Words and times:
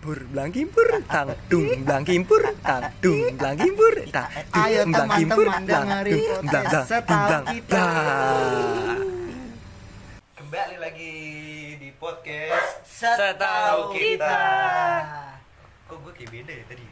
Pur 0.00 0.16
blang 0.32 0.48
kimpur 0.48 0.88
tang 1.04 1.28
dung 1.52 1.84
blang 1.84 2.00
kimpur 2.00 2.40
tang 2.64 2.88
dung 3.04 3.36
blang 3.36 3.52
kimpur 3.52 4.00
tang 4.08 4.32
Ayo 4.56 4.88
blang 4.88 5.12
kimpur 5.12 5.44
blang 5.44 5.92
dung 6.08 6.40
blang 6.48 6.64
blang 6.72 6.84
Setahu 6.88 7.28
blang 7.28 7.44
Kita. 7.44 7.68
blang. 7.68 9.04
Kembali 10.40 10.76
lagi 10.80 11.14
di 11.76 11.92
podcast 12.00 12.80
Setahu 12.88 13.92
kita. 13.92 14.40
Kok 15.84 15.96
gue 16.00 16.12
kayak 16.16 16.30
beda 16.32 16.52
ya 16.56 16.64
tadi? 16.64 16.84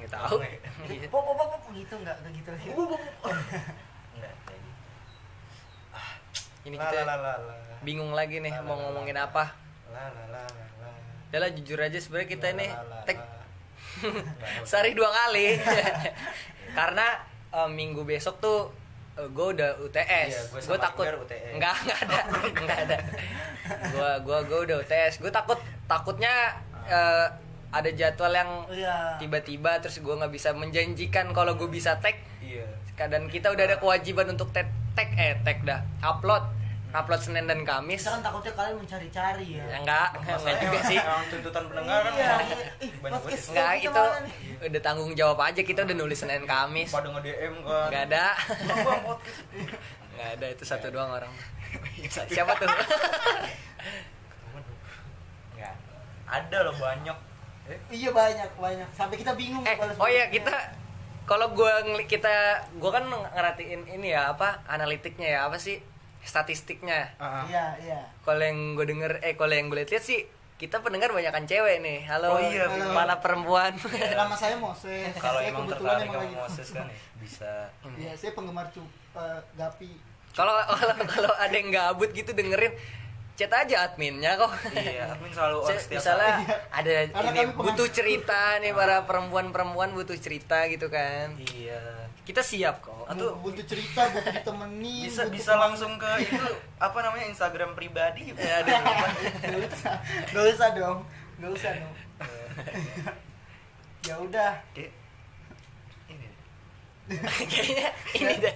Nggak 0.00 0.08
tahu. 0.08 0.36
Ngomongnya. 0.40 1.08
Pop 1.12 1.22
pop 1.28 1.36
pop 1.44 1.62
gitu 1.76 1.94
enggak 2.00 2.16
enggak 2.24 2.32
gitu 2.40 2.48
lagi. 2.56 2.66
Gitu. 2.72 2.96
Ini 6.72 6.76
kita 6.80 7.00
bingung 7.84 8.16
lagi 8.16 8.40
nih 8.40 8.52
mau 8.64 8.80
ngomongin 8.80 9.20
apa. 9.20 9.52
La, 9.92 10.08
la, 10.08 10.24
la, 10.32 10.40
la, 10.40 10.64
la. 10.79 10.79
Udah 11.30 11.38
lah 11.38 11.50
jujur 11.50 11.78
aja 11.78 11.94
sebenarnya 11.94 12.28
kita 12.28 12.46
ini. 12.50 12.66
Nggak, 12.66 13.18
sehari 14.68 14.92
dua 14.92 15.08
kali. 15.08 15.54
Karena 16.78 17.06
eh, 17.50 17.68
minggu 17.68 18.02
besok 18.02 18.38
tuh 18.38 18.58
gue 19.20 19.46
udah 19.52 19.76
UTS 19.78 20.30
Iya, 20.32 20.42
gue 20.64 20.78
takut. 20.80 21.04
UTS. 21.04 21.54
nggak 21.54 21.74
nggak 21.84 21.98
ada. 22.02 22.18
Nggak 22.56 22.78
ada. 22.88 22.96
Gue 23.92 24.10
gua 24.24 24.38
gua 24.42 24.58
udah 24.64 24.76
UTS 24.80 25.20
gue 25.20 25.30
takut 25.30 25.54
takutnya 25.84 26.56
eh, 26.84 27.26
ada 27.70 27.90
jadwal 27.92 28.32
yang 28.32 28.50
Iya. 28.66 29.14
tiba-tiba 29.16 29.78
terus 29.78 30.00
gue 30.00 30.10
nggak 30.10 30.32
bisa 30.32 30.50
menjanjikan 30.50 31.30
kalau 31.30 31.54
gue 31.54 31.68
bisa 31.68 31.94
tag 32.00 32.18
Iya. 32.40 32.66
dan 32.98 33.30
kita 33.30 33.48
udah 33.48 33.64
ada 33.64 33.76
kewajiban 33.76 34.26
untuk 34.28 34.50
tag 34.50 34.66
tag 34.92 35.06
eh 35.14 35.38
tag 35.40 35.62
dah. 35.62 35.80
Upload 36.00 36.42
upload 36.92 37.20
Senin 37.20 37.44
dan 37.44 37.62
Kamis 37.62 38.00
Kita 38.00 38.12
kan 38.12 38.22
takutnya 38.22 38.52
kalian 38.52 38.76
mencari-cari 38.76 39.46
ya. 39.52 39.64
ya 39.64 39.76
enggak 39.78 40.08
enggak 40.18 40.56
juga 40.58 40.78
sih 40.84 40.98
emang 40.98 41.24
tuntutan 41.26 41.64
pendengar 41.64 41.98
kan 42.00 42.12
Iya. 42.12 42.34
Ih, 42.80 42.90
banyak 42.98 43.20
banget. 43.20 43.40
enggak 43.46 43.72
itu 43.76 44.04
udah 44.62 44.80
tanggung 44.80 45.12
jawab 45.14 45.38
aja 45.40 45.60
kita 45.60 45.80
udah 45.82 45.96
nulis 45.96 46.16
Senin 46.16 46.44
Kamis 46.44 46.90
Pada 46.90 47.08
nge-DM 47.08 47.54
kan. 47.60 47.86
nggak 47.88 48.02
ada 48.08 48.24
Bang, 48.60 48.78
bang, 48.80 49.02
podcast. 49.04 49.38
nggak 50.10 50.28
ada 50.32 50.46
itu 50.48 50.64
satu 50.64 50.86
doang 50.88 51.10
orang 51.12 51.32
Satu. 52.06 52.30
siapa 52.30 52.52
tuh 52.54 52.66
Enggak. 55.52 55.74
Ada 56.26 56.58
loh 56.62 56.76
banyak. 56.76 57.16
Eh, 57.66 57.78
Iya 57.92 58.10
banyak 58.10 58.50
banyak. 58.56 58.88
Sampai 58.90 59.16
kita 59.16 59.32
bingung 59.32 59.62
eh 59.62 59.76
oh 59.78 60.06
iya 60.06 60.26
kita 60.26 60.50
kalau 61.22 61.50
gue 61.50 61.70
kita 62.04 62.34
gue 62.72 62.90
kan 62.90 63.06
ngerhatiin 63.06 63.86
ini 63.88 64.10
ya 64.10 64.34
apa 64.34 64.66
analitiknya 64.66 65.28
ya 65.30 65.46
apa 65.46 65.54
sih 65.56 65.78
statistiknya 66.22 67.16
ah, 67.16 67.42
ah. 67.42 67.44
Iya 67.44 67.66
iya. 67.80 68.00
kalau 68.20 68.40
yang 68.40 68.74
gue 68.74 68.86
denger 68.86 69.12
eh 69.20 69.34
kalau 69.34 69.50
yang 69.50 69.66
gue 69.66 69.80
lihat 69.80 69.98
sih 69.98 70.24
kita 70.54 70.78
pendengar 70.78 71.08
banyakan 71.08 71.44
cewek 71.44 71.80
nih 71.80 72.04
halo 72.04 72.36
Oh 72.36 72.40
iya, 72.42 72.68
bener. 72.68 72.92
para 72.92 73.16
perempuan 73.16 73.72
Nama 74.20 74.34
saya 74.34 74.54
Moses. 74.54 75.08
Kalau 75.14 75.40
Saya 75.40 75.48
emang 75.48 75.64
kebetulan 75.64 75.96
tertarik 75.96 76.04
emang 76.06 76.14
sama 76.14 76.24
lagi- 76.26 76.36
Moses 76.38 76.68
kan 76.70 76.84
ya 76.84 76.96
bisa. 77.22 77.52
Iya, 77.96 78.12
saya 78.14 78.30
penggemar 78.32 78.66
cup 78.68 78.84
eh, 79.14 79.40
Gapi. 79.54 79.92
kalau 80.30 80.52
kalau 80.70 80.94
kalau 81.02 81.32
ada 81.34 81.52
yang 81.52 81.68
gabut 81.70 82.10
gitu 82.10 82.30
dengerin 82.30 82.76
chat 83.32 83.48
aja 83.50 83.76
adminnya 83.82 84.36
kok 84.36 84.52
Iya, 84.70 85.08
admin 85.10 85.32
selalu 85.32 85.56
on 85.58 85.72
setiap 85.74 85.96
misalnya 85.96 86.32
saat. 86.38 86.60
ada 86.70 86.94
Karena 87.08 87.30
ini 87.32 87.42
butuh 87.50 87.88
cerita 87.88 88.40
nih 88.60 88.72
para 88.72 88.96
perempuan-perempuan 89.02 89.90
butuh 89.90 90.14
cerita 90.14 90.68
gitu 90.68 90.86
kan 90.86 91.40
Iya. 91.40 91.99
Kita 92.30 92.42
siap 92.46 92.78
kok. 92.78 92.94
Atau- 93.10 93.34
butuh 93.42 93.66
cerita, 93.66 94.06
butuh 94.06 94.30
ditemenin. 94.30 95.02
Bisa 95.10 95.26
butuh 95.26 95.34
bisa 95.34 95.52
langsung 95.58 95.98
ke 95.98 96.06
itu 96.22 96.38
apa 96.78 96.98
namanya 97.02 97.26
Instagram 97.26 97.74
pribadi 97.74 98.30
gitu. 98.30 98.38
ya 98.38 98.62
aduh 98.62 98.78
Gak 99.42 99.58
usah, 99.66 99.94
gak 100.30 100.44
usah 100.54 100.68
dong, 100.72 100.98
gak 101.42 101.50
usah 101.50 101.70
dong. 101.74 101.94
ya 104.00 104.14
udah, 104.16 104.52
ini. 106.06 106.28
Kayaknya 107.50 107.88
ini 108.14 108.34
deh. 108.38 108.54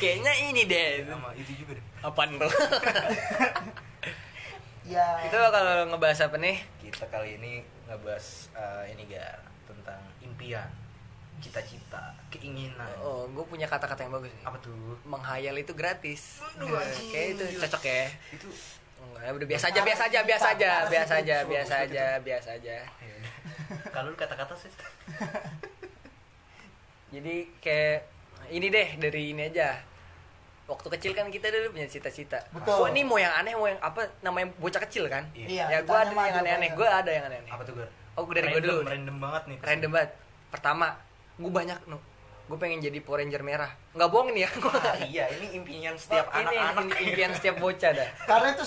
Kayaknya 0.00 0.32
ini 0.48 0.62
deh. 0.64 0.86
Sama 1.04 1.28
itu 1.36 1.52
juga 1.60 1.72
deh. 1.76 1.84
apaan 2.00 2.32
tuh 2.40 2.48
ya. 4.88 5.04
itu 5.20 5.36
kalau 5.36 5.84
ngebahas 5.92 6.24
apa 6.24 6.36
nih? 6.40 6.56
Kita 6.80 7.04
kali 7.12 7.36
ini 7.36 7.60
ngebahas 7.84 8.48
eh, 8.56 8.96
ini 8.96 9.04
gar 9.04 9.44
tentang 9.68 10.00
impian, 10.24 10.66
cita-cita, 11.40 12.12
keinginan. 12.28 12.84
oh 12.98 13.24
gue 13.26 13.44
punya 13.44 13.64
kata-kata 13.64 14.00
yang 14.00 14.12
bagus 14.12 14.28
nih 14.30 14.44
Apa 14.44 14.56
tuh? 14.58 14.94
menghayal 15.02 15.56
itu 15.56 15.72
gratis 15.72 16.38
anjing. 16.54 17.10
kayak 17.10 17.26
itu 17.34 17.44
cocok 17.58 17.82
ya 17.82 18.04
Itu 18.30 18.48
Enggak, 19.00 19.32
udah 19.32 19.48
biasa 19.48 19.64
aja, 19.66 19.80
biasa 19.80 20.02
aja, 20.06 20.20
biasa 20.22 20.46
aja, 20.46 20.70
biasa 20.84 21.12
aja, 21.16 21.36
biasa 21.42 21.74
aja, 21.80 22.06
biasa 22.20 22.48
aja. 22.60 22.76
Kalau 23.90 24.08
lu 24.08 24.16
kata-kata 24.16 24.52
sih 24.54 24.68
Jadi 27.10 27.34
kayak 27.58 28.06
ini 28.50 28.66
deh 28.68 28.88
dari 28.96 29.32
ini 29.32 29.42
aja. 29.44 29.80
Waktu 30.68 30.86
kecil 30.92 31.12
kan 31.12 31.26
kita 31.26 31.50
dulu 31.50 31.74
punya 31.74 31.88
cita-cita. 31.88 32.38
Betul. 32.52 32.70
Oh 32.70 32.86
ini 32.86 33.02
mau 33.02 33.16
yang 33.16 33.34
aneh, 33.34 33.56
mau 33.56 33.66
yang 33.66 33.80
apa 33.80 34.06
namanya 34.20 34.52
bocah 34.54 34.78
kecil 34.80 35.10
kan? 35.10 35.26
Iya, 35.34 35.66
ya 35.66 35.78
gue 35.80 35.96
ada 35.96 36.12
yang 36.12 36.38
aneh-aneh, 36.38 36.70
gue 36.70 36.86
ada 36.86 37.10
yang 37.10 37.24
aneh-aneh. 37.26 37.50
apa 37.50 37.62
tuh 37.64 37.74
gar? 37.74 37.88
Oh 38.14 38.22
dari 38.28 38.46
gue 38.46 38.54
Random, 38.54 38.62
dulu. 38.62 38.80
nih. 38.80 38.90
Random 38.94 39.16
banget 39.18 39.42
nih. 39.48 39.58
Random 39.58 39.90
banget. 39.90 40.10
Pertama, 40.50 40.86
gue 41.40 41.48
banyak 41.50 41.80
nu. 41.86 41.96
Gue 42.44 42.58
pengen 42.58 42.82
jadi 42.82 42.98
Power 42.98 43.22
Ranger 43.22 43.40
merah. 43.40 43.70
Nggak 43.94 44.10
bohong 44.10 44.34
nih 44.34 44.42
ya. 44.42 44.50
Ah, 44.50 44.98
iya, 45.00 45.24
ini 45.30 45.54
impian 45.54 45.94
setiap 46.02 46.34
ini 46.34 46.50
anak-anak. 46.50 46.82
ini 46.92 47.02
impian 47.08 47.30
setiap 47.30 47.56
bocah 47.56 47.90
dah. 47.94 48.08
Karena 48.28 48.48
itu 48.50 48.64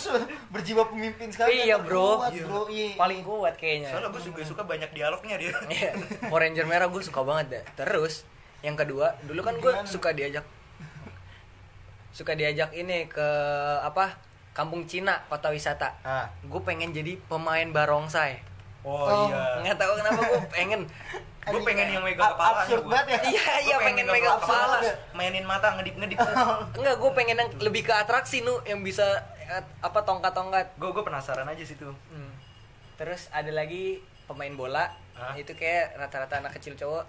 berjiwa 0.50 0.84
pemimpin 0.88 1.28
sekali. 1.28 1.62
Iya, 1.62 1.76
bro. 1.78 2.18
kuat, 2.18 2.32
Iya. 2.32 2.44
bro. 2.44 2.62
Iya. 2.66 2.96
Paling 2.96 3.22
kuat 3.22 3.54
kayaknya. 3.54 3.90
Soalnya 3.92 4.10
gue 4.10 4.24
juga 4.24 4.42
suka 4.42 4.64
banyak 4.64 4.90
dialognya 4.90 5.36
dia. 5.38 5.52
Iya, 5.70 5.92
Power 6.24 6.42
Ranger 6.42 6.66
merah 6.66 6.88
gue 6.88 7.02
suka 7.02 7.22
banget 7.22 7.46
dah. 7.52 7.64
Terus 7.78 8.24
yang 8.64 8.74
kedua, 8.74 9.20
dulu 9.22 9.44
kan 9.44 9.60
gue 9.60 9.74
suka 9.84 10.10
diajak 10.12 10.48
suka 12.10 12.34
diajak 12.34 12.72
ini 12.72 13.06
ke 13.06 13.28
apa? 13.82 14.16
Kampung 14.54 14.86
Cina, 14.86 15.18
kota 15.28 15.50
wisata. 15.50 15.98
Ah. 16.00 16.30
Gue 16.42 16.62
pengen 16.62 16.94
jadi 16.94 17.18
pemain 17.26 17.66
barongsai. 17.68 18.38
Oh, 18.86 18.96
Oh. 19.02 19.28
iya. 19.28 19.60
Nggak 19.60 19.76
tahu 19.76 19.92
kenapa 19.98 20.22
gue 20.24 20.42
pengen. 20.48 20.82
Gue 21.46 21.62
pengen 21.62 21.88
yang 21.90 22.02
megang 22.02 22.32
kepala. 22.32 22.60
absurd 22.62 22.86
banget 22.86 23.08
ya. 23.10 23.20
Iya, 23.26 23.44
iya 23.62 23.76
pengen 23.78 24.06
megang 24.06 24.38
kepala. 24.38 24.78
Mainin 25.12 25.44
mata 25.44 25.76
ngedip-ngedip. 25.76 26.18
Enggak, 26.78 26.96
gue 26.96 27.12
pengen 27.12 27.36
yang 27.38 27.50
lebih 27.60 27.82
ke 27.82 27.94
atraksi 27.94 28.40
nu 28.42 28.60
yang 28.64 28.80
bisa 28.80 29.04
eh, 29.44 29.64
apa 29.80 30.00
tongkat-tongkat. 30.02 30.76
Gue 30.76 30.90
gue 30.90 31.04
penasaran 31.04 31.44
aja 31.46 31.62
situ. 31.62 31.92
Hmm. 32.08 32.32
Terus 32.96 33.28
ada 33.30 33.50
lagi 33.50 34.00
pemain 34.24 34.54
bola. 34.54 34.88
Hah? 35.14 35.36
Itu 35.36 35.54
kayak 35.54 35.96
rata-rata 35.96 36.40
anak 36.40 36.54
kecil 36.54 36.74
cowok 36.74 37.06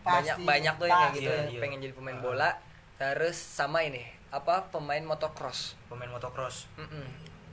Pasti, 0.00 0.08
banyak 0.24 0.36
banyak 0.42 0.74
tuh 0.76 0.86
yang 0.86 0.98
kayak 1.00 1.14
gitu 1.14 1.28
Iya, 1.28 1.42
iya. 1.48 1.60
pengen 1.60 1.78
jadi 1.78 1.92
pemain 1.92 2.16
Ah. 2.16 2.22
bola. 2.22 2.50
Terus 2.96 3.36
sama 3.36 3.82
ini 3.82 4.02
apa 4.30 4.64
pemain 4.66 5.02
motocross. 5.02 5.74
Pemain 5.86 6.08
motocross. 6.08 6.70
Mm-mm. 6.76 7.04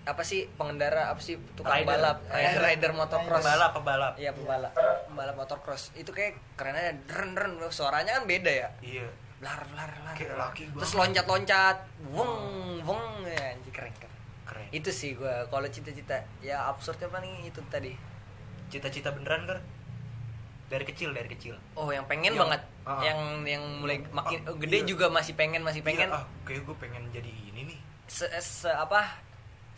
Apa 0.09 0.21
sih 0.21 0.49
pengendara 0.51 1.07
apa 1.07 1.19
sih 1.19 1.37
tukang 1.53 1.77
Rider. 1.77 1.89
balap 1.91 2.17
rider, 2.25 2.61
Rider. 2.65 2.89
rider 2.89 2.91
motocross. 2.93 3.39
Pebalap, 3.39 3.71
pebalap. 3.71 4.13
Iya 4.15 4.31
pebalap 4.31 4.73
pembalap 5.05 5.35
motocross 5.35 5.93
itu 5.93 6.09
kayak 6.09 6.37
keren 6.53 6.73
aja 6.73 6.93
deren 7.03 7.33
deren 7.33 7.51
suaranya 7.67 8.15
kan 8.15 8.25
beda 8.25 8.51
ya 8.51 8.69
Iya. 8.79 9.05
blar 9.37 9.61
Kayak 10.11 10.35
laki 10.35 10.63
terus 10.69 10.93
loncat 10.93 11.25
loncat 11.25 11.77
wong 12.07 12.31
wong 12.81 13.01
ya 13.23 13.53
anjir 13.53 13.71
keren 13.71 13.93
keren 13.95 14.13
Keren. 14.43 14.67
itu 14.69 14.89
sih 14.89 15.13
gua 15.13 15.45
kalau 15.45 15.65
cita-cita 15.65 16.13
ya 16.39 16.65
absurdnya 16.65 17.07
paling 17.07 17.43
itu 17.43 17.61
tadi 17.67 17.93
Cita-cita 18.67 19.09
beneran 19.09 19.45
kan? 19.45 19.59
Dari 20.67 20.85
kecil, 20.85 21.09
dari 21.09 21.25
kecil. 21.27 21.57
oh 21.73 21.89
yang 21.89 22.05
pengen 22.05 22.29
Yang- 22.29 22.41
banget 22.43 22.61
ah. 22.83 23.01
yang 23.01 23.19
yang 23.43 23.63
mulai 23.81 23.97
makin 24.07 24.37
ah, 24.43 24.53
gede 24.55 24.77
iya. 24.77 24.85
juga 24.85 25.09
masih 25.09 25.33
pengen 25.33 25.61
masih 25.61 25.81
pengen 25.81 26.05
Iya, 26.05 26.15
ah, 26.15 26.25
kayak 26.43 26.61
gue 26.63 26.75
pengen 26.77 27.09
jadi 27.09 27.31
ini 27.49 27.61
nih. 27.65 27.79
se, 28.05 28.29
se 28.37 28.69
apa 28.69 29.09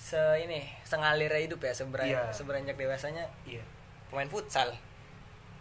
se 0.02 0.18
ini 0.40 0.66
sengalir 0.82 1.30
hidup 1.30 1.62
ya 1.62 1.70
seberanjak 1.72 2.10
Iya. 2.10 2.34
seberanjak 2.34 2.74
dewasanya 2.76 3.26
Iya. 3.46 3.62
pemain 4.10 4.26
futsal 4.26 4.74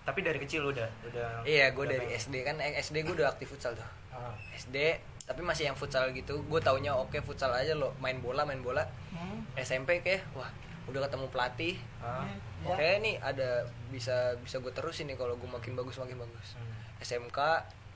Tapi 0.00 0.24
dari 0.24 0.40
kecil 0.40 0.64
udah, 0.64 0.88
udah. 1.04 1.44
iya 1.44 1.70
gue 1.70 1.84
dari 1.84 2.00
pengen. 2.02 2.16
SD 2.18 2.34
kan 2.40 2.56
eh, 2.56 2.72
SD 2.74 3.04
gue 3.04 3.14
udah 3.14 3.28
aktif 3.28 3.52
futsal 3.52 3.76
tuh 3.76 3.84
Ah. 4.10 4.32
SD 4.50 4.96
tapi 5.22 5.40
masih 5.40 5.68
yang 5.68 5.76
futsal 5.76 6.08
gitu 6.10 6.40
gue 6.40 6.58
taunya 6.58 6.90
oke 6.90 7.20
futsal 7.20 7.52
aja 7.52 7.70
lo 7.72 7.92
main 7.98 8.16
bola 8.18 8.42
main 8.42 8.58
bola 8.58 8.82
Hmm. 9.12 9.44
SMP 9.54 10.00
kayak 10.00 10.24
wah 10.32 10.48
udah 10.86 11.04
ketemu 11.04 11.26
pelatih 11.28 11.76
Ah. 12.00 12.24
Ya. 12.64 12.66
oke 12.66 12.88
nih 12.98 13.20
ada 13.20 13.60
bisa 13.88 14.12
bisa 14.38 14.56
gue 14.56 14.72
terusin 14.72 15.04
nih 15.04 15.14
kalau 15.14 15.36
gue 15.36 15.46
makin 15.46 15.76
bagus 15.76 15.94
makin 15.96 16.16
bagus 16.18 16.56
Hmm. 16.56 16.72
SMK 16.98 17.38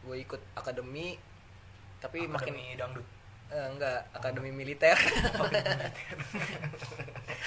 gue 0.04 0.16
ikut 0.18 0.38
akademi 0.54 1.16
tapi 1.98 2.28
makin 2.28 2.52
Akademi 2.52 2.76
dangdut. 2.76 3.06
Eh, 3.54 3.68
enggak 3.70 4.02
akademi 4.10 4.50
militer. 4.50 4.98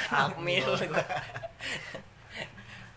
Akmil. 0.08 0.64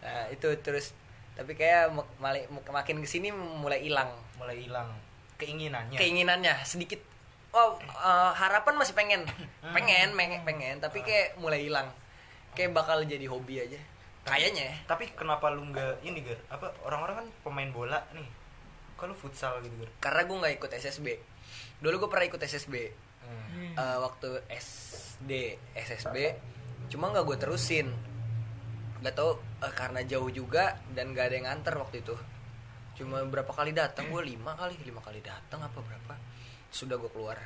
Nah 0.01 0.23
itu 0.31 0.49
terus 0.62 0.95
tapi 1.35 1.57
kayak 1.57 1.91
mali- 2.21 2.49
makin 2.49 3.03
ke 3.03 3.09
sini 3.09 3.35
mulai 3.35 3.83
hilang. 3.83 4.11
Mulai 4.39 4.57
hilang 4.62 4.89
keinginannya. 5.37 5.99
keinginannya 5.99 6.55
sedikit. 6.62 7.03
Oh 7.51 7.77
eh, 7.83 8.31
harapan 8.39 8.79
masih 8.79 8.95
pengen. 8.95 9.27
Pengen 9.75 10.15
pengen 10.15 10.41
pengen 10.47 10.77
tapi 10.79 11.03
kayak 11.03 11.35
mulai 11.37 11.67
hilang. 11.67 11.91
Kayak 12.55 12.79
bakal 12.79 13.03
jadi 13.03 13.27
hobi 13.27 13.59
aja. 13.62 13.79
Kayaknya 14.21 14.71
ya. 14.71 14.75
Tapi 14.87 15.11
kenapa 15.17 15.49
lu 15.51 15.65
nggak 15.73 16.05
ini 16.05 16.21
Gar? 16.23 16.39
Apa 16.53 16.71
orang-orang 16.85 17.25
kan 17.25 17.27
pemain 17.43 17.71
bola 17.73 17.99
nih. 18.15 18.29
Kalau 19.00 19.17
futsal 19.17 19.64
gitu 19.64 19.75
karena 19.97 20.23
gue 20.29 20.37
nggak 20.37 20.55
ikut 20.61 20.70
SSB 20.76 21.06
dulu 21.81 22.05
gue 22.05 22.11
pernah 22.12 22.26
ikut 22.29 22.43
SSB 22.44 22.75
Hmm. 23.31 23.75
eh, 23.79 23.99
waktu 24.02 24.43
SD 24.50 25.31
SSB 25.75 26.17
cuma 26.91 27.14
nggak 27.14 27.25
gue 27.26 27.37
terusin. 27.38 27.87
Nggak 29.00 29.14
tahu 29.14 29.38
eh, 29.38 29.75
karena 29.75 30.00
jauh 30.02 30.31
juga 30.31 30.75
dan 30.93 31.14
gak 31.14 31.31
ada 31.31 31.35
yang 31.38 31.47
nganter 31.47 31.75
waktu 31.79 32.02
itu. 32.02 32.14
Cuma 32.99 33.23
berapa 33.25 33.50
kali 33.55 33.70
datang 33.70 34.11
gue 34.11 34.23
lima 34.23 34.58
kali. 34.58 34.75
Lima 34.82 34.99
kali 34.99 35.23
datang 35.23 35.62
apa 35.62 35.79
berapa? 35.79 36.14
Sudah 36.75 36.99
gue 36.99 37.11
keluar. 37.14 37.38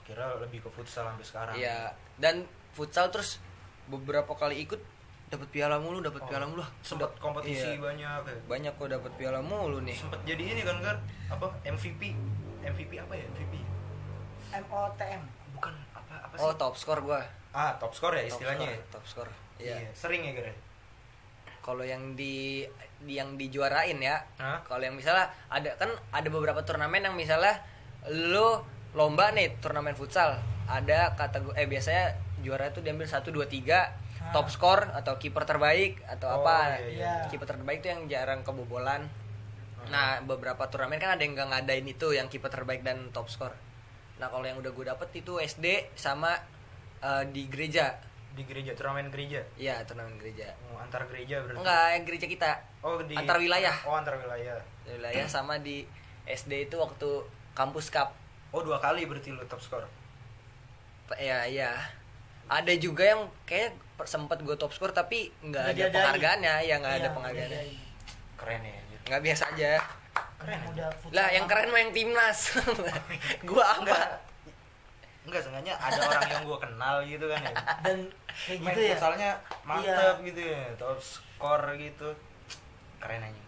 Akhirnya 0.00 0.40
lebih 0.40 0.64
ke 0.64 0.70
futsal 0.72 1.12
sampai 1.12 1.26
sekarang. 1.26 1.54
Iya. 1.60 1.92
Dan 2.16 2.48
futsal 2.72 3.12
terus 3.12 3.38
beberapa 3.86 4.32
kali 4.32 4.64
ikut 4.64 4.80
dapat 5.32 5.48
piala 5.48 5.76
mulu 5.76 5.98
dapat 5.98 6.20
Oh, 6.20 6.28
piala 6.28 6.44
mulu 6.44 6.60
Sempat 6.78 7.08
kompetisi 7.16 7.64
Iya. 7.70 7.80
banyak 7.80 8.20
ya. 8.22 8.36
banyak 8.44 8.72
kok 8.74 8.88
dapat 8.90 9.12
piala 9.14 9.40
mulu 9.40 9.80
nih 9.80 9.96
Sempat 9.96 10.20
jadi 10.22 10.44
ini 10.46 10.60
kan 10.60 10.76
Gar? 10.78 10.96
Apa 11.28 11.48
MVP? 11.64 12.12
MVP 12.62 12.92
apa 12.96 13.12
ya? 13.12 13.24
MVP? 13.26 13.54
MOTM 14.52 15.22
Bukan 15.52 15.72
apa 15.90 16.14
apa 16.22 16.34
sih? 16.34 16.42
oh 16.42 16.52
top 16.54 16.74
score 16.74 17.00
gue 17.00 17.20
Ah, 17.50 17.72
top 17.74 17.90
score 17.90 18.12
ya 18.14 18.24
istilahnya. 18.24 18.64
ya? 18.66 18.78
top 18.90 19.04
score 19.04 19.30
Iya. 19.56 19.76
iya 19.78 19.90
Sering 19.92 20.20
ya 20.22 20.32
Gar? 20.34 20.46
ya? 20.46 20.56
kalau 21.60 21.80
yang 21.80 22.12
di 22.12 22.66
di- 22.98 23.14
yang 23.14 23.34
dijuarain 23.34 23.94
ya 23.96 24.18
kalau 24.62 24.82
yang 24.82 24.92
misalnya 24.92 25.30
ada 25.48 25.70
kan 25.76 25.86
ada 26.10 26.26
beberapa 26.26 26.58
turnamen 26.60 26.98
yang 27.00 27.14
misalnya 27.14 27.54
lu 28.04 28.58
lomba 28.92 29.30
nih 29.30 29.56
turnamen 29.56 29.94
futsal 29.94 30.34
ada 30.66 31.14
kategori 31.14 31.54
eh 31.54 31.64
biasanya 31.64 32.10
juara 32.40 32.66
itu 32.66 32.82
diambil 32.82 33.06
1 33.06 33.22
2 33.24 33.46
3 33.46 33.78
Top 34.30 34.46
skor 34.46 34.86
atau 34.92 35.16
kiper 35.16 35.42
terbaik 35.42 35.98
atau 36.04 36.30
Oh, 36.30 36.36
apa 36.40 36.78
iya, 36.78 36.88
iya. 36.88 37.14
kiper 37.26 37.44
terbaik 37.44 37.80
itu 37.80 37.90
yang 37.90 38.06
jarang 38.06 38.40
kebobolan 38.40 39.10
nah 39.84 40.22
beberapa 40.22 40.62
turnamen 40.64 40.96
kan 40.96 41.10
ada 41.12 41.20
yang 41.20 41.34
nggak 41.34 41.48
ngadain 41.48 41.82
itu 41.84 42.08
yang 42.10 42.30
kiper 42.30 42.46
terbaik 42.48 42.80
dan 42.80 43.10
top 43.10 43.26
skor 43.26 43.50
nah 44.14 44.30
kalau 44.30 44.46
yang 44.46 44.54
udah 44.56 44.70
gue 44.70 44.86
dapet 44.86 45.10
itu 45.16 45.36
SD 45.36 45.66
sama 45.92 46.38
eh, 46.98 47.24
di 47.28 47.46
gereja 47.46 47.90
Di 48.30 48.46
gereja, 48.46 48.72
turnamen 48.72 49.10
gereja. 49.10 49.42
iya 49.54 49.82
turnamen 49.82 50.16
gereja 50.16 50.54
Oh, 50.64 50.78
antar 50.78 51.04
gereja 51.04 51.42
berarti. 51.42 51.58
enggak 51.58 51.86
yang 51.90 52.04
gereja 52.04 52.26
kita 52.26 52.50
Oh, 52.80 52.98
di 52.98 53.12
Antar 53.12 53.36
wilayah. 53.36 53.74
Oh, 53.82 53.92
antar 53.92 54.16
wilayah. 54.16 54.58
Di 54.80 54.90
wilayah 54.92 55.26
sama 55.26 55.58
di 55.58 55.82
SD 56.24 56.66
itu 56.66 56.74
waktu 56.74 57.10
kampus 57.52 57.90
cup 57.90 58.14
Oh, 58.50 58.58
dua 58.60 58.78
kali 58.78 59.04
berarti 59.04 59.30
lu 59.30 59.42
top 59.44 59.58
score. 59.58 59.84
ya 61.14 61.44
iya 61.44 61.74
ada 62.54 62.72
juga 62.74 63.04
yang 63.06 63.22
kayak 63.42 63.72
sempat 64.02 64.38
gue 64.38 64.56
top 64.56 64.70
score 64.70 64.90
tapi 64.90 65.30
nggak 65.40 65.64
ada 65.70 65.84
penghargaannya 65.88 66.54
ya 66.60 66.74
nggak 66.76 66.94
ada 66.96 67.02
Iya, 67.04 67.14
penghargaannya 67.14 67.60
iya, 67.60 67.70
iya. 67.70 67.86
Keren 68.34 68.60
ya. 68.60 68.72
anjir. 68.74 68.98
nggak 69.04 69.22
biasa 69.22 69.44
aja 69.48 69.72
Keren 70.36 70.60
udah 70.68 70.88
futsal 70.92 71.14
lah 71.14 71.28
yang 71.30 71.46
keren 71.46 71.68
mah 71.70 71.80
yang 71.80 71.92
timnas 71.92 72.38
gua 73.48 73.64
Enggak. 73.76 73.94
apa 73.94 73.98
Enggak, 75.22 75.40
sengaja 75.40 75.72
ada 75.78 75.98
orang 76.08 76.26
yang 76.28 76.42
gua 76.42 76.58
kenal 76.58 76.94
gitu 77.04 77.24
kan 77.26 77.40
ya. 77.40 77.54
dan 77.80 77.98
kayak 78.42 78.58
Main 78.58 78.66
gitu 78.66 78.80
ya 78.82 78.90
futsalnya 78.92 79.30
mantep 79.62 80.16
gitu 80.24 80.40
ya. 80.42 80.62
Top 80.74 80.98
skor 80.98 81.62
gitu. 81.76 82.08
Keren 82.98 83.22
aja. 83.22 83.42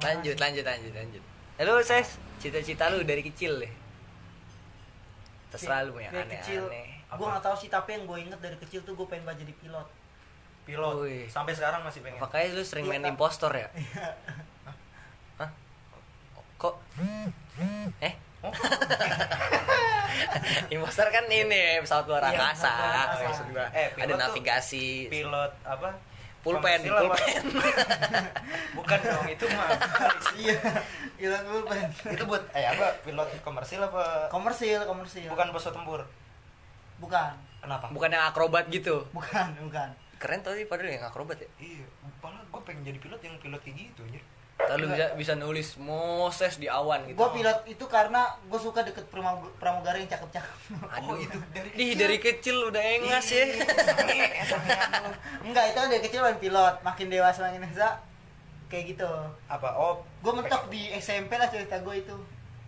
lanjut 0.00 0.36
lanjut 0.36 0.64
lanjut 0.64 0.92
lanjut 0.92 1.22
halo 1.54 1.78
ses 1.80 2.18
cita-cita 2.38 2.88
lu 2.88 3.04
dari 3.04 3.20
kecil 3.20 3.60
deh 3.60 3.70
terserah 5.50 5.84
lu 5.84 5.98
yang 5.98 6.10
aneh-aneh 6.10 6.89
gue 7.10 7.26
nggak 7.26 7.42
tahu 7.42 7.56
sih 7.56 7.66
tapi 7.66 7.88
yang 7.92 8.04
gue 8.04 8.16
inget 8.20 8.38
dari 8.38 8.56
kecil 8.56 8.80
tuh 8.80 8.92
gue 8.92 9.04
pengen 9.04 9.24
banget 9.24 9.44
jadi 9.44 9.52
pilot 9.58 9.88
Pilot. 10.60 10.92
Wih. 11.02 11.24
Sampai 11.26 11.50
sekarang 11.50 11.80
masih 11.80 11.98
pengen. 12.00 12.20
Makanya 12.20 12.52
lu 12.52 12.62
sering 12.62 12.84
Iya, 12.84 12.90
main 12.92 13.02
Kak. 13.02 13.10
impostor 13.10 13.50
ya? 13.50 13.66
Hah? 15.40 15.50
Kok? 16.56 16.74
Eh? 17.98 18.14
Oh. 18.40 18.52
impostor 20.70 21.06
kan 21.08 21.24
ini 21.26 21.80
pesawat 21.80 22.04
luar 22.06 22.22
Iya, 22.22 22.28
angkasa. 22.30 22.60
pesawat 22.60 22.76
luar 22.76 22.94
angkasa. 22.94 23.24
Maksud 23.24 23.46
gua. 23.50 23.66
Eh, 23.72 23.88
Ada 23.96 24.14
navigasi. 24.16 24.86
Pilot 25.08 25.52
apa? 25.64 25.88
Pulpen, 26.40 26.80
pulpen. 26.80 27.44
Bukan 28.76 28.98
dong, 29.02 29.26
itu 29.28 29.44
mah. 29.50 29.68
iya 30.32 30.56
pilot 31.16 31.42
pengen 31.66 31.90
itu 32.16 32.24
buat 32.24 32.42
eh 32.52 32.64
apa? 32.64 32.86
Pilot 33.02 33.28
komersil 33.40 33.80
apa? 33.82 34.28
komersil 34.28 34.80
komersil 34.84 35.28
Bukan 35.28 35.46
pesawat 35.52 35.74
tempur. 35.76 36.00
Bukan 37.00 37.32
Kenapa? 37.60 37.88
Bukan 37.88 38.08
yang 38.08 38.24
akrobat 38.24 38.68
gitu. 38.68 39.04
bukan 39.10 39.52
bukan 39.60 39.88
Keren 40.16 40.40
tau 40.40 40.52
sih 40.52 40.64
padahal 40.64 40.92
yang 40.92 41.02
akrobat 41.02 41.36
ya. 41.36 41.48
Iya, 41.58 41.84
malah 42.18 42.40
gue 42.42 42.60
pengen 42.60 42.84
jadi 42.84 42.98
pilot 42.98 43.20
yang 43.20 43.36
pilot 43.36 43.56
kayak 43.58 43.76
gitu 43.82 44.00
anjir. 44.02 44.20
Lalu 44.60 44.84
bisa 44.90 45.06
bisa 45.14 45.32
nulis 45.34 45.68
Moses 45.76 46.56
di 46.56 46.68
awan 46.68 47.04
gitu. 47.04 47.16
gue 47.16 47.28
pilot 47.34 47.58
itu 47.66 47.84
karena 47.86 48.28
gue 48.42 48.56
suka 48.56 48.80
deket 48.82 49.08
pramug- 49.08 49.48
pramugari 49.56 50.04
yang 50.04 50.10
cakep-cakep 50.10 50.56
Aduh, 50.94 51.04
Oh, 51.06 51.16
itu 51.16 51.32
dari 51.50 51.68
Ih, 51.70 51.72
kecil. 51.72 51.96
dari 51.96 52.16
kecil 52.18 52.56
udah 52.68 52.82
engas 52.82 53.26
ya. 53.30 53.44
enggak 55.42 55.64
itu 55.66 55.78
kan 55.78 55.88
dari 55.88 56.02
kecil 56.02 56.20
main 56.20 56.36
pilot 56.36 56.74
makin 56.80 57.06
dewasa 57.08 57.40
makin 57.46 57.64
dewasa 57.64 57.88
kayak 58.68 58.84
gitu 58.92 59.10
Apa? 59.48 59.68
Oh, 59.74 59.94
gue 60.20 60.32
mentok 60.32 60.68
di 60.68 60.92
SMP 60.94 61.34
lah 61.34 61.48
cerita 61.48 61.76
gue 61.78 61.94
itu 61.96 62.16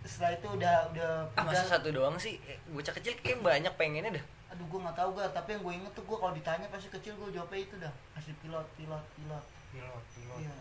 setelah 0.03 0.31
itu 0.31 0.47
udah 0.49 0.75
udah 0.89 1.09
Ah, 1.33 1.43
masa 1.43 1.59
udah- 1.59 1.71
satu 1.73 1.89
doang 1.89 2.15
sih? 2.17 2.35
Bocah 2.67 2.93
kecil 2.93 3.15
kayak 3.17 3.39
banyak 3.39 3.73
pengennya 3.73 4.13
dah. 4.13 4.25
aduh 4.49 4.67
gue 4.67 4.79
nggak 4.79 4.93
tahu 4.93 5.09
gak 5.13 5.33
tapi 5.33 5.49
yang 5.49 5.61
gue 5.61 5.73
inget 5.75 5.93
tuh 5.93 6.03
gue 6.03 6.13
kalau 6.13 6.29
ditanya 6.31 6.67
pasti 6.67 6.85
kecil 6.87 7.13
gue 7.15 7.29
jawabnya 7.31 7.57
itu 7.59 7.75
dah 7.75 7.89
pasti 8.13 8.31
pilot 8.37 8.67
pilot 8.75 9.01
pilot 9.13 9.43
pilot, 9.71 10.03
pilot. 10.13 10.39
iya 10.39 10.53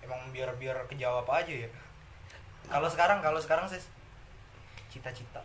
Emang 0.00 0.30
biar 0.30 0.50
biar 0.56 0.78
kejawab 0.84 1.26
aja 1.28 1.50
ya. 1.56 1.70
Kalau 2.64 2.86
sekarang, 2.86 3.18
kalau 3.18 3.38
sekarang 3.38 3.66
sih 3.66 3.82
cita-cita. 4.88 5.42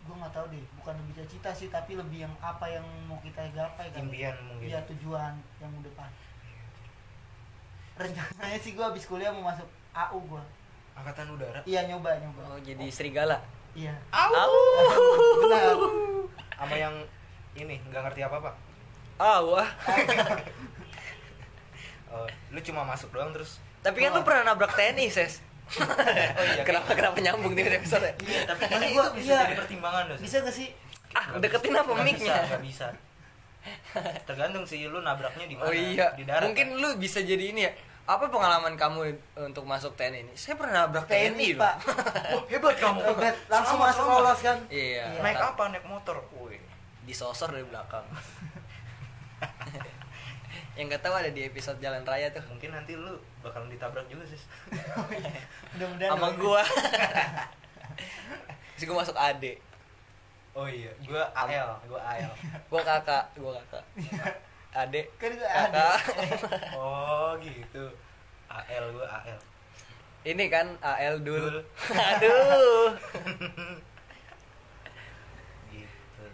gue 0.00 0.12
nggak 0.12 0.30
tahu 0.30 0.46
deh 0.48 0.60
bukan 0.76 0.94
lebih 1.00 1.24
cita 1.24 1.48
sih 1.50 1.66
tapi 1.66 1.96
lebih 1.96 2.22
yang 2.22 2.34
apa 2.38 2.68
yang 2.68 2.84
mau 3.08 3.16
kita 3.18 3.40
gapai 3.50 3.88
kan 3.88 4.04
Impian 4.04 4.36
mungkin. 4.44 4.68
iya 4.68 4.78
tujuan 4.84 5.32
yang 5.58 5.72
depan 5.80 6.06
rencananya 7.96 8.58
sih 8.58 8.72
gue 8.72 8.84
habis 8.84 9.02
kuliah 9.02 9.30
mau 9.30 9.48
masuk 9.48 9.64
AU 9.92 10.18
gue 10.28 10.44
Angkatan 10.94 11.26
udara. 11.30 11.60
iya 11.64 11.84
nyoba 11.84 12.14
nyoba 12.16 12.40
Oh, 12.46 12.58
jadi 12.58 12.86
serigala. 12.88 13.38
iya 13.74 13.94
Au. 14.08 14.30
benar 15.40 15.74
Sama 16.54 16.74
yang 16.74 16.94
ini 17.52 17.78
nggak 17.84 18.02
ngerti 18.04 18.20
apa-apa. 18.22 18.50
Ah, 19.16 19.38
wah. 19.40 19.68
Oh, 22.08 22.30
lu 22.48 22.62
cuma 22.62 22.86
masuk 22.86 23.10
doang 23.10 23.34
terus. 23.34 23.58
Tapi 23.82 23.98
kan 23.98 24.14
lu 24.14 24.22
pernah 24.22 24.46
nabrak 24.46 24.70
TNI, 24.72 25.10
Ses. 25.10 25.42
Oh 25.74 26.44
iya. 26.46 26.62
kenapa 26.62 26.94
kenapa 26.94 27.18
nyambung 27.18 27.58
nih 27.58 27.74
episode? 27.74 28.06
Iya, 28.22 28.46
tapi 28.46 28.70
kan 28.70 28.78
gua- 28.86 29.10
itu 29.10 29.18
bisa 29.18 29.32
iya. 29.32 29.42
jadi 29.42 29.56
pertimbangan 29.58 30.02
dong. 30.06 30.20
bisa 30.20 30.36
gak 30.38 30.54
sih 30.54 30.68
Ah, 31.10 31.24
Nggak 31.30 31.42
deketin 31.46 31.72
apa 31.72 31.90
bisa, 32.04 32.34
nggak 32.44 32.62
bisa. 32.62 32.86
Tergantung 34.22 34.62
sih 34.62 34.82
lu 34.84 34.98
nabraknya 35.00 35.46
di 35.46 35.54
mana. 35.54 35.66
Oh 35.66 35.74
iya. 35.74 36.10
Di 36.12 36.22
darat. 36.22 36.42
Mungkin 36.44 36.68
kan? 36.70 36.78
lu 36.78 36.88
bisa 36.98 37.18
jadi 37.18 37.44
ini 37.50 37.60
ya. 37.64 37.72
Apa 38.04 38.28
pengalaman 38.28 38.76
kamu 38.76 39.16
untuk 39.40 39.64
masuk 39.64 39.96
TNI 39.96 40.28
ini? 40.28 40.34
Saya 40.36 40.60
pernah 40.60 40.84
nabrak 40.84 41.08
TNI, 41.08 41.32
TNI 41.32 41.48
loh. 41.56 41.64
pak 41.64 41.74
Wah, 42.36 42.44
hebat 42.52 42.76
kamu. 42.76 43.00
Hebat. 43.00 43.36
langsung 43.48 43.80
Selamat, 43.80 43.96
masuk 43.96 44.04
lolos 44.04 44.40
kan 44.44 44.58
Iya. 44.68 45.24
Naik 45.24 45.40
Ta- 45.40 45.56
apa? 45.56 45.62
Naik 45.72 45.88
motor. 45.88 46.20
Wih. 46.36 46.60
Disosor 47.08 47.48
dari 47.48 47.64
belakang. 47.64 48.04
Yang 50.76 50.98
gak 50.98 51.02
tahu 51.06 51.14
ada 51.16 51.30
di 51.30 51.46
episode 51.46 51.78
Jalan 51.80 52.04
Raya 52.04 52.28
tuh. 52.28 52.44
Mungkin 52.44 52.76
nanti 52.76 52.92
lu 52.92 53.16
bakalan 53.40 53.72
ditabrak 53.72 54.04
juga 54.12 54.28
sih. 54.28 54.36
mudah-mudahan 55.72 56.12
Sama 56.12 56.28
gua. 56.36 56.60
Terus 58.76 58.84
gua 58.84 58.96
masuk 59.00 59.16
AD. 59.16 59.44
Oh 60.54 60.68
iya, 60.68 60.92
gua 61.02 61.24
AL, 61.32 61.70
gua 61.88 62.00
AL. 62.04 62.32
Gua 62.68 62.82
kakak, 62.84 63.24
gua 63.38 63.56
kakak. 63.64 63.84
AD. 64.74 64.94
kan 65.16 65.30
gue 65.30 65.46
ada 65.46 65.94
Kakak. 65.94 66.74
Oh 66.78 67.38
gitu. 67.38 67.84
AL 68.50 68.84
gua 68.90 69.06
AL. 69.06 69.38
Ini 70.24 70.44
kan 70.50 70.66
AL 70.82 71.22
dul. 71.22 71.38
Dul. 71.38 71.58
Aduh. 72.10 72.90
gitu. 75.74 76.26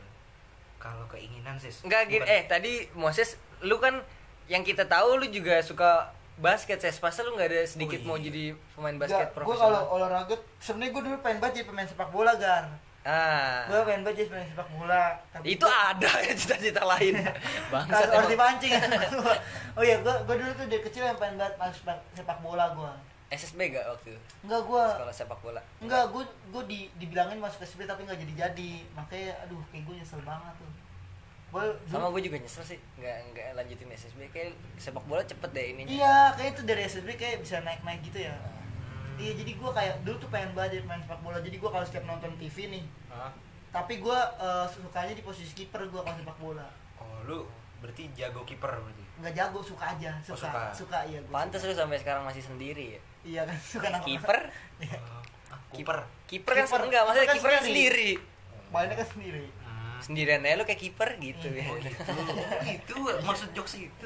Kalau 0.81 1.05
keinginan 1.13 1.61
sih. 1.61 1.73
Enggak 1.85 2.09
gini, 2.09 2.25
eh 2.25 2.49
tadi 2.49 2.89
Moses 2.97 3.37
lu 3.61 3.77
kan 3.77 4.01
yang 4.49 4.65
kita 4.65 4.89
tahu 4.89 5.21
lu 5.21 5.27
juga 5.29 5.61
suka 5.61 6.17
basket 6.41 6.81
ses 6.81 6.97
masa 6.99 7.21
lu 7.21 7.37
nggak 7.37 7.49
ada 7.53 7.63
sedikit 7.69 8.01
Oh, 8.03 8.07
mau 8.09 8.17
iya. 8.17 8.25
jadi 8.33 8.45
pemain 8.73 8.97
basket 8.97 9.29
gue 9.29 9.37
kalau 9.37 9.45
profesional 9.45 9.85
olahraga 9.93 10.35
sebenarnya 10.57 10.91
gue 10.97 11.03
dulu 11.05 11.17
pengen 11.21 11.39
banget 11.39 11.55
jadi 11.61 11.67
pemain 11.69 11.87
sepak 11.87 12.09
bola 12.09 12.33
gar 12.41 12.65
ah. 13.07 13.65
Gue 13.69 13.81
pengen 13.89 14.01
banget 14.05 14.17
jadi 14.25 14.29
pemain 14.29 14.49
sepak 14.53 14.69
bola 14.77 15.05
tapi 15.33 15.45
itu 15.57 15.67
ada 15.67 16.11
ya 16.21 16.33
cita-cita 16.41 16.83
lain. 16.85 17.15
Bangsat 17.73 18.09
harus, 18.13 18.29
dipancing. 18.29 18.73
Ya 18.73 18.83
oh 19.79 19.83
iya 19.85 19.97
gue 20.03 20.15
gue 20.27 20.37
dulu 20.37 20.53
tuh 20.57 20.67
dari 20.69 20.83
kecil 20.85 21.03
yang 21.09 21.17
pengen 21.17 21.41
banget 21.41 21.55
masuk 21.57 21.81
sepak, 21.81 21.99
sepak 22.13 22.39
bola 22.45 22.67
gue 22.77 22.93
SSB 23.31 23.61
gak 23.71 23.87
waktu 23.87 24.09
itu? 24.11 24.21
Enggak 24.43 24.61
gue 24.67 24.83
sekolah 24.99 25.15
sepak 25.15 25.39
bola. 25.39 25.63
Enggak 25.79 26.05
gue 26.11 26.25
gue 26.51 26.63
di 26.67 26.81
dibilangin 26.99 27.39
masuk 27.39 27.63
SB 27.63 27.87
tapi 27.87 28.03
nggak 28.03 28.19
jadi 28.27 28.51
jadi 28.51 28.73
makanya 28.99 29.33
aduh 29.47 29.63
kayak 29.71 29.87
gue 29.87 29.95
nyesel 30.03 30.21
banget 30.27 30.55
tuh. 30.59 30.71
Gua, 31.51 31.67
sama 31.91 32.07
gue 32.15 32.23
juga 32.27 32.39
nyesel 32.39 32.63
sih. 32.63 32.79
Nggak 32.99 33.17
nggak 33.35 33.47
lanjutin 33.59 33.91
SSB 33.91 34.21
kayak 34.35 34.55
sepak 34.79 35.03
bola 35.07 35.23
cepet 35.23 35.51
deh 35.51 35.67
ininya. 35.75 35.91
Iya, 35.91 36.19
kayak 36.39 36.51
itu 36.59 36.63
dari 36.67 36.83
SSB 36.87 37.09
kayak 37.19 37.37
bisa 37.43 37.63
naik-naik 37.63 38.03
gitu 38.07 38.23
ya. 38.23 38.35
Iya, 39.21 39.33
jadi 39.37 39.53
gua 39.55 39.71
kayak 39.71 40.01
dulu 40.01 40.17
tuh 40.17 40.29
pengen 40.29 40.51
banget 40.53 40.81
jadi 40.81 40.85
main 40.87 41.01
sepak 41.01 41.21
bola. 41.21 41.39
Jadi 41.39 41.57
gua 41.57 41.71
kalau 41.71 41.85
setiap 41.85 42.05
nonton 42.05 42.33
TV 42.37 42.57
nih, 42.71 42.85
Hah? 43.09 43.29
tapi 43.69 44.01
gua 44.01 44.17
eh, 44.35 44.67
sukanya 44.67 45.13
di 45.13 45.21
posisi 45.21 45.53
kiper 45.55 45.85
gua 45.87 46.01
kalau 46.01 46.17
sepak 46.17 46.39
bola. 46.39 46.67
oh 46.97 47.21
lu 47.25 47.39
berarti 47.81 48.09
jago 48.13 48.45
kiper 48.45 48.69
berarti 48.69 49.05
Nggak 49.21 49.35
jago, 49.35 49.61
suka 49.61 49.85
aja, 49.89 50.13
suka. 50.21 50.37
suka. 50.41 50.63
suka. 50.75 50.99
iya 51.05 51.21
gua. 51.21 51.33
pantas 51.35 51.61
lu 51.63 51.73
sampai 51.73 51.97
sekarang 51.97 52.25
masih 52.25 52.41
sendiri 52.41 52.97
ya 52.97 53.01
Iya 53.21 53.43
kan, 53.45 53.57
suka 53.57 53.89
kiper 54.01 54.39
Oh, 54.81 55.21
ah, 55.53 55.61
kiper 55.73 55.99
kiper 56.25 56.53
kan 56.55 56.65
enggak 56.81 57.03
maksudnya 57.05 57.29
kiper 57.33 57.51
kan 57.51 57.63
sendiri. 57.63 58.11
Mainnya 58.69 58.97
kan 58.97 59.09
sendiri. 59.09 59.45
Hmm. 59.61 59.99
sendirian 60.01 60.41
aja 60.41 60.57
lu 60.57 60.65
kayak 60.65 60.81
kiper 60.81 61.09
gitu 61.21 61.47
Iya. 61.49 61.61
ya 61.61 61.69
Oh 61.69 61.77
gitu, 61.77 62.13
itu 62.81 62.95
maksud 63.21 63.49
jokes 63.53 63.75
itu. 63.77 64.05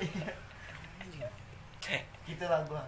Gitu 2.25 2.45
lah 2.47 2.61
gua. 2.67 2.83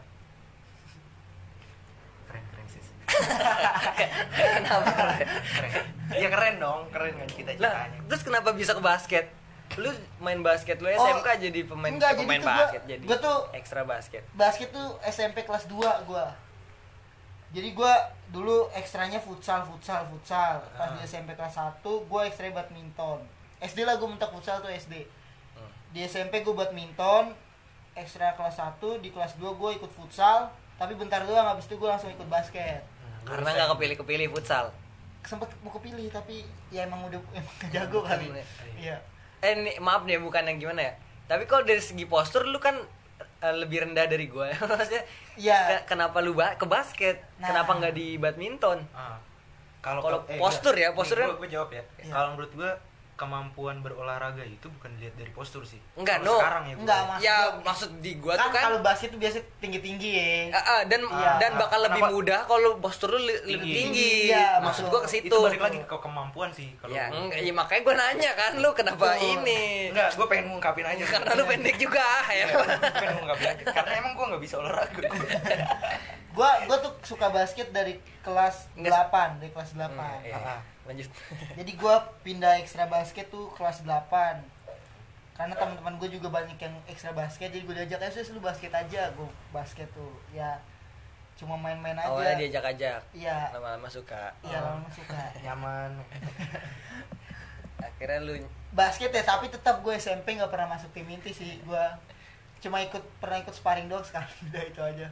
Kenapa 3.06 4.90
Keren. 4.90 5.26
Ya 6.12 6.28
keren 6.28 6.56
dong, 6.56 6.80
keren 6.88 7.12
kan 7.14 7.28
kita 7.28 7.50
ceritanya. 7.52 7.98
terus 8.04 8.22
kenapa 8.22 8.50
bisa 8.52 8.72
ke 8.72 8.80
basket 8.80 9.26
lu 9.76 9.90
main 10.18 10.38
basket 10.40 10.78
lu 10.78 10.86
Oh, 10.88 10.94
SMK 10.96 11.28
jadi 11.42 11.60
pemain 11.64 11.90
enggak, 11.90 12.14
jadi 12.14 12.22
pemain 12.22 12.38
tuh 12.38 12.46
gua- 12.46 12.58
basket 12.62 12.82
jadi 12.86 13.02
gua 13.02 13.18
tuh- 13.18 13.44
ekstra 13.52 13.82
basket 13.82 14.22
Basket 14.32 14.68
tuh 14.70 14.88
SMP 15.04 15.42
kelas 15.42 15.66
2 15.66 15.74
gua. 16.04 16.30
Jadi 17.48 17.68
gua 17.72 17.92
dulu 18.28 18.70
ekstranya 18.72 19.18
futsal, 19.18 19.64
futsal, 19.64 20.06
futsal. 20.06 20.62
Pas 20.72 20.88
di 20.88 21.02
SMP 21.02 21.32
kelas 21.32 21.52
1 21.52 21.82
gua 22.04 22.24
ekstra 22.24 22.46
badminton. 22.48 23.26
SD 23.58 23.82
lah 23.82 23.96
gua 23.96 24.08
mentok 24.08 24.30
futsal 24.30 24.60
tuh 24.60 24.70
SD. 24.70 25.02
Hmm. 25.52 25.70
Di 25.90 26.04
SMP 26.04 26.40
gua 26.40 26.62
badminton, 26.62 27.34
ekstra 27.92 28.32
kelas 28.32 28.56
1, 28.56 28.98
di 28.98 29.10
kelas 29.10 29.34
2 29.34 29.50
gua 29.52 29.70
ikut 29.72 29.90
futsal, 29.90 30.46
tapi 30.76 30.94
bentar 30.94 31.20
doang 31.22 31.44
habis 31.44 31.64
itu 31.64 31.74
gua 31.74 31.90
langsung 31.90 32.08
ikut 32.08 32.28
basket. 32.28 32.86
Karena 33.26 33.48
nggak 33.52 33.68
kepilih 33.72 33.96
kepilih 33.98 34.28
futsal 34.30 34.70
Sempet 35.20 35.50
mau 35.58 35.70
kepilih 35.70 36.06
tapi 36.08 36.42
ya 36.68 36.82
emang 36.82 37.02
udah 37.04 37.18
emang 37.34 37.54
jago 37.68 37.98
kali. 38.00 38.30
Iya. 38.76 38.94
Eh 39.40 39.52
ini, 39.52 39.72
maaf 39.76 40.02
deh 40.02 40.16
bukan 40.16 40.42
yang 40.44 40.58
gimana 40.58 40.80
ya 40.80 40.92
tapi 41.24 41.42
kalau 41.44 41.62
dari 41.62 41.78
segi 41.78 42.06
postur 42.06 42.44
lu 42.44 42.56
kan 42.56 42.78
eh, 43.42 43.54
lebih 43.56 43.82
rendah 43.82 44.06
dari 44.06 44.26
gua 44.26 44.54
maksudnya 44.70 45.02
Iya. 45.34 45.58
ke- 45.82 45.90
kenapa 45.90 46.18
lu 46.18 46.32
ba- 46.32 46.54
ke 46.54 46.64
basket 46.64 47.18
Nah. 47.36 47.48
kenapa 47.48 47.74
nggak 47.74 47.92
di 47.92 48.16
badminton 48.16 48.78
Ah. 48.90 49.18
Kalau 49.78 49.98
Kalau 50.00 50.18
eh, 50.26 50.34
postur 50.36 50.74
ya, 50.74 50.90
postur 50.92 51.18
kan- 51.18 51.34
gua 51.36 51.46
jawab 51.48 51.70
ya. 51.70 51.82
Iya. 51.98 52.12
Kalau 52.12 52.28
menurut 52.32 52.52
gua 52.54 52.70
kemampuan 53.16 53.80
berolahraga 53.80 54.40
itu 54.40 54.68
bukan 54.70 54.92
dilihat 54.92 55.16
dari 55.16 55.28
postur 55.30 55.64
sih. 55.64 55.80
Enggak, 55.94 56.20
no. 56.20 56.36
Sekarang 56.36 56.64
ya. 56.64 56.72
gua. 56.72 56.82
Enggak, 56.82 57.00
ya 57.18 57.36
gua- 57.48 57.64
maksud 57.64 57.90
di 57.98 58.12
gua 58.16 58.34
kan, 58.34 58.40
tuh 58.42 58.52
kan 58.52 58.62
kalau 58.66 58.78
basket 58.80 59.08
tuh 59.08 59.16
biasa 59.16 59.36
tinggi-tinggi 59.56 60.10
ya. 60.12 60.28
Ah, 60.50 60.60
ah, 60.60 60.80
dan 60.84 61.00
Iya. 61.02 61.32
dan 61.38 61.52
bakal 61.54 61.80
lebih 61.82 62.02
mudah 62.06 62.44
kalau 62.44 62.76
postur 62.76 63.10
lu 63.10 63.18
lebih 63.18 63.40
Tinggi. 63.48 63.72
tinggi. 63.74 64.12
Iya, 64.28 64.60
maksud 64.60 64.84
betul. 64.84 64.92
gua 64.92 65.00
ke 65.00 65.10
situ. 65.10 65.26
Itu 65.26 65.36
balik 65.42 65.62
lagi 65.62 65.78
ke 65.80 65.96
kemampuan 65.96 66.50
sih 66.50 66.68
kalau 66.76 66.92
Ya, 66.92 67.08
enggak, 67.08 67.40
ya 67.40 67.52
makanya 67.52 67.82
gua 67.82 67.94
nanya 67.96 68.30
kan 68.32 68.52
lu 68.54 68.70
kenapa 68.70 69.06
Betul. 69.10 69.32
ini? 69.34 69.62
Enggak, 69.90 70.08
gua 70.12 70.26
pengen 70.26 70.44
ngungkapin 70.50 70.84
aja. 70.86 71.04
Karena 71.08 71.30
lu 71.32 71.44
pendek 71.46 71.76
juga 71.78 72.04
ya. 72.28 72.44
Iya, 72.44 72.44
pengen 72.92 73.14
ngungkapin 73.16 73.46
aja. 73.50 73.64
Karena 73.72 73.92
emang 73.96 74.12
gua 74.12 74.26
nggak 74.30 74.42
bisa 74.44 74.54
olahraga. 74.58 75.08
gua 76.30 76.50
gua 76.62 76.76
tuh 76.78 76.92
suka 77.02 77.26
basket 77.28 77.72
dari 77.72 77.96
kelas 78.20 78.68
Nggak- 78.74 79.08
8 79.08 79.40
dari 79.40 79.50
kelas 79.50 79.70
8 79.72 79.88
Hmm, 79.88 80.20
iya. 80.22 80.75
Lanjut. 80.86 81.10
jadi 81.58 81.70
gua 81.76 82.00
pindah 82.22 82.62
ekstra 82.62 82.86
basket 82.86 83.28
tuh 83.28 83.50
kelas 83.54 83.82
8 83.82 84.56
karena 85.36 85.52
teman-teman 85.52 86.00
gue 86.00 86.08
juga 86.16 86.32
banyak 86.32 86.56
yang 86.56 86.72
ekstra 86.88 87.12
basket 87.12 87.52
jadi 87.52 87.60
gue 87.60 87.74
diajak 87.76 88.00
aja 88.00 88.08
"Sus, 88.08 88.32
lu 88.32 88.40
basket 88.40 88.72
aja. 88.72 89.12
Gue 89.12 89.28
basket 89.52 89.84
tuh 89.92 90.16
ya 90.32 90.56
cuma 91.36 91.60
main-main 91.60 91.92
aja. 91.92 92.08
Awalnya 92.08 92.40
diajak-ajak. 92.40 93.00
iya. 93.12 93.52
Lama-lama 93.52 93.84
suka. 93.92 94.32
iya 94.40 94.64
lama 94.64 94.88
suka. 94.88 95.20
Nyaman. 95.44 96.00
Akhirnya 97.76 98.18
lu 98.24 98.34
basket 98.72 99.12
ya 99.12 99.20
tapi 99.20 99.52
tetap 99.52 99.84
gue 99.84 99.92
SMP 100.00 100.40
nggak 100.40 100.48
pernah 100.48 100.72
masuk 100.72 100.88
tim 100.96 101.04
inti 101.04 101.36
sih. 101.36 101.60
Gue 101.60 101.84
cuma 102.64 102.80
ikut 102.80 103.04
pernah 103.20 103.36
ikut 103.44 103.52
sparring 103.52 103.92
doang 103.92 104.08
sekali 104.08 104.32
udah 104.48 104.62
itu 104.64 104.80
aja. 104.80 105.06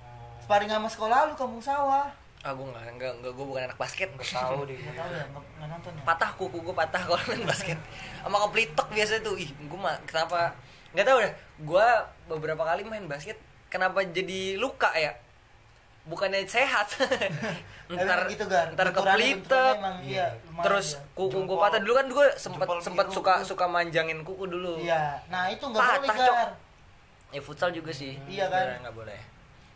Oh, 0.00 0.32
sparring 0.40 0.72
sama 0.72 0.88
sekolah 0.88 1.28
lu 1.28 1.36
kampung 1.36 1.60
sawah 1.60 2.08
ah 2.46 2.54
gua 2.54 2.70
enggak 2.70 2.84
enggak 2.94 3.12
enggak 3.18 3.32
gua 3.34 3.44
bukan 3.50 3.62
anak 3.66 3.78
basket. 3.78 4.08
Nggak 4.14 4.30
tahu 4.30 4.62
deh. 4.70 4.76
nggak 4.78 4.94
tahu 4.94 5.10
ya 5.10 5.24
nggak 5.26 5.42
nggak 5.42 5.68
nonton 5.74 5.92
ya? 5.92 6.02
Patah 6.06 6.30
kuku 6.38 6.58
gue 6.62 6.74
patah 6.74 7.02
kalau 7.02 7.22
main 7.26 7.44
basket. 7.44 7.78
Sama 8.22 8.36
keplitok 8.46 8.88
biasanya 8.94 9.20
tuh. 9.26 9.34
Ih 9.34 9.50
gue 9.50 9.78
mah 9.78 9.96
kenapa? 10.06 10.54
Nggak 10.94 11.06
tahu 11.06 11.18
deh. 11.24 11.32
Gue 11.66 11.86
beberapa 12.30 12.62
kali 12.62 12.82
main 12.86 13.06
basket 13.10 13.38
kenapa 13.66 14.06
jadi 14.06 14.54
luka 14.54 14.94
ya? 14.94 15.18
Bukannya 16.06 16.46
sehat. 16.46 16.88
Ntar 17.88 18.28
gitu, 18.28 18.44
Gar. 18.44 18.76
ntar 18.76 18.92
keplitek 18.92 19.80
iya, 20.04 20.36
lumayan 20.44 20.60
terus 20.60 21.00
ya. 21.00 21.16
kuku 21.16 21.40
gue 21.48 21.56
patah. 21.56 21.80
Dulu 21.80 21.94
kan 21.96 22.06
gue 22.12 22.26
sempat 22.36 22.68
biru 22.68 22.84
suka 22.84 23.40
tuh. 23.40 23.56
suka 23.56 23.64
manjangin 23.64 24.20
kuku 24.28 24.44
dulu. 24.44 24.76
Iya. 24.76 25.24
Nah 25.32 25.48
itu 25.48 25.64
nggak 25.64 25.80
Patah, 25.80 25.96
boleh 26.04 26.18
gar. 26.20 26.50
Ya 27.32 27.40
futsal 27.40 27.72
juga 27.72 27.88
sih. 27.96 28.20
Iya 28.28 28.52
kan? 28.52 28.84
Nggak 28.84 28.92
boleh 28.92 29.20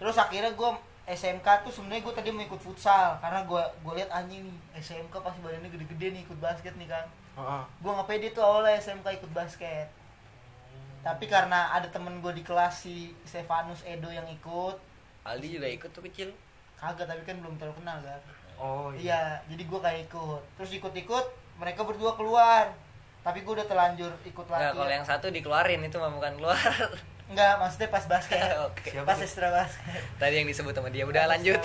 terus 0.02 0.18
akhirnya 0.18 0.50
gue 0.50 0.70
SMK 1.02 1.66
tuh 1.66 1.72
sebenarnya 1.74 2.02
gue 2.06 2.14
tadi 2.14 2.28
mau 2.30 2.46
ikut 2.46 2.62
futsal 2.62 3.18
karena 3.18 3.42
gue 3.42 3.62
gue 3.82 3.92
lihat 3.98 4.10
anjing 4.14 4.46
nih 4.46 4.58
SMK 4.78 5.10
pasti 5.10 5.42
badannya 5.42 5.66
gede-gede 5.68 6.06
nih 6.14 6.22
ikut 6.22 6.38
basket 6.38 6.74
nih 6.78 6.86
kan 6.86 7.06
Heeh. 7.32 7.62
gue 7.82 7.90
nggak 7.90 8.06
pede 8.06 8.28
tuh 8.30 8.44
awalnya 8.44 8.78
SMK 8.78 9.06
ikut 9.18 9.32
basket. 9.32 9.88
Tapi 11.02 11.26
karena 11.26 11.74
ada 11.74 11.90
temen 11.90 12.22
gue 12.22 12.30
di 12.30 12.46
kelas 12.46 12.86
si 12.86 13.10
Stefanus 13.26 13.82
Edo 13.82 14.06
yang 14.06 14.28
ikut. 14.30 14.78
Aldi 15.26 15.58
juga 15.58 15.66
ikut 15.66 15.90
tuh 15.90 16.04
kecil. 16.06 16.30
Kagak 16.78 17.10
tapi 17.10 17.26
kan 17.26 17.42
belum 17.42 17.58
terlalu 17.58 17.82
kenal 17.82 17.98
kan 18.02 18.20
Oh 18.54 18.94
iya. 18.94 19.42
Jadi 19.50 19.66
gue 19.66 19.80
kayak 19.82 20.06
ikut. 20.06 20.42
Terus 20.60 20.70
ikut-ikut 20.78 21.26
mereka 21.58 21.82
berdua 21.82 22.14
keluar. 22.14 22.70
Tapi 23.26 23.42
gue 23.42 23.52
udah 23.54 23.66
terlanjur 23.66 24.14
ikut 24.22 24.44
nggak 24.46 24.54
latihan. 24.62 24.78
kalau 24.78 24.92
yang 24.94 25.06
satu 25.06 25.26
dikeluarin 25.30 25.82
itu 25.82 25.98
mah 25.98 26.10
bukan 26.10 26.38
keluar 26.38 26.58
Enggak, 27.24 27.52
maksudnya 27.56 27.88
pas 27.88 28.04
basket 28.04 28.38
Oke. 28.66 28.88
Siapa 28.90 29.04
pas 29.04 29.14
tuh? 29.14 29.24
ekstra 29.24 29.48
basket 29.48 30.02
tadi 30.16 30.34
yang 30.34 30.46
disebut 30.46 30.72
sama 30.72 30.88
dia 30.88 31.04
udah 31.04 31.22
Pas 31.22 31.30
lanjut. 31.30 31.60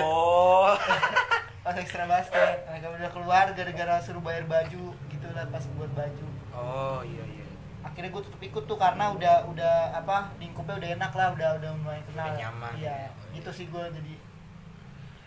Oh. 0.00 0.72
pas 1.64 1.72
ekstra 1.74 2.04
basket 2.04 2.60
mereka 2.66 2.86
udah 2.90 3.10
keluar 3.10 3.46
gara-gara 3.50 3.96
suruh 3.98 4.20
bayar 4.20 4.44
baju 4.44 4.84
gitu 4.92 5.26
lah 5.30 5.44
pas 5.48 5.64
buat 5.72 5.88
baju 5.90 6.26
Oh 6.52 7.00
iya 7.00 7.24
iya. 7.26 7.46
akhirnya 7.80 8.10
gue 8.10 8.22
tetap 8.22 8.42
ikut 8.42 8.64
tuh 8.64 8.76
karena 8.76 9.08
udah 9.08 9.44
udah 9.46 9.74
apa 9.92 10.28
lingkupnya 10.36 10.76
udah 10.76 10.90
enak 10.94 11.12
lah 11.12 11.28
udah 11.30 11.48
udah 11.56 11.70
lumayan 11.72 12.04
kenal 12.04 12.26
Udah 12.26 12.36
nyaman. 12.36 12.72
iya 12.76 13.08
gitu 13.30 13.48
sih 13.50 13.66
gue 13.66 13.80
jadi 13.80 14.14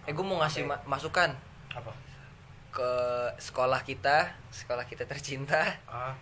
eh 0.04 0.14
gue 0.14 0.22
mau 0.22 0.38
ngasih 0.38 0.64
Oke. 0.64 0.70
ma- 0.70 0.84
masukan 0.88 1.34
Apa? 1.72 1.92
ke 2.70 2.92
sekolah 3.40 3.82
kita 3.82 4.30
sekolah 4.48 4.86
kita 4.86 5.04
tercinta 5.04 5.66
Ah, 5.84 6.14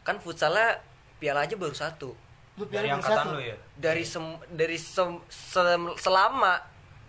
kan 0.00 0.16
futsalnya 0.16 0.80
piala 1.18 1.42
aja 1.42 1.54
baru 1.54 1.72
satu 1.72 2.16
lu 2.62 2.70
dari 2.70 2.88
angkatan 2.88 3.18
satu 3.18 3.28
lu 3.34 3.40
ya? 3.42 3.56
dari 3.74 4.04
sem 4.06 4.24
dari 4.48 4.78
sem- 4.78 5.24
sem- 5.26 5.96
selama 5.98 6.62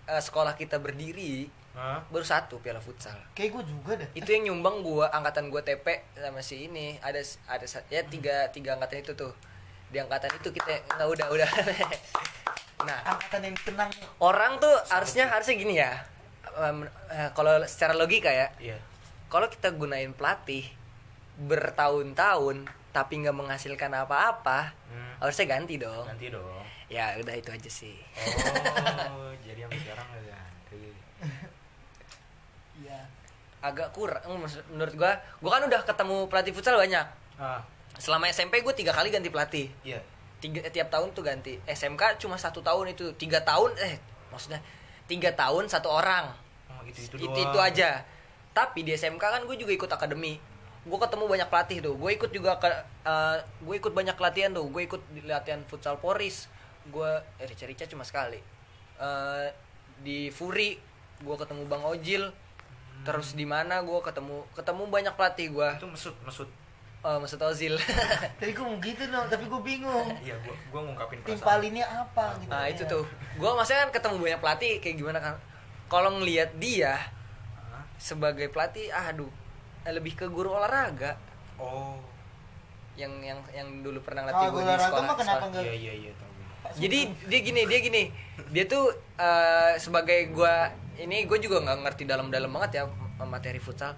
eh, 0.05 0.17
sekolah 0.17 0.57
kita 0.57 0.81
berdiri 0.81 1.47
Hah? 1.73 2.05
baru 2.09 2.21
satu 2.21 2.61
piala 2.61 2.77
futsal. 2.77 3.17
Kayak 3.33 3.57
gue 3.57 3.63
juga 3.73 3.93
dah 3.97 4.09
itu 4.13 4.29
yang 4.29 4.53
nyumbang 4.53 4.85
gua 4.85 5.09
angkatan 5.09 5.49
gua 5.49 5.65
TP 5.65 6.05
sama 6.13 6.41
si 6.41 6.69
ini. 6.69 7.01
Ada 7.01 7.21
ada 7.49 7.65
ya 7.89 8.05
tiga 8.05 8.45
tiga 8.53 8.77
angkatan 8.77 9.01
itu 9.01 9.13
tuh. 9.17 9.33
Di 9.89 9.97
angkatan 9.97 10.33
itu 10.37 10.53
kita 10.53 10.69
nggak 10.89 11.09
udah 11.09 11.27
udah. 11.29 11.49
Nah. 12.83 12.99
Angkatan 13.15 13.47
yang 13.47 13.55
tenang. 13.63 13.87
Orang 14.19 14.59
tuh 14.59 14.75
harusnya 14.91 15.31
harusnya 15.31 15.55
gini 15.55 15.79
ya. 15.79 16.03
Em, 16.59 16.83
eh, 17.07 17.31
kalau 17.31 17.55
secara 17.63 17.95
logika 17.95 18.27
ya. 18.27 18.51
Iya. 18.59 18.75
kalau 19.31 19.47
kita 19.49 19.73
gunain 19.73 20.13
pelatih 20.13 20.67
bertahun-tahun 21.41 22.69
tapi 22.93 23.19
nggak 23.19 23.33
menghasilkan 23.33 23.89
apa-apa 23.91 24.71
Hmm. 24.87 25.17
harusnya 25.19 25.45
ganti 25.49 25.75
dong. 25.75 26.05
Nanti 26.05 26.29
dong. 26.29 26.61
ya 26.85 27.17
udah 27.17 27.33
itu 27.33 27.49
aja 27.49 27.65
sih. 27.67 27.97
Oh, 29.09 29.33
jadi 29.45 29.65
yang 29.65 29.73
sekarang 29.73 30.05
udah 30.05 30.23
ganti. 30.29 30.93
iya. 32.77 32.99
Agak 33.59 33.89
kurang 33.91 34.21
menurut 34.69 34.93
gua 34.93 35.11
gua 35.39 35.57
kan 35.57 35.63
udah 35.65 35.81
ketemu 35.81 36.17
pelatih 36.27 36.53
futsal 36.53 36.75
banyak. 36.75 37.01
Ah, 37.39 37.65
selama 37.97 38.29
SMP 38.29 38.61
gue 38.61 38.73
tiga 38.73 38.91
kali 38.91 39.09
ganti 39.09 39.29
pelatih. 39.29 39.67
Iya. 39.81 39.99
tiga 40.37 40.59
tiap 40.69 40.91
tahun 40.91 41.15
tuh 41.15 41.23
ganti. 41.23 41.55
SMK 41.63 42.19
cuma 42.19 42.35
satu 42.35 42.59
tahun 42.59 42.91
itu 42.91 43.15
tiga 43.15 43.39
tahun 43.41 43.73
eh 43.79 43.95
maksudnya 44.27 44.59
tiga 45.07 45.31
tahun 45.31 45.65
satu 45.65 45.87
orang. 45.87 46.29
Oh, 46.67 46.83
itu 46.83 47.07
itu 47.07 47.15
itu 47.17 47.39
itu 47.41 47.57
aja. 47.57 48.03
Tapi 48.51 48.83
di 48.83 48.91
SMK 48.91 49.17
kan 49.23 49.41
gue 49.41 49.55
juga 49.55 49.71
ikut 49.71 49.87
akademi 49.87 50.35
gue 50.83 50.97
ketemu 50.99 51.25
banyak 51.31 51.47
pelatih 51.47 51.77
tuh 51.79 51.95
gue 51.95 52.11
ikut 52.11 52.31
juga 52.35 52.59
ke 52.59 52.67
gue 53.63 53.75
ikut 53.79 53.93
banyak 53.95 54.15
latihan 54.19 54.51
tuh 54.51 54.67
gue 54.67 54.81
ikut 54.83 55.01
di 55.15 55.23
latihan 55.23 55.63
futsal 55.67 55.95
Poris 55.99 56.51
gue 56.91 57.11
eh 57.39 57.47
Rica 57.47 57.63
Rica 57.63 57.87
cuma 57.87 58.03
sekali 58.03 58.53
Eh, 59.03 59.47
di 60.03 60.29
Furi 60.29 60.77
gue 61.23 61.35
ketemu 61.39 61.63
Bang 61.65 61.83
Ojil 61.83 62.29
terus 63.03 63.35
di 63.35 63.43
mana 63.43 63.83
gue 63.83 63.99
ketemu 63.99 64.47
ketemu 64.55 64.83
banyak 64.87 65.13
pelatih 65.17 65.47
gue 65.51 65.69
Itu 65.79 65.89
mesut 65.89 66.17
mesut. 66.23 66.49
Oh, 67.03 67.19
Mesut 67.19 67.35
Ozil. 67.43 67.75
Tadi 68.39 68.55
gue 68.55 68.63
mau 68.63 68.79
gitu 68.79 69.03
no, 69.11 69.27
tapi 69.27 69.43
gue 69.43 69.59
bingung. 69.59 70.07
iya 70.23 70.39
gua 70.39 70.55
gua 70.71 70.87
ngungkapin 70.87 71.19
perasaan 71.19 71.35
Timpalinnya 71.35 71.83
apa 71.83 72.31
gitu. 72.39 72.47
Nah, 72.47 72.63
ya. 72.63 72.71
itu 72.71 72.83
tuh. 72.87 73.03
Gua 73.35 73.59
maksudnya 73.59 73.83
kan 73.83 73.91
ketemu 73.91 74.15
banyak 74.23 74.39
pelatih 74.39 74.73
kayak 74.79 74.95
gimana 75.03 75.19
kan. 75.19 75.35
Kalau 75.91 76.15
ngelihat 76.15 76.55
dia 76.63 76.95
sebagai 77.99 78.47
pelatih, 78.47 78.87
ah, 78.95 79.11
aduh, 79.11 79.27
lebih 79.91 80.13
ke 80.15 80.25
guru 80.31 80.55
olahraga 80.55 81.19
oh 81.59 81.99
yang 82.93 83.13
yang 83.25 83.39
yang 83.49 83.67
dulu 83.81 83.99
pernah 84.05 84.29
latih 84.29 84.53
gue 84.53 84.61
di 84.61 84.69
olahraga 84.69 84.89
sekolah. 84.89 85.07
mah 85.09 85.17
kenapa 85.17 85.37
sekolah. 85.37 85.49
enggak? 85.49 85.63
iya 85.65 85.73
iya 85.73 85.93
iya. 85.97 86.13
Jadi 86.73 86.99
dia 87.27 87.39
gini, 87.43 87.61
dia 87.67 87.79
gini. 87.83 88.03
Dia 88.49 88.65
tuh 88.65 88.93
eh, 89.19 89.75
sebagai 89.77 90.31
gua 90.31 90.71
ini 90.95 91.27
gue 91.27 91.37
juga 91.41 91.59
nggak 91.59 91.79
ngerti 91.83 92.03
dalam-dalam 92.07 92.49
banget 92.53 92.81
ya 92.81 92.83
materi 93.25 93.59
futsal. 93.59 93.97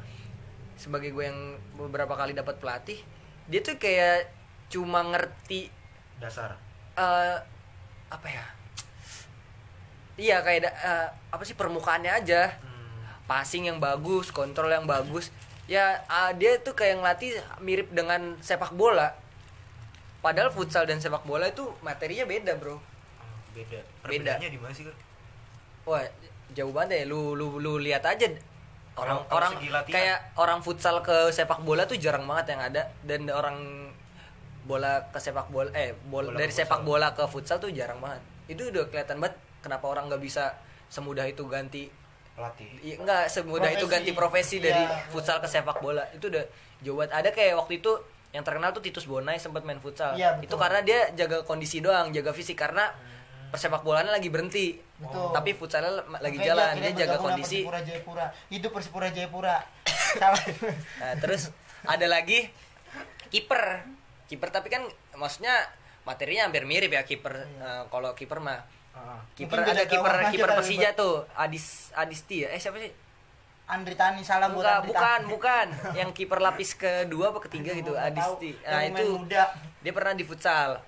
Sebagai 0.75 1.13
gue 1.13 1.23
yang 1.29 1.39
beberapa 1.77 2.17
kali 2.17 2.35
dapat 2.35 2.59
pelatih, 2.59 2.99
dia 3.47 3.61
tuh 3.63 3.77
kayak 3.79 4.27
cuma 4.67 5.05
ngerti 5.05 5.69
dasar 6.17 6.57
eh 6.95 7.37
apa 8.09 8.27
ya? 8.27 8.45
Iya 10.15 10.37
kayak 10.41 10.71
eh, 10.71 11.07
apa 11.31 11.43
sih 11.43 11.53
permukaannya 11.53 12.11
aja. 12.11 12.55
hmm. 12.59 13.27
Passing 13.29 13.67
yang 13.69 13.81
bagus, 13.81 14.31
kontrol 14.31 14.71
yang 14.71 14.87
bagus. 14.87 15.33
Ya 15.65 16.05
ah, 16.05 16.29
dia 16.37 16.61
tuh 16.61 16.77
kayak 16.77 17.01
ngelatih 17.01 17.41
mirip 17.61 17.89
dengan 17.89 18.37
sepak 18.41 18.73
bola. 18.77 19.17
Padahal 20.21 20.49
futsal 20.53 20.85
dan 20.85 21.01
sepak 21.01 21.25
bola 21.25 21.49
itu 21.49 21.65
materinya 21.81 22.25
beda, 22.25 22.53
Bro. 22.57 22.77
Beda 23.53 23.79
Beda. 23.79 23.79
perbedaannya 24.03 24.49
di 24.51 24.59
mana 24.59 24.73
sih 24.75 24.85
Wah, 25.85 26.01
jauh 26.53 26.73
banget 26.73 27.01
ya. 27.01 27.03
Lu 27.09 27.33
lu 27.33 27.57
lu 27.61 27.77
lihat 27.81 28.05
aja 28.05 28.29
orang 28.95 29.19
orang 29.27 29.53
latihan. 29.59 29.91
kayak 29.91 30.19
orang 30.39 30.59
futsal 30.63 31.03
ke 31.03 31.27
sepak 31.27 31.59
bola 31.67 31.83
tuh 31.83 31.99
jarang 31.99 32.23
banget 32.23 32.55
yang 32.55 32.61
ada 32.63 32.81
dan 33.03 33.27
orang 33.27 33.57
bola 34.63 35.03
ke 35.11 35.19
sepak 35.19 35.51
bola 35.51 35.69
eh 35.75 35.91
bola, 36.07 36.31
Bola 36.31 36.39
dari 36.39 36.49
sepak 36.55 36.81
bola 36.87 37.11
ke 37.11 37.27
futsal 37.27 37.59
tuh 37.59 37.69
jarang 37.75 37.99
banget. 37.99 38.21
Itu 38.47 38.71
udah 38.71 38.87
kelihatan 38.87 39.19
banget 39.19 39.35
kenapa 39.61 39.85
orang 39.91 40.07
nggak 40.09 40.23
bisa 40.23 40.55
semudah 40.87 41.27
itu 41.27 41.43
ganti 41.49 41.91
pelatih 42.35 42.67
Iya, 42.83 42.95
enggak 42.99 43.23
semudah 43.27 43.71
itu 43.71 43.79
Profesi. 43.81 43.93
ganti 43.95 44.11
profesi 44.11 44.55
dari 44.59 44.83
Iya. 44.83 45.07
futsal 45.07 45.39
ke 45.39 45.47
sepak 45.47 45.79
bola. 45.79 46.03
Itu 46.11 46.27
udah 46.27 46.43
jauh 46.79 46.95
banget. 46.95 47.11
Ada 47.15 47.29
kayak 47.31 47.53
waktu 47.55 47.79
itu 47.79 47.91
yang 48.29 48.43
terkenal 48.43 48.69
tuh 48.69 48.83
Titus 48.83 49.07
Bonai 49.07 49.39
sempat 49.39 49.63
main 49.63 49.79
futsal. 49.79 50.11
Iya, 50.13 50.35
betul. 50.35 50.45
itu 50.45 50.55
karena 50.59 50.79
dia 50.81 50.99
jaga 51.15 51.37
kondisi 51.41 51.79
doang, 51.79 52.11
jaga 52.11 52.35
fisik 52.35 52.59
karena 52.59 52.91
persepak 53.47 53.81
bolanya 53.81 54.11
lagi 54.11 54.27
berhenti. 54.27 54.75
Betul. 54.95 55.31
Tapi 55.31 55.49
futsalnya 55.55 56.03
lagi 56.13 56.35
Makanya 56.35 56.43
jalan, 56.43 56.71
dia 56.77 56.91
jaga 56.97 57.15
kondisi. 57.17 57.63
Persipura 57.63 57.79
Jayapura. 57.81 58.25
Hidup 58.47 58.71
Persipura 58.71 59.07
Jayapura. 59.09 59.55
Salah. 60.19 60.43
Nah, 60.99 61.13
terus 61.17 61.55
ada 61.81 62.05
lagi 62.05 62.51
kiper. 63.29 63.87
Kiper 64.27 64.49
tapi 64.49 64.67
kan 64.67 64.83
maksudnya 65.13 65.55
materinya 66.03 66.45
hampir 66.45 66.67
mirip 66.67 66.91
ya 66.91 67.03
kiper. 67.03 67.47
Eh, 67.47 67.83
kalau 67.87 68.11
kiper 68.11 68.39
mah 68.39 68.67
Ah, 68.95 69.19
kiper 69.35 69.59
ada 69.59 69.83
kiper 69.83 70.13
kiper 70.31 70.49
Persija 70.55 70.95
tuh 70.95 71.27
Adis 71.35 71.91
Adisti 71.91 72.47
ya. 72.47 72.49
Eh 72.49 72.57
siapa 72.57 72.79
sih? 72.79 72.89
Andri 73.65 73.97
Tani 73.97 74.21
salam 74.21 74.53
buat 74.53 74.61
Bukan, 74.61 74.71
Andri 74.77 74.89
bukan, 74.93 75.19
Tani. 75.19 75.29
bukan. 75.29 75.67
Yang 75.99 76.09
kiper 76.15 76.39
lapis 76.39 76.69
kedua 76.73 77.33
apa 77.33 77.39
ketiga 77.43 77.73
gitu, 77.73 77.91
tahu. 77.91 78.07
Adisti. 78.07 78.49
Yang 78.55 78.71
Nah, 78.71 78.81
itu 78.85 79.05
muda. 79.17 79.43
dia 79.81 79.91
pernah 79.91 80.13
di 80.13 80.23
futsal. 80.23 80.79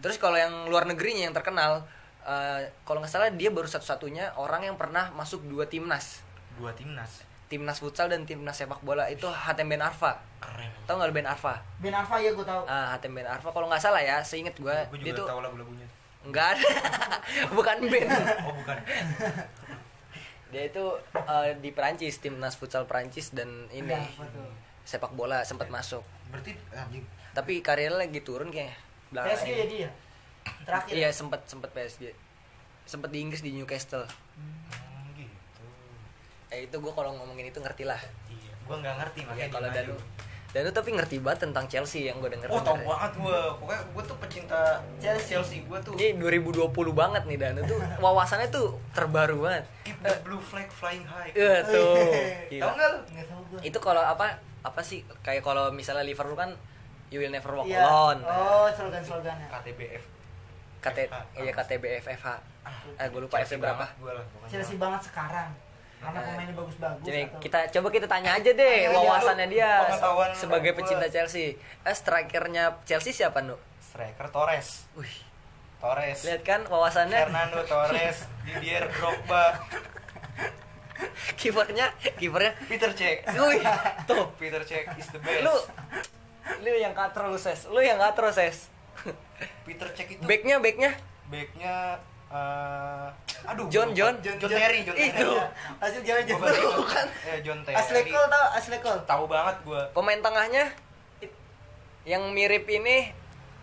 Terus 0.00 0.16
kalau 0.16 0.34
yang 0.34 0.68
luar 0.68 0.84
negerinya 0.84 1.24
yang 1.24 1.32
terkenal 1.32 1.84
eh, 2.22 2.60
kalau 2.82 3.00
nggak 3.00 3.08
salah 3.08 3.28
dia 3.30 3.48
baru 3.48 3.64
satu-satunya 3.64 4.34
orang 4.34 4.64
yang 4.64 4.76
pernah 4.76 5.12
masuk 5.12 5.44
dua 5.44 5.64
timnas. 5.64 6.20
dua 6.54 6.70
timnas 6.72 7.24
Timnas 7.44 7.76
futsal 7.76 8.08
dan 8.08 8.24
timnas 8.24 8.56
sepak 8.56 8.80
bola 8.80 9.04
itu 9.06 9.28
Hatem 9.28 9.68
Ben 9.68 9.78
Arfa. 9.78 10.16
keren 10.40 10.70
Tahu 10.84 10.96
nggak 10.96 11.12
Ben 11.12 11.28
Arfa? 11.28 11.60
Ben 11.78 11.92
Arfa 11.92 12.16
ya 12.18 12.32
gue 12.32 12.40
tahu. 12.42 12.62
Ah, 12.64 12.92
Hatem 12.92 13.12
Ben 13.12 13.24
Arfa 13.24 13.48
kalau 13.48 13.68
nggak 13.68 13.78
salah 13.78 14.00
ya, 14.00 14.20
seinget 14.20 14.56
gue 14.56 14.64
gue 14.72 14.98
dia 14.98 15.12
juga 15.12 15.18
tuh 15.20 15.26
tahu 15.28 15.40
lagu-lagunya 15.44 15.86
enggak 16.24 16.56
ada. 16.56 16.68
Bukan 17.56 17.76
Ben. 17.86 18.08
oh 18.44 18.52
bukan 18.54 18.76
Dia 20.48 20.62
itu 20.66 20.84
eh, 21.14 21.50
di 21.58 21.70
Perancis, 21.70 22.18
timnas 22.18 22.54
futsal 22.54 22.86
Perancis 22.86 23.34
dan 23.34 23.66
ini 23.70 23.90
tuh. 23.90 24.50
sepak 24.84 25.12
bola 25.12 25.42
sempat 25.42 25.66
masuk. 25.66 26.04
berarti 26.28 26.52
anjing 26.70 27.02
Tapi 27.32 27.58
karirnya 27.58 27.98
lagi 28.00 28.20
turun 28.20 28.48
kayaknya. 28.48 28.76
Belakangan 29.10 29.34
PSG 29.36 29.48
ini. 29.48 29.58
ya 29.58 29.66
dia. 29.66 29.90
Terakhir. 30.62 30.92
Iya 30.94 31.08
sempet 31.10 31.40
sempet 31.44 31.70
PSG. 31.72 32.14
Sempet 32.84 33.10
di 33.10 33.18
Inggris 33.18 33.40
di 33.40 33.50
Newcastle. 33.50 34.04
Hmm, 34.04 35.10
gitu 35.16 35.64
Eh 36.48 36.68
itu 36.68 36.76
gue 36.78 36.92
kalau 36.92 37.16
ngomongin 37.16 37.48
itu 37.48 37.58
ngerti 37.58 37.82
lah. 37.82 37.98
iya 38.28 38.52
gue 38.54 38.76
nggak 38.78 38.94
ngerti 38.96 39.20
Ya, 39.20 39.26
makanya 39.26 39.50
kalau 39.50 39.68
di 39.68 39.94
Danu. 40.54 40.62
Melayu. 40.62 40.64
Danu 40.64 40.70
tapi 40.72 40.90
ngerti 40.92 41.16
banget 41.18 41.40
tentang 41.42 41.64
Chelsea 41.66 42.06
yang 42.06 42.16
gue 42.16 42.30
denger. 42.30 42.46
oh 42.46 42.60
tau 42.60 42.74
banget 42.76 43.12
gue 43.12 43.38
pokoknya 43.58 43.82
gue 43.84 44.02
tuh 44.04 44.16
pecinta 44.16 44.60
Chelsea. 44.96 45.28
Chelsea 45.34 45.58
gue 45.60 45.78
tuh 45.82 45.92
Ini 45.92 46.14
2020 46.16 46.70
banget 46.92 47.22
nih 47.24 47.36
Danu 47.36 47.60
tuh 47.64 47.78
wawasannya 48.02 48.48
tuh 48.48 48.78
terbaru 48.90 49.42
banget. 49.42 49.64
keep 49.82 49.98
the 50.00 50.14
blue 50.22 50.38
flag 50.38 50.70
flying 50.70 51.02
high 51.02 51.28
Eh 51.30 51.58
tuh. 51.64 51.98
tau 52.62 52.70
nggak 52.70 52.88
lu 52.88 52.98
Enggak 53.10 53.26
tahu 53.26 53.42
gue. 53.50 53.58
Itu 53.66 53.78
kalau 53.78 54.00
apa 54.00 54.38
apa 54.62 54.80
sih 54.80 55.02
kayak 55.20 55.42
kalau 55.42 55.68
misalnya 55.68 56.00
Liverpool 56.00 56.34
kan 56.34 56.54
you 57.10 57.18
will 57.18 57.28
never 57.28 57.50
walk 57.50 57.66
Iya. 57.66 57.82
alone. 57.82 58.22
Oh, 58.22 58.70
slogan-slogannya. 58.70 59.46
KTBF 59.46 60.02
KT 60.80 60.98
FH. 61.06 61.16
iya 61.38 61.50
KTB 61.50 61.84
FFH. 61.98 62.26
Eh 62.94 63.08
gue 63.08 63.20
lupa 63.20 63.40
FC 63.40 63.56
berapa. 63.56 63.84
Chelsea 64.44 64.76
banget 64.76 65.00
sekarang. 65.04 65.48
Karena 66.04 66.12
Nah. 66.14 66.26
pemainnya 66.28 66.54
bagus-bagus. 66.54 67.02
Jadi 67.02 67.20
atau- 67.24 67.40
kita 67.40 67.58
coba 67.70 67.88
kita 67.90 68.06
tanya 68.06 68.30
aja 68.34 68.50
deh 68.52 68.76
Ayo, 68.82 68.92
wawasannya 68.94 69.46
dia 69.48 69.70
sebagai 70.34 70.72
pecinta 70.72 71.08
Chelsea. 71.08 71.56
Eh 71.80 71.92
strikernya 71.92 72.76
Chelsea 72.84 73.10
siapa 73.10 73.40
nu? 73.40 73.56
striker 73.80 74.26
Torres 74.28 74.90
Wih, 74.92 75.16
Torres 75.78 76.26
lihat 76.26 76.42
kan 76.42 76.60
wawasannya 76.64 77.14
Fernando 77.16 77.62
Torres 77.62 78.26
Didier 78.44 78.90
Drogba 78.90 79.54
kipernya 81.34 81.94
kipernya. 82.14 82.58
Peter 82.66 82.90
Cech 82.90 83.22
Wih, 83.28 83.62
tuh 84.10 84.34
Peter 84.34 84.62
Cech 84.62 84.90
is 84.94 85.08
the 85.08 85.18
best 85.18 85.42
lu 85.42 85.54
lu 86.60 86.74
yang 86.74 86.90
katro 86.90 87.26
lu 87.26 87.38
ses, 87.38 87.64
lu 87.66 87.78
yang 87.78 87.96
katro 87.96 88.28
ses. 88.28 88.66
Peter 89.62 89.88
Cech 89.90 90.10
itu 90.10 90.22
Backnya 90.22 90.58
backnya 90.58 90.90
backnya 91.26 92.02
eh, 92.34 93.06
aduh 93.44 93.66
John, 93.68 93.88
gua 93.88 94.10
lupa. 94.12 94.14
John. 94.20 94.36
John 94.36 94.50
Terry 94.52 94.78
John 94.82 94.96
Itu. 94.96 95.06
Terry 95.06 95.32
Iya. 95.32 95.46
Hasil 95.78 96.00
jalan. 96.02 96.22
baru 96.36 96.56
ingat. 96.56 96.74
Bukan. 96.76 97.06
eh 97.24 97.38
John 97.40 97.58
Terry 97.60 97.76
Ashley 97.76 98.02
Cole 98.04 98.28
tau 98.28 98.46
Ashley 98.52 98.78
Cole. 98.78 99.00
tahu 99.04 99.24
banget 99.26 99.56
gue 99.62 99.82
pemain 99.92 100.18
tengahnya 100.18 100.64
yang 102.04 102.28
mirip 102.30 102.66
ini 102.66 103.14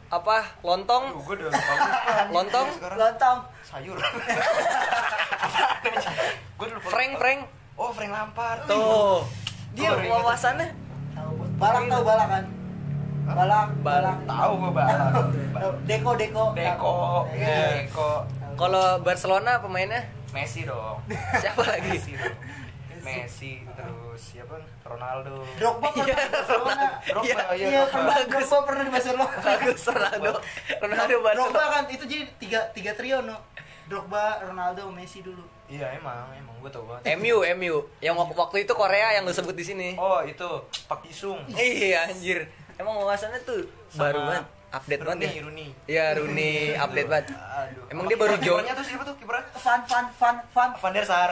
apa 0.10 0.44
lontong 0.62 1.08
Aduh, 1.10 1.22
gue 1.22 1.36
udah 1.38 1.48
lupa 1.48 1.74
lupa. 1.74 1.74
Lontong? 2.36 2.68
Sekarang 2.74 2.98
Lontong. 2.98 3.38
sayur. 3.62 3.96
gue 6.54 6.68
lupa. 6.70 6.88
Frank 6.88 7.12
Frank 7.18 7.40
Oh, 7.74 7.90
Frank 7.90 8.12
Lampard. 8.12 8.62
tuh 8.66 9.26
dia 9.72 9.90
wawasannya 9.90 10.70
gua. 11.32 11.48
Balak 11.58 11.84
tahu 11.88 12.04
balak 12.04 12.28
kan? 12.30 12.44
Balak, 13.24 13.70
balak. 13.82 14.18
Tahu 14.24 14.52
gue 14.60 14.72
balak. 14.72 15.14
Deko, 15.88 16.12
Deko. 16.14 16.46
Deko, 16.52 16.96
Iya. 17.32 17.88
Deko, 17.88 18.10
kalau 18.62 19.02
Barcelona 19.02 19.58
pemainnya 19.58 20.02
Messi 20.30 20.64
dong. 20.64 21.02
siapa 21.42 21.64
lagi 21.66 21.92
Messi 21.92 22.14
dong. 22.14 22.38
Messi 23.02 23.52
terus 23.68 24.22
siapa? 24.22 24.56
Ronaldo. 24.82 25.42
Drogba 25.56 25.90
pernah 25.90 26.06
Iya, 26.06 26.16
di 26.16 26.32
Barcelona. 26.32 26.86
Drogba, 27.02 27.26
Iya, 27.26 27.36
iya, 27.52 27.66
Iya, 27.68 27.68
Drogba. 27.82 27.92
pernah 27.92 28.16
Drogba 28.24 28.58
pernah 28.62 28.84
di 28.84 28.92
Barcelona. 28.92 29.26
bagus 29.42 29.82
Ronaldo 29.84 30.32
Ronaldo 30.78 31.10
Drogba 31.10 31.26
Barcelona 31.28 31.66
kan 31.68 31.84
itu 31.90 32.04
jadi 32.06 32.24
tiga 32.38 32.60
tiga 32.72 32.92
trio 32.94 33.18
no. 33.22 33.38
Drogba, 33.84 34.24
Ronaldo, 34.42 34.88
Messi 34.90 35.20
dulu. 35.20 35.44
Iya 35.68 35.88
emang, 35.94 36.32
emang 36.32 36.56
gue 36.58 36.70
tau 36.70 36.84
banget. 36.86 37.16
MU 37.18 37.44
MU 37.56 37.76
yang 37.98 38.14
wak- 38.14 38.36
waktu 38.38 38.62
itu 38.62 38.72
Korea 38.72 39.12
yang 39.14 39.24
lu 39.24 39.32
sebut 39.32 39.52
di 39.52 39.64
sini 39.64 39.90
Oh 39.96 40.20
itu 40.22 40.48
Pak 40.86 41.00
Jisung. 41.02 41.40
iya 41.50 42.06
anjir 42.06 42.44
emang 42.76 42.96
wawasannya 42.98 43.40
tuh 43.42 43.64
Sama 43.88 44.04
baru 44.06 44.20
banget 44.22 44.46
update 44.72 45.02
banget 45.02 45.20
ya 45.20 45.30
Rooney, 45.30 45.42
Rooney. 45.42 45.68
Iya 45.86 46.06
Rooney 46.16 46.54
update 46.76 47.06
banget 47.06 47.26
Aduh. 47.30 47.84
Emang 47.88 48.04
Apa 48.04 48.10
dia 48.10 48.18
baru 48.18 48.36
join 48.38 48.62
kipernya 48.62 48.74
tuh 48.74 48.86
siapa 48.88 49.04
tuh 49.04 49.16
kipernya? 49.16 49.44
Van 49.54 49.80
Van 49.84 50.06
Van 50.14 50.36
Van. 50.48 50.70
Van 50.74 50.92
der 50.92 51.04
Sar. 51.04 51.30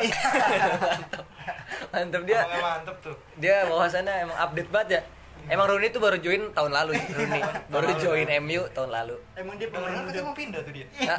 mantep 1.91 2.21
dia 2.23 2.39
Emang 2.41 2.61
mantep 2.61 2.95
tuh. 2.99 3.15
dia 3.35 3.55
wawasannya 3.65 4.13
emang 4.21 4.37
update 4.37 4.69
banget 4.69 4.89
ya 4.91 5.01
emang 5.49 5.65
Rooney 5.65 5.89
tuh 5.89 5.97
baru 5.97 6.17
join 6.17 6.51
tahun 6.51 6.71
lalu 6.71 6.93
Rooney 7.17 7.41
baru 7.67 7.89
join? 7.97 8.27
MU 8.39 8.61
tahun 8.69 8.89
lalu 8.91 9.15
Emang 9.33 9.55
dia 9.55 9.67
katanya 9.71 10.21
mau 10.21 10.35
pindah 10.35 10.61
tuh 10.61 10.73
dia. 10.73 10.87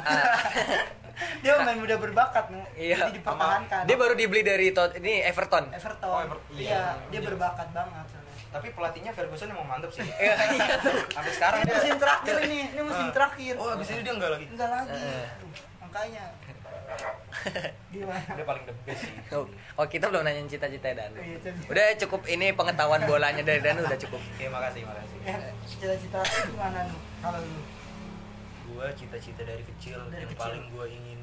Dia 1.41 1.53
pemain 1.55 1.73
muda 1.75 1.95
berbakat. 1.97 2.45
Iya. 2.73 2.97
Jadi 3.01 3.17
dipertahankan. 3.17 3.81
dia 3.83 3.97
baru 3.97 4.13
dibeli 4.13 4.41
dari 4.41 4.69
Tot- 4.69 4.93
ini 4.95 5.21
Everton 5.21 5.65
Everton. 5.69 6.07
Oh, 6.07 6.19
Everton. 6.19 6.53
Iya, 6.53 6.69
Iya. 6.71 6.83
dia 7.09 7.21
berbakat 7.21 7.67
banget. 7.71 8.07
Tapi 8.51 8.67
pelatihnya 8.69 9.11
Ferguson 9.11 9.47
emang 9.49 9.65
mantep 9.65 9.89
sih. 9.89 10.03
Iya, 10.21 10.33
iya 10.51 10.75
tuh. 10.77 10.93
Sampai 11.09 11.31
sekarang 11.31 11.59
Ini 11.59 11.65
dia. 11.65 11.75
musim 11.75 11.95
terakhir 11.97 12.35
ini, 12.41 12.59
ini 12.69 12.81
musim 12.81 13.05
Ah. 13.05 13.11
terakhir. 13.11 13.53
Oh, 13.55 13.69
abis 13.71 13.87
ini 13.89 14.01
dia 14.01 14.13
enggak 14.13 14.31
lagi. 14.31 14.45
Enggak 14.47 14.69
lagi. 14.69 14.91
Eh. 14.93 15.27
Makanya. 15.81 16.25
Gimana? 17.89 18.19
Dia 18.35 18.43
paling 18.43 18.63
the 18.63 18.75
best 18.83 19.01
sih. 19.01 19.15
Oh, 19.73 19.85
kita 19.85 20.05
belum 20.05 20.21
nanyain 20.21 20.45
cita-cita 20.45 20.91
Dan. 20.91 21.11
Iya. 21.13 21.51
Udah 21.65 21.85
cukup 21.97 22.21
ini 22.27 22.51
pengetahuan 22.51 23.01
bolanya 23.03 23.39
dari 23.41 23.59
Dan 23.59 23.79
udah 23.79 23.95
cukup. 23.97 24.19
Oke, 24.19 24.45
makasih, 24.45 24.83
makasih. 24.83 25.17
Ya, 25.23 25.35
cita-cita 25.63 26.19
gimana 26.45 26.85
lu? 26.85 26.97
Kalau 27.17 27.39
lu 27.39 27.59
Gua 28.71 28.87
cita-cita 28.89 29.43
dari 29.43 29.63
kecil 29.65 29.99
Dari 30.07 30.23
yang 30.23 30.31
kecil. 30.31 30.47
paling 30.47 30.63
gua 30.69 30.85
itu 30.87 30.95
gua 30.95 31.20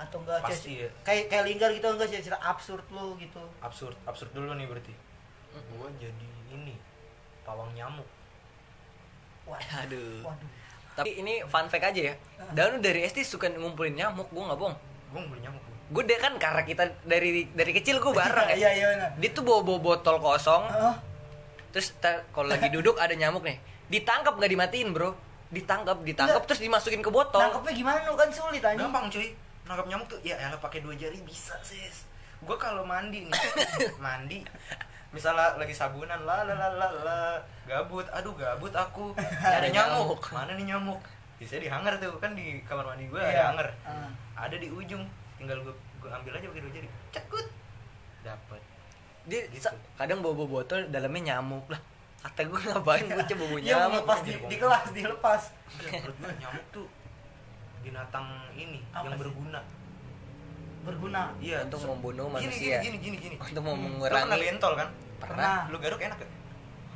atau 0.00 0.16
enggak 0.24 0.40
Pasti 0.40 0.80
ya. 0.80 0.88
kayak 1.04 1.28
kayak 1.28 1.44
linggar 1.44 1.68
gitu 1.70 1.86
enggak 1.86 2.08
cita-cita 2.08 2.40
absurd 2.40 2.84
lu 2.88 3.12
gitu. 3.16 3.42
absurd 3.60 3.96
absurd 4.04 4.32
dulu 4.32 4.56
nih 4.56 4.64
berarti. 4.64 4.92
Gua 5.70 5.92
jadi 5.96 6.28
ini 6.50 6.74
pawang 7.44 7.68
nyamuk. 7.74 8.08
Waduh. 9.44 9.82
Aduh. 9.84 10.20
Waduh. 10.24 10.50
Tapi 10.96 11.10
ini 11.16 11.44
fun 11.44 11.66
fact 11.66 11.84
aja 11.86 12.00
ya. 12.12 12.14
Dan 12.52 12.80
dari 12.80 13.04
SD 13.04 13.22
suka 13.22 13.48
ngumpulin 13.48 13.94
nyamuk, 13.94 14.28
gua 14.30 14.52
nggak 14.52 14.58
bohong. 14.58 14.76
Gua 15.10 15.20
beli 15.26 15.40
nyamuk. 15.42 15.60
gua. 15.60 15.68
Gue 15.90 16.02
deh 16.06 16.22
kan 16.22 16.38
karena 16.38 16.62
kita 16.62 16.84
dari 17.02 17.50
dari 17.50 17.72
kecil 17.74 17.98
gue 17.98 18.14
bareng 18.14 18.54
ya. 18.54 18.56
Iya, 18.62 18.70
iya 18.70 18.86
benar. 18.94 19.10
Dia 19.18 19.30
tuh 19.34 19.42
bawa, 19.42 19.60
bawa 19.60 19.78
botol 19.82 20.22
kosong, 20.22 20.70
Heeh. 20.70 20.94
terus 21.74 21.90
kalau 22.30 22.46
lagi 22.46 22.70
duduk 22.78 22.94
ada 22.94 23.10
nyamuk 23.10 23.42
nih, 23.42 23.58
ditangkap 23.90 24.38
nggak 24.38 24.54
dimatiin 24.54 24.94
bro, 24.94 25.18
ditangkap, 25.50 25.98
ditangkap 26.06 26.42
Iya. 26.42 26.46
terus 26.46 26.62
dimasukin 26.62 27.02
ke 27.02 27.10
botol. 27.10 27.42
Nangkepnya 27.42 27.74
gimana 27.74 28.06
lu 28.06 28.14
kan 28.14 28.30
sulit 28.30 28.62
anjing. 28.62 28.86
Gampang 28.86 29.10
cuy. 29.10 29.34
Nangkap 29.70 29.86
nyamuk 29.86 30.06
tuh 30.08 30.18
ya 30.20 30.34
elah 30.34 30.58
pakai 30.58 30.82
dua 30.82 30.92
jari 30.92 31.22
bisa 31.22 31.54
sis. 31.62 32.10
Gua 32.42 32.58
kalau 32.58 32.82
mandi 32.82 33.22
nih, 33.22 33.38
mandi 34.02 34.42
misalnya 35.10 35.54
lagi 35.54 35.70
sabunan 35.70 36.18
la 36.20 36.42
la 36.42 36.54
la 36.54 36.68
la 36.72 36.88
la 37.02 37.18
gabut 37.64 38.06
aduh 38.08 38.30
gabut 38.32 38.70
aku 38.72 39.10
Ada 39.42 39.66
nyamuk. 39.68 40.22
mana 40.30 40.54
nih 40.54 40.66
nyamuk 40.66 40.98
bisa 41.34 41.54
di 41.56 41.66
hanger 41.66 41.98
tuh 41.98 42.14
kan 42.16 42.30
di 42.32 42.62
kamar 42.62 42.86
mandi 42.88 43.06
gua 43.06 43.18
Iya. 43.20 43.30
ada 43.32 43.42
hanger 43.48 43.68
Ah. 43.82 44.10
ada 44.40 44.54
di 44.54 44.66
ujung 44.68 45.02
tinggal 45.34 45.58
gua, 45.60 45.74
gua 45.98 46.14
ambil 46.14 46.30
aja 46.32 46.46
pakai 46.46 46.62
dua 46.62 46.72
jari 46.72 46.88
cekut 47.10 47.46
dapat 48.22 48.60
Dia 49.24 49.42
Gitu. 49.46 49.66
kadang 49.94 50.18
bawa, 50.20 50.34
bawa 50.36 50.48
botol 50.56 50.80
dalamnya 50.88 51.34
nyamuk 51.34 51.66
lah. 51.68 51.78
Kata 52.20 52.40
gue 52.42 52.60
ngapain 52.62 53.04
gue 53.04 53.24
coba 53.26 53.44
bawa 53.46 53.58
Iya, 53.58 53.74
nyamuk. 53.80 53.94
lepas 54.00 54.18
di, 54.22 54.32
di 54.46 54.56
kelas 54.56 54.84
dilepas. 54.90 55.42
menurut 55.90 56.16
gua 56.18 56.32
nyamuk 56.36 56.64
tuh 56.70 56.86
binatang 57.80 58.26
ini 58.52 58.80
Apa 58.90 59.04
yang 59.04 59.12
sih? 59.12 59.20
berguna 59.22 59.60
Berguna. 60.80 61.22
iya 61.38 61.60
Untuk 61.62 61.76
so- 61.78 61.88
membunuh 61.90 62.26
gini, 62.32 62.48
manusia. 62.48 62.76
gini 62.80 62.96
gini 62.96 63.16
gini, 63.16 63.16
gini. 63.20 63.36
Untuk 63.38 63.60
mau 63.60 63.72
Hmm. 63.72 63.84
Lu 63.92 64.00
pernah 64.00 64.24
mengurangi. 64.24 64.44
bentol 64.46 64.72
kan 64.74 64.88
Pernah. 65.18 65.58
lu 65.68 65.76
garuk 65.76 66.00
enak 66.00 66.16
gak? 66.16 66.30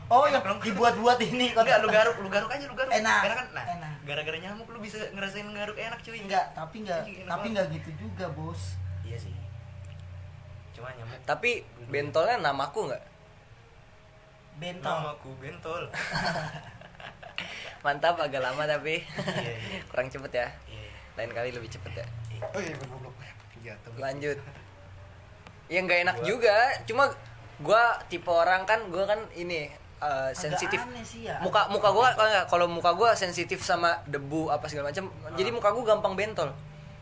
Oh, 0.07 0.25
Enak 0.25 0.41
yang 0.43 0.61
dibuat-buat 0.63 1.17
ini 1.23 1.47
Enggak, 1.55 1.81
lu 1.81 1.89
garuk, 1.89 2.17
lu 2.19 2.29
garuk 2.29 2.49
aja, 2.49 2.61
lu 2.63 2.73
garuk. 2.75 2.93
Enak. 2.93 3.21
kan? 3.25 3.47
Nah, 3.53 3.65
Enak. 3.67 3.93
gara-gara 4.05 4.37
nyamuk 4.39 4.69
lu 4.69 4.79
bisa 4.79 5.01
ngerasain 5.11 5.49
garuk 5.51 5.77
enak 5.77 5.97
cuy. 5.99 6.17
Enggak, 6.19 6.45
tapi 6.53 6.77
enggak 6.81 7.01
Iya, 7.05 7.25
tapi 7.25 7.47
enggak 7.51 7.67
gitu 7.73 7.91
juga, 7.99 8.29
Bos. 8.31 8.77
Iya 9.01 9.17
sih. 9.19 9.33
Cuma 10.73 10.89
nyamuk. 10.91 11.17
Tapi 11.23 11.51
bentolnya 11.87 12.37
namaku 12.39 12.89
nggak? 12.89 13.05
Bentol. 14.55 14.93
Namaku 14.95 15.31
bentol. 15.37 15.83
Mantap 17.85 18.17
agak 18.17 18.41
lama 18.41 18.65
tapi 18.65 19.05
Iya, 19.05 19.53
iya. 19.53 19.81
kurang 19.93 20.09
cepet 20.09 20.33
ya. 20.33 20.49
Iya. 20.67 20.89
Lain 21.15 21.31
kali 21.31 21.53
lebih 21.53 21.69
cepet 21.69 21.93
ya. 21.95 22.07
Oh 22.43 22.59
iya. 22.59 22.75
Lanjut. 23.95 24.39
Ya 25.67 25.79
nggak 25.81 25.99
enak 26.03 26.17
Gua- 26.19 26.27
juga. 26.27 26.57
Cuma 26.85 27.05
gua 27.59 27.83
tipe 28.07 28.27
orang 28.27 28.65
kan 28.65 28.81
gua 28.89 29.05
kan 29.05 29.21
ini 29.33 29.69
uh, 29.99 30.33
sensitif. 30.33 30.81
ya. 31.15 31.39
Muka 31.41 31.69
muka 31.69 31.89
gua 31.89 32.09
kalau- 32.13 32.47
kalau 32.47 32.67
muka 32.67 32.91
gua 32.93 33.13
sensitif 33.13 33.61
sama 33.61 34.01
debu 34.07 34.49
apa 34.49 34.65
segala 34.65 34.89
macam. 34.89 35.09
Jadi 35.33 35.49
muka 35.49 35.69
gua 35.69 35.85
gampang 35.87 36.13
bentol. 36.15 36.51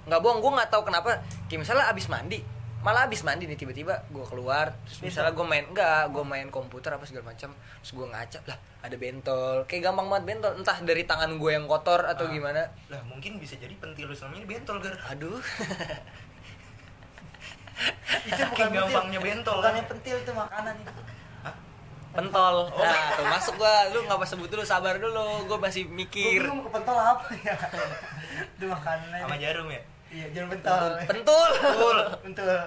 Nggak 0.03 0.18
bohong, 0.18 0.38
gua 0.38 0.59
nggak 0.59 0.71
tahu 0.71 0.83
kenapa. 0.85 1.14
Kayak 1.47 1.62
misalnya 1.62 1.87
abis 1.87 2.07
mandi, 2.07 2.42
malah 2.83 3.07
abis 3.07 3.23
mandi 3.23 3.47
nih 3.47 3.55
tiba-tiba 3.55 3.95
gua 4.09 4.27
keluar 4.27 4.75
terus 4.83 4.99
Bentol. 4.99 5.07
misalnya 5.07 5.33
gua 5.33 5.47
main 5.47 5.64
enggak 5.64 6.03
gua 6.11 6.25
main 6.25 6.49
komputer 6.49 6.90
apa 6.90 7.03
segala 7.03 7.31
macam 7.31 7.51
terus 7.55 7.92
gua 7.92 8.07
ngaca 8.09 8.38
lah 8.45 8.59
ada 8.83 8.97
bentol 8.97 9.57
kayak 9.64 9.83
gampang 9.85 10.07
banget 10.07 10.25
bentol 10.29 10.53
entah 10.53 10.79
dari 10.83 11.03
tangan 11.03 11.38
gue 11.38 11.51
yang 11.53 11.64
kotor 11.64 12.03
atau 12.03 12.27
Ah. 12.27 12.31
gimana 12.31 12.62
Lah, 12.88 12.99
mungkin 13.05 13.38
bisa 13.38 13.55
jadi 13.55 13.71
pentil 13.73 14.05
lu 14.05 14.12
selama 14.12 14.35
ini 14.37 14.47
bentol, 14.49 14.77
Gar. 14.77 14.99
aduh 15.07 15.38
itu 18.23 18.42
bukan 18.45 18.68
gampangnya 18.68 19.18
pentil. 19.18 19.35
bentol. 19.38 19.57
Bukannya 19.59 19.85
pentil 19.87 20.16
itu 20.16 20.33
makanan 20.33 20.75
itu. 20.77 20.92
Hah? 21.40 21.55
pentol 22.12 22.57
nah 22.68 23.07
tuh 23.14 23.25
masuk 23.25 23.55
gua 23.57 23.75
lu 23.88 24.03
nggak 24.03 24.18
apa 24.18 24.27
sebut 24.29 24.49
dulu 24.49 24.62
sabar 24.62 24.95
dulu 24.97 25.47
gua 25.47 25.59
masih 25.59 25.87
Gua 25.87 25.97
mikir 25.97 26.42
bingung 26.42 26.61
ke 26.61 26.71
pentol 26.71 26.92
apa 26.95 27.27
ya? 27.40 27.55
itu 28.55 28.64
makanan 28.66 29.16
Sama 29.16 29.37
jarum 29.37 29.66
ya? 29.66 29.81
Iya, 30.12 30.27
jangan 30.31 30.48
pentol. 30.53 30.90
pentul 31.03 31.48
Betul. 31.51 31.98
Pentul. 32.22 32.61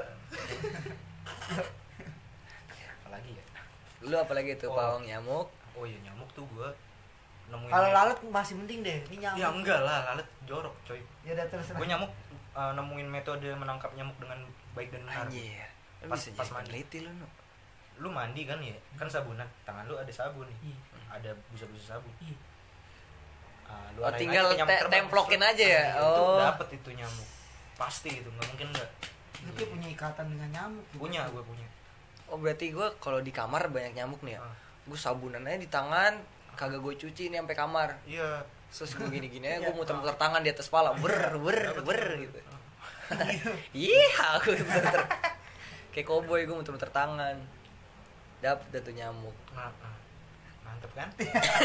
Apalagi 3.00 3.32
ya? 3.32 3.44
lu 4.02 4.16
apalagi 4.16 4.52
tuh 4.56 4.70
Oh. 4.70 4.76
pawang 4.76 5.04
nyamuk 5.04 5.48
Oh 5.74 5.84
iya, 5.84 5.98
nyamuk 6.02 6.30
tuh 6.32 6.46
gua 6.48 6.70
nemuin 7.46 7.70
Kalau 7.70 7.90
lalat 7.92 8.18
masih 8.26 8.58
penting 8.58 8.80
deh. 8.82 8.98
Ini 9.06 9.18
nyamuk. 9.20 9.38
Ya 9.38 9.48
enggak 9.52 9.80
lah, 9.80 10.00
lalat 10.04 10.26
jorok, 10.44 10.74
coy. 10.84 10.98
Ya 11.22 11.32
udah 11.32 11.46
terus. 11.46 11.68
Gue 11.70 11.86
nyamuk 11.86 12.10
uh, 12.52 12.72
nemuin 12.74 13.06
metode 13.06 13.50
menangkap 13.52 13.94
nyamuk 13.94 14.18
dengan 14.18 14.40
baik 14.74 14.90
dan 14.90 15.04
benar. 15.04 15.24
anjir 15.24 15.62
Pas- 16.02 16.18
bisa 16.18 16.34
pas 16.34 16.50
mandi. 16.52 16.70
peneliti 16.72 16.98
lu 17.02 17.12
nu 17.14 17.28
Lu 17.96 18.10
mandi 18.10 18.44
kan 18.44 18.58
ya? 18.60 18.74
Kan 18.96 19.06
sabunan, 19.06 19.46
tangan 19.62 19.86
lu 19.86 19.94
ada 19.94 20.10
sabun 20.10 20.44
nih. 20.48 20.58
Iya. 20.66 20.78
Ada 21.12 21.30
busa-busa 21.48 21.96
sabun. 21.96 22.12
Iya. 22.20 22.36
Ah, 23.76 23.88
lu 23.92 24.00
Oh, 24.02 24.12
tinggal 24.12 24.46
aja 24.48 24.64
te- 24.64 24.88
templokin 24.88 25.42
aja 25.42 25.66
ya? 25.70 25.84
Ah, 25.92 26.02
Itu 26.02 26.22
Oh. 26.24 26.40
dapet 26.42 26.68
itu 26.74 26.90
nyamuk. 26.92 27.28
Pasti 27.76 28.10
itu, 28.16 28.30
nggak 28.30 28.48
mungkin 28.50 28.68
enggak. 28.72 28.90
Lu 29.42 29.52
kayak 29.52 29.70
punya 29.70 29.88
ikatan 29.90 30.26
dengan 30.30 30.50
nyamuk. 30.50 30.86
gitu. 30.88 30.98
Punya, 30.98 31.22
gue 31.28 31.44
punya. 31.44 31.68
oh 32.26 32.38
berarti 32.38 32.72
gua 32.72 32.90
kalau 32.98 33.20
di 33.20 33.30
kamar 33.30 33.70
banyak 33.70 33.94
nyamuk 33.94 34.18
nih 34.20 34.34
ya 34.34 34.42
Ah. 34.42 34.50
gua 34.84 34.98
sabunan 34.98 35.44
aja 35.44 35.56
di 35.56 35.68
tangan 35.68 36.18
kagak 36.52 36.82
gue 36.82 36.98
cuci 36.98 37.30
nih 37.30 37.38
sampai 37.38 37.54
kamar 37.54 37.90
Iya. 38.04 38.42
terus 38.68 38.92
gue 38.94 39.06
gini-gini 39.08 39.46
aja 39.46 39.56
Iya. 39.56 39.62
gue 39.62 39.74
muter-muter 39.76 40.16
tangan 40.16 40.42
di 40.42 40.50
atas 40.50 40.66
pala 40.66 40.90
ber 40.96 41.14
ber 41.38 41.60
ber 41.80 42.02
gitu 42.18 42.40
Ah. 42.42 43.30
iya 43.78 44.10
aku 44.34 44.58
muter 44.58 45.06
kayak 45.92 46.02
cowboy 46.04 46.42
gue 46.42 46.56
muter-muter 46.56 46.90
tangan 46.90 47.38
dapet 48.42 48.74
tuh 48.76 48.92
nyamuk 48.92 49.38
Nah, 49.54 49.70
ah. 49.70 49.94
mantep 50.64 50.90
kan? 50.92 51.08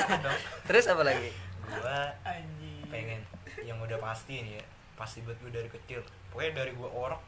Terus 0.68 0.85
apa 0.87 1.03
lagi 1.03 1.33
Gua 1.72 2.00
Anjing. 2.22 2.83
pengen 2.87 3.20
yang 3.61 3.78
udah 3.78 3.98
pasti 3.98 4.40
nih 4.40 4.59
ya 4.59 4.64
pasti 4.94 5.22
buat 5.22 5.38
gue 5.38 5.48
dari 5.48 5.68
kecil. 5.68 6.00
Pokoknya 6.28 6.52
dari 6.59 6.72
gue 6.72 6.85
orok 6.87 7.22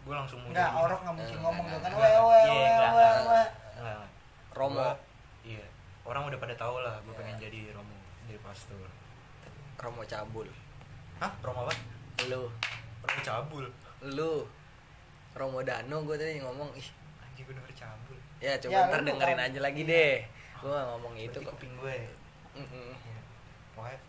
gue 0.00 0.14
langsung 0.14 0.40
mau 0.40 0.48
Enggak, 0.48 0.64
jadi- 0.66 0.80
orok 0.80 0.98
enggak 0.98 1.14
mungkin 1.14 1.30
Eh, 1.30 1.42
ngomong 1.42 1.66
iya, 1.66 1.76
we 1.76 1.80
enggak. 1.82 2.22
we. 2.22 2.40
Enggak, 2.40 3.12
enggak. 3.76 4.06
Romo. 4.50 4.76
Gua- 4.76 5.00
iya 5.42 5.64
orang 6.02 6.22
udah 6.26 6.38
pada 6.38 6.54
tahu 6.54 6.76
lah 6.78 6.94
gue 6.98 7.08
Iya. 7.08 7.18
pengen 7.18 7.36
jadi 7.38 7.60
romo 7.70 7.96
jadi 8.24 8.40
pastor 8.40 8.80
Romo 9.76 10.02
cabul. 10.04 10.44
Hah? 11.18 11.32
Romo 11.40 11.64
apa? 11.64 11.72
Lu. 12.26 12.48
Romo 13.00 13.20
cabul. 13.22 13.64
Lu. 14.06 14.44
Romo 15.30 15.60
Dano 15.62 15.96
gue 16.02 16.16
tadi 16.16 16.36
ngomong 16.38 16.68
ih. 16.74 16.88
Anjing 17.18 17.44
gue 17.44 17.54
denger 17.54 17.72
cabul. 17.78 18.16
Ya 18.38 18.56
coba 18.56 18.72
Ya, 18.74 18.80
ntar 18.86 19.00
dengerin 19.02 19.36
aja 19.38 19.58
lagi 19.58 19.82
Iya. 19.82 19.90
deh. 19.90 20.14
Gue 20.58 20.68
gak 20.70 20.86
ngomong 20.86 21.14
itu 21.14 21.32
Berarti 21.34 21.44
kok. 21.46 21.52
kuping 21.54 21.72
gue. 21.76 21.96
Iya. 22.54 22.92
Pokoknya 23.80 24.00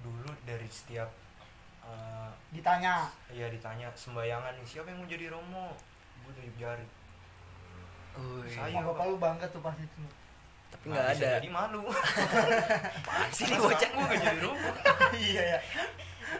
dulu 0.00 0.30
dari 0.48 0.68
setiap 0.72 1.12
eh, 1.84 2.30
Ditanya. 2.56 3.04
ya 3.28 3.52
ditanya. 3.52 3.92
Sembayangan 3.92 4.56
nih 4.56 4.64
siapa 4.64 4.88
yang 4.88 5.04
mau 5.04 5.08
jadi 5.08 5.28
romo? 5.28 5.76
Gue 6.24 6.32
tunjuk 6.32 6.56
jari. 6.56 6.86
Wih, 8.16 8.48
Saya- 8.48 8.72
Sama 8.80 8.88
bapak 8.96 9.04
lu 9.12 9.16
bangga 9.20 9.46
tuh 9.52 9.60
pas 9.60 9.76
itu. 9.76 10.00
tapi 10.72 10.88
nggak 10.88 11.04
ada. 11.04 11.28
jadi 11.36 11.50
malu. 11.52 11.84
Sih 13.36 13.44
nih 13.44 13.60
bocah? 13.60 13.90
Gue 13.92 14.04
gak 14.08 14.20
jadi 14.24 14.40
romo. 14.40 14.70
Iya 15.28 15.42
ya. 15.44 15.60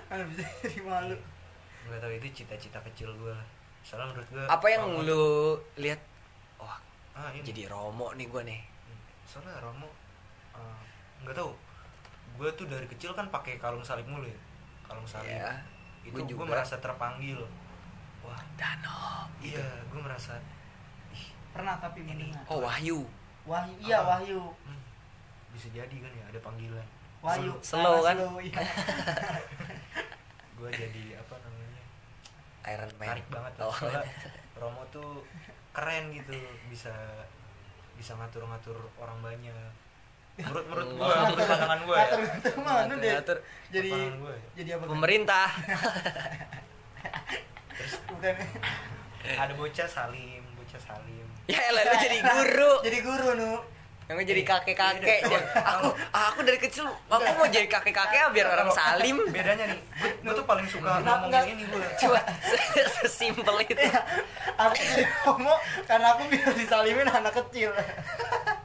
Mana 0.09 0.25
bisa 0.33 0.43
jadi 0.65 0.81
malu. 0.81 1.17
Gak 1.93 1.99
tau 2.01 2.13
itu 2.17 2.29
cita-cita 2.41 2.81
kecil 2.81 3.13
gue 3.13 3.29
lah 3.29 3.45
Soalnya 3.85 4.15
menurut 4.15 4.29
gue 4.33 4.45
apa 4.49 4.67
yang 4.73 4.85
lu 5.05 5.25
lihat? 5.77 6.01
Wah 6.57 6.81
ah, 7.13 7.29
ini. 7.37 7.45
jadi 7.45 7.69
Romo 7.69 8.17
nih 8.17 8.25
gue 8.25 8.43
nih. 8.47 8.61
Soalnya 9.29 9.61
Romo 9.61 9.91
eh, 10.57 10.81
nggak 11.29 11.37
tahu 11.37 11.53
Gue 12.35 12.49
tuh 12.53 12.65
dari 12.65 12.87
kecil 12.87 13.13
kan 13.13 13.29
pakai 13.29 13.57
kalung 13.57 13.81
salib 13.81 14.05
mulu 14.05 14.25
ya 14.25 14.39
Kalung 14.83 15.05
salib 15.05 15.31
ya 15.31 15.53
Itu 16.03 16.17
gue 16.17 16.25
juga. 16.29 16.45
merasa 16.49 16.77
terpanggil 16.77 17.39
Wah 18.21 18.41
Dano 18.55 19.29
iya 19.39 19.63
gue 19.85 19.99
merasa 19.99 20.39
Ih 21.11 21.27
Pernah 21.51 21.77
tapi 21.77 22.01
Ini. 22.01 22.31
mendengar. 22.31 22.45
oh 22.47 22.61
Wahyu 22.61 23.01
Wahyu, 23.43 23.75
iya 23.81 23.99
Apa? 23.99 24.19
Wahyu. 24.19 24.41
hmm, 24.63 24.81
bisa 25.51 25.67
jadi 25.69 25.97
kan 25.97 26.13
ya 26.13 26.25
ada 26.27 26.41
panggilan 26.41 26.87
Wahyu. 27.21 27.55
Slow 27.61 28.03
Ah, 28.03 28.03
kan? 28.05 28.17
slow, 28.17 28.35
iya. 28.39 28.55
Gue 30.55 30.71
jadi 30.71 31.03
apa 31.17 31.35
namanya 31.39 31.83
Iron 32.69 32.91
Man 32.97 33.07
Tarik 33.09 33.27
banget 33.29 33.53
lah 33.57 33.67
oh. 33.67 33.75
Soalnya 33.75 34.03
Romo 34.55 34.83
tuh 34.89 35.27
keren 35.71 36.11
gitu 36.11 36.35
Bisa 36.67 36.95
bisa 37.93 38.15
ngatur-ngatur 38.15 38.75
orang 38.97 39.19
banyak 39.21 39.71
menurut 40.43 40.67
menurut 40.67 40.89
gue 40.89 41.01
Ngatur- 41.01 41.23
menurut 41.29 41.49
pandangan 41.49 41.81
gue 41.81 41.97
ya. 41.97 42.07
Mana 42.59 42.95
deh? 42.95 43.11
Ngatur. 43.13 43.39
Jadi 43.69 43.91
Pandangan 43.91 44.17
gue 44.19 44.33
ya. 44.33 44.43
jadi 44.55 44.69
apa? 44.73 44.85
pemerintah. 44.87 45.49
Bukan. 48.09 48.35
Ada 49.25 49.53
bocah 49.55 49.89
salim 49.89 50.43
bocah 50.55 50.81
salim. 50.81 51.27
Ya 51.45 51.61
elah 51.65 51.83
lu 51.85 51.97
jadi 51.97 52.19
guru. 52.21 52.73
Jadi 52.87 52.99
guru 53.01 53.29
nu. 53.35 53.53
Yang 54.03 54.15
gue 54.19 54.27
jadi 54.29 54.43
kakek 54.45 54.77
kakek 54.77 55.21
Iya, 55.25 55.41
aku 55.57 55.89
aku 56.11 56.39
dari 56.43 56.59
kecil 56.59 56.85
aku 57.07 57.31
mau 57.33 57.47
jadi 57.47 57.65
kakek 57.65 57.95
kakek 57.95 58.19
ah, 58.21 58.29
biar 58.29 58.47
orang 58.51 58.69
salim. 58.69 59.17
bedanya 59.27 59.65
nih 59.65 59.79
gue, 59.79 60.11
gue 60.21 60.33
tuh 60.35 60.45
paling 60.45 60.67
suka 60.67 61.01
nggak. 61.01 61.45
ini 61.49 61.63
gue 61.65 61.81
cuma 61.97 62.19
sesimpel 62.99 63.57
itu. 63.63 63.79
Iya, 63.79 64.03
aku 64.59 64.75
jadi 64.77 65.07
homo 65.23 65.55
karena 65.87 66.07
aku 66.13 66.23
bisa 66.29 66.51
disalimin 66.53 67.07
anak 67.07 67.31
kecil 67.37 67.71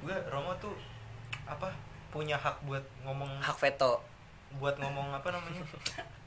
gue 0.00 0.16
Romo 0.32 0.52
tuh 0.58 0.74
apa 1.44 1.68
punya 2.10 2.34
hak 2.34 2.62
buat 2.66 2.82
ngomong 3.06 3.40
hak 3.40 3.56
veto. 3.60 4.02
Buat 4.58 4.80
ngomong 4.82 5.14
apa 5.14 5.28
namanya? 5.30 5.62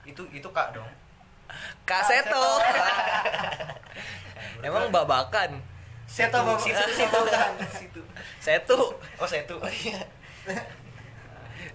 Itu 0.08 0.24
itu 0.32 0.48
kak 0.54 0.76
dong. 0.76 0.90
Kaseto 1.84 2.64
emang 4.68 4.90
babakan. 4.90 5.60
Seto 6.08 6.40
bapak 6.44 6.62
situ 6.62 6.84
situ. 6.94 7.20
Situ 7.26 7.66
situ. 7.74 8.02
Setu 8.40 8.80
oh 9.20 9.28
satu 9.28 9.58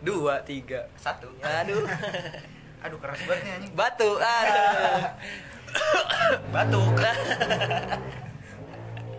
dua 0.06 0.40
tiga. 0.46 0.86
Satu. 0.94 1.28
Aduh. 1.42 1.84
Aduh 2.78 2.98
keras 3.02 3.20
banget 3.26 3.42
nih 3.44 3.52
anjing. 3.58 3.72
Batu 3.74 4.10
aduh 4.22 5.10
batuk. 6.54 6.96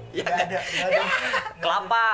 Ya 0.09 0.25
Nggak 0.25 0.37
ada 0.49 0.57
nggak 0.57 0.87
ada. 0.89 1.01
Kelapa 1.61 2.07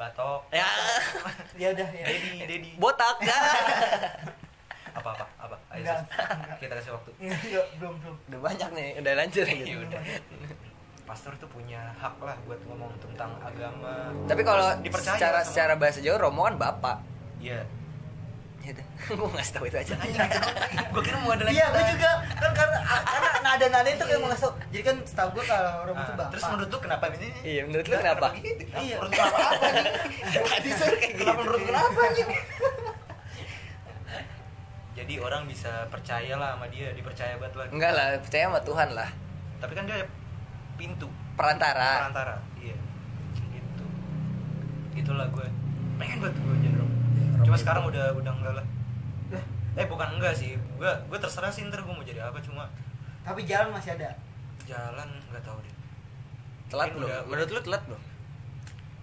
batok. 0.00 0.40
Ya. 0.50 0.68
Ya 1.60 1.68
udah 1.70 1.88
ya. 1.92 2.04
Dedi 2.08 2.30
dedi 2.40 2.70
botak. 2.80 3.20
Ya. 3.20 3.36
apa 4.98 5.08
apa 5.12 5.24
apa? 5.38 5.56
Ayo 5.70 5.84
Enggak, 5.84 5.98
kita 6.56 6.72
kasih 6.74 6.92
waktu. 6.96 7.10
Enggak, 7.20 7.66
belum 7.76 7.94
belum. 8.00 8.16
Udah 8.26 8.40
banyak 8.40 8.70
nih 8.72 8.88
udah 8.98 9.12
lanjut 9.14 9.44
ya 9.44 9.54
gitu. 9.54 9.76
udah. 9.78 10.00
Pastor 11.04 11.32
tuh 11.36 11.50
punya 11.50 11.90
hak 11.92 12.16
lah 12.18 12.38
buat 12.42 12.60
ngomong 12.64 12.92
tentang 12.98 13.34
agama. 13.40 14.08
Tapi 14.24 14.40
kalau 14.40 14.66
dipercaya 14.80 15.18
secara 15.18 15.38
sama- 15.42 15.48
secara 15.48 15.72
bahasa 15.76 15.98
Jawa 16.00 16.16
Romo 16.18 16.42
kan 16.44 16.56
bapak. 16.56 16.96
Iya. 17.38 17.60
Ya 18.60 18.70
udah 18.72 18.86
gue 19.20 19.28
ngasih 19.30 19.52
tahu 19.52 19.64
itu 19.66 19.76
aja. 19.76 19.94
Gue 20.92 21.02
kira 21.02 21.16
mau 21.20 21.32
ada 21.32 21.44
lagi 21.44 21.56
iya 21.56 21.66
gue 21.68 21.84
juga 21.92 22.12
kan 22.40 22.50
karena 22.50 22.78
karena 22.80 23.28
nada 23.40 23.66
nada 23.68 23.88
itu 23.88 24.00
kayak 24.00 24.18
mau 24.18 24.28
ngasih 24.28 24.42
tau. 24.42 24.52
jadi 24.68 24.82
kan 24.82 24.96
setahu 25.02 25.28
gue 25.32 25.44
kalau 25.44 25.72
orang 25.82 25.94
itu 25.94 26.02
Ah, 26.02 26.16
bapak. 26.16 26.28
terus 26.30 26.44
menurut 26.48 26.68
lu 26.68 26.78
kenapa 26.80 27.04
ini? 27.10 27.28
Iya, 27.42 27.62
menurut 27.64 27.86
lu 27.86 27.96
kenapa? 27.96 28.26
gitu? 28.34 28.62
Iya. 28.72 28.94
menurut 28.96 29.10
lu 29.10 29.20
apa? 29.20 29.38
Apa 29.38 29.68
nih 29.70 29.84
tadi 30.42 30.70
suruh 30.72 30.96
kayak 30.96 31.12
kenapa 31.12 31.30
gitu. 31.30 31.38
menurut 31.38 31.60
lu 31.60 31.66
kenapa 31.66 31.98
anjing 32.02 32.28
jadi 34.92 35.14
orang 35.18 35.42
bisa 35.44 35.72
percaya 35.86 36.34
lah 36.34 36.50
sama 36.54 36.66
dia 36.68 36.88
dipercaya 36.90 37.34
banget 37.36 37.54
lah 37.56 37.66
enggak 37.70 37.92
lah 37.92 38.06
percaya 38.18 38.44
sama 38.46 38.60
Tuhan 38.60 38.88
lah. 38.92 39.08
Tapi 39.56 39.72
kan 39.74 39.84
dia 39.84 40.04
pintu. 40.74 41.06
Perantara. 41.32 42.04
Perantara 42.04 42.36
iya. 42.58 42.76
Gitu. 43.46 43.84
Itulah 44.94 45.24
gue 45.30 45.46
pengen 45.96 46.18
banget 46.18 46.36
gue 46.38 46.54
jadi 46.58 46.76
Rom 46.76 46.90
cuma 47.40 47.56
sekarang 47.56 47.84
udah 47.86 48.12
udah 48.12 48.32
enggak 48.34 48.54
lah. 48.54 48.66
Lah, 49.30 49.44
eh 49.74 49.86
bukan 49.86 50.08
enggak 50.14 50.34
sih 50.34 50.59
gue 50.80 50.92
gue 51.12 51.18
terserah 51.20 51.52
sih 51.52 51.60
ntar 51.68 51.84
gue 51.84 51.92
mau 51.92 52.00
jadi 52.00 52.24
apa 52.24 52.40
cuma 52.40 52.64
tapi 53.20 53.44
jalan 53.44 53.68
masih 53.70 54.00
ada? 54.00 54.16
Jalan 54.64 55.06
nggak 55.28 55.44
tahu 55.44 55.60
deh. 55.60 55.74
Telat 56.72 56.88
belum? 56.96 57.04
udah- 57.04 57.24
menurut 57.28 57.50
lu 57.52 57.60
telat 57.60 57.82
belum? 57.84 58.02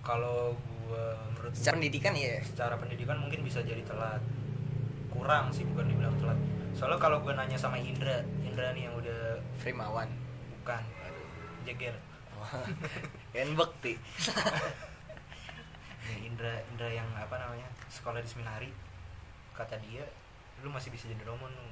Kalau 0.02 0.58
gue 0.58 1.06
menurut 1.32 1.54
secara 1.54 1.78
pendidikan 1.78 2.14
iya. 2.18 2.42
Secara 2.42 2.76
pendidikan 2.82 3.22
mungkin 3.22 3.46
bisa 3.46 3.62
jadi 3.62 3.86
telat. 3.86 4.20
Kurang 5.14 5.54
sih 5.54 5.70
bukan 5.70 5.86
dibilang 5.86 6.18
telat. 6.18 6.40
Soalnya 6.74 6.98
kalau 6.98 7.22
gue 7.22 7.30
nanya 7.30 7.56
sama 7.56 7.78
Indra 7.78 8.26
Indra 8.42 8.74
nih 8.74 8.90
yang 8.90 8.98
udah 8.98 9.38
Frimawan. 9.62 10.10
Bukan 10.58 10.82
jeger 11.68 11.94
kan 13.38 13.50
bekti. 13.60 13.94
Indra 16.28 16.54
Indra 16.74 16.90
yang 16.90 17.08
apa 17.14 17.36
namanya 17.38 17.68
sekolah 17.92 18.24
di 18.24 18.30
seminari 18.30 18.70
kata 19.54 19.78
dia 19.84 20.06
lu 20.58 20.68
masih 20.68 20.88
bisa 20.88 21.06
jadi 21.06 21.22
romo 21.24 21.48
nu 21.48 21.64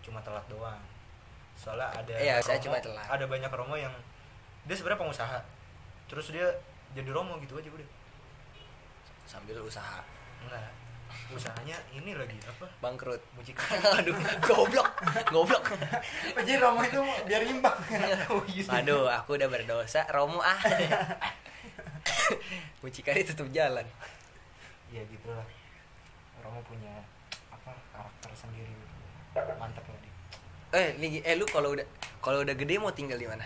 cuma 0.00 0.20
telat 0.20 0.44
doang. 0.46 0.78
Soalnya 1.54 1.90
ada 1.92 2.12
Iya, 2.14 2.38
saya 2.38 2.56
romo- 2.56 2.64
cuma 2.64 2.76
telat. 2.78 3.04
ada 3.04 3.24
banyak 3.24 3.50
romo 3.50 3.74
yang 3.74 3.92
dia 4.64 4.72
sebenarnya 4.72 5.00
pengusaha. 5.00 5.38
Terus 6.06 6.28
dia 6.28 6.46
jadi 6.92 7.08
romo 7.08 7.36
gitu 7.38 7.54
aja 7.54 7.68
udah. 7.68 7.86
Sambil 9.24 9.56
usaha. 9.58 10.00
Enggak. 10.40 10.70
Usahanya 11.28 11.76
ini 11.90 12.12
lagi 12.12 12.36
apa? 12.42 12.64
Bangkrut. 12.80 13.18
Mucikan 13.32 13.76
aduh 13.96 14.14
goblok. 14.40 14.88
Goblok. 15.26 15.64
Jadi 16.36 16.52
Romo 16.56 16.80
itu 16.80 17.00
biar 17.24 17.42
imbang? 17.42 17.74
Oh, 18.28 18.42
iya. 18.44 18.62
aduh 18.74 19.08
aku 19.08 19.34
udah 19.34 19.46
berdosa 19.46 20.04
Romo 20.08 20.38
ah. 20.38 20.56
Mucikari 22.80 23.24
tutup 23.24 23.48
jalan. 23.50 23.84
Ya 24.88 25.00
gitu 25.02 25.28
lah. 25.28 25.44
Romo 26.40 26.60
punya 26.62 27.02
karakter 28.38 28.46
sendiri 28.46 28.74
mantap 29.58 29.84
lah 29.84 29.98
dia 29.98 30.12
eh 30.68 30.88
nih 30.96 31.10
eh 31.22 31.34
lu 31.34 31.44
kalau 31.44 31.74
udah 31.74 31.86
kalau 32.20 32.42
udah 32.42 32.54
gede 32.54 32.76
mau 32.76 32.90
tinggal 32.90 33.16
di 33.16 33.24
mana? 33.24 33.42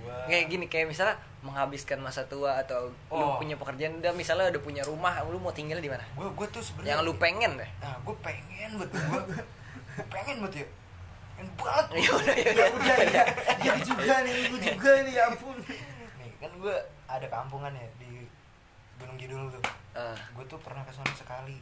Gua 0.00 0.14
kayak 0.24 0.46
gini 0.48 0.64
kayak 0.68 0.86
misalnya 0.88 1.16
menghabiskan 1.40 1.98
masa 1.98 2.22
tua 2.24 2.56
atau 2.56 2.88
lu 2.88 2.94
Oh. 3.10 3.36
punya 3.36 3.56
pekerjaan 3.56 3.98
udah 3.98 4.12
misalnya 4.12 4.52
udah 4.52 4.62
punya 4.62 4.82
rumah 4.84 5.16
lu 5.26 5.36
mau 5.36 5.50
tinggal 5.50 5.76
di 5.76 5.88
mana? 5.88 6.04
Gua 6.14 6.28
gua 6.30 6.46
tuh 6.48 6.60
sebenarnya 6.62 6.96
yang 6.96 7.04
lu 7.04 7.16
pengen 7.16 7.58
deh. 7.58 7.70
Nah 7.80 7.96
gue 7.98 8.14
pengen 8.20 8.70
buat 8.76 8.90
gue 8.92 9.22
pengen 10.06 10.36
buat 10.40 10.52
ya. 10.54 10.66
Pengen 11.34 11.48
banget. 11.56 11.86
Ya 11.98 12.10
udah 12.14 12.36
ya 12.36 12.64
udah 12.68 12.96
ya 13.58 13.72
juga 13.80 14.14
nih 14.22 14.32
gue 14.46 14.60
juga 14.70 14.90
nih 15.02 15.12
ya 15.16 15.22
ampun. 15.26 15.56
Nih 16.20 16.30
kan 16.38 16.52
gue 16.54 16.76
ada 17.08 17.26
kampungan 17.26 17.72
ya 17.74 17.88
di 17.98 18.28
Gunung 19.00 19.16
Kidul 19.18 19.48
tuh. 19.50 19.62
Ah, 19.96 20.14
gue 20.14 20.44
tuh 20.46 20.60
pernah 20.62 20.84
ke 20.84 20.92
sana 20.94 21.10
sekali. 21.10 21.58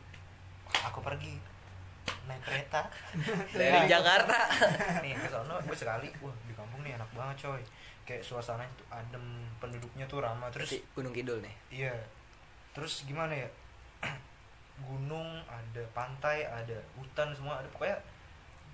Aku 0.85 1.01
pergi 1.01 1.39
naik 2.27 2.43
kereta. 2.45 2.83
Dari 3.59 3.81
Jakarta. 3.89 4.39
Nih 5.05 5.15
ke 5.17 5.29
sana 5.29 5.55
gue 5.61 5.77
sekali 5.77 6.09
wah 6.21 6.35
di 6.47 6.53
kampung 6.57 6.81
nih 6.83 6.97
enak 6.99 7.11
banget 7.15 7.49
coy. 7.49 7.63
Kayak 8.09 8.25
suasananya 8.25 8.73
tuh 8.77 8.87
adem 8.89 9.25
penduduknya 9.61 10.05
tuh 10.09 10.25
ramah 10.25 10.49
terus 10.49 10.73
terus 10.73 10.85
Gunung 10.97 11.13
Kidul 11.13 11.39
nih? 11.45 11.55
Iya. 11.69 11.95
Terus 12.73 13.05
gimana 13.05 13.37
ya? 13.37 13.49
Gunung 14.89 15.43
ada 15.49 15.83
pantai 15.93 16.47
ada 16.47 16.79
hutan 16.97 17.35
semua 17.35 17.61
ada 17.61 17.69
pokoknya 17.73 17.99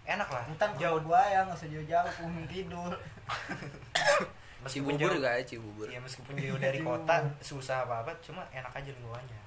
enak 0.04 0.28
lah. 0.28 0.44
Hutan 0.46 0.70
jauh. 0.76 1.00
gua 1.02 1.22
ya 1.26 1.42
nggak 1.48 1.58
usah 1.58 1.70
jauh-jauh 1.70 2.12
gunung 2.22 2.46
kidul. 2.46 2.92
Meskipun 4.64 4.96
Cibubur 4.96 5.12
jauh 5.12 5.16
juga 5.20 5.30
ya 5.36 5.42
Cibubur. 5.44 5.86
Ya 5.92 6.00
meskipun 6.00 6.34
jauh 6.40 6.56
dari 6.56 6.80
kota 6.80 7.20
susah 7.44 7.84
apa 7.84 8.00
apa 8.00 8.12
cuma 8.24 8.40
enak 8.48 8.72
aja 8.72 8.88
lingkungannya 8.88 9.44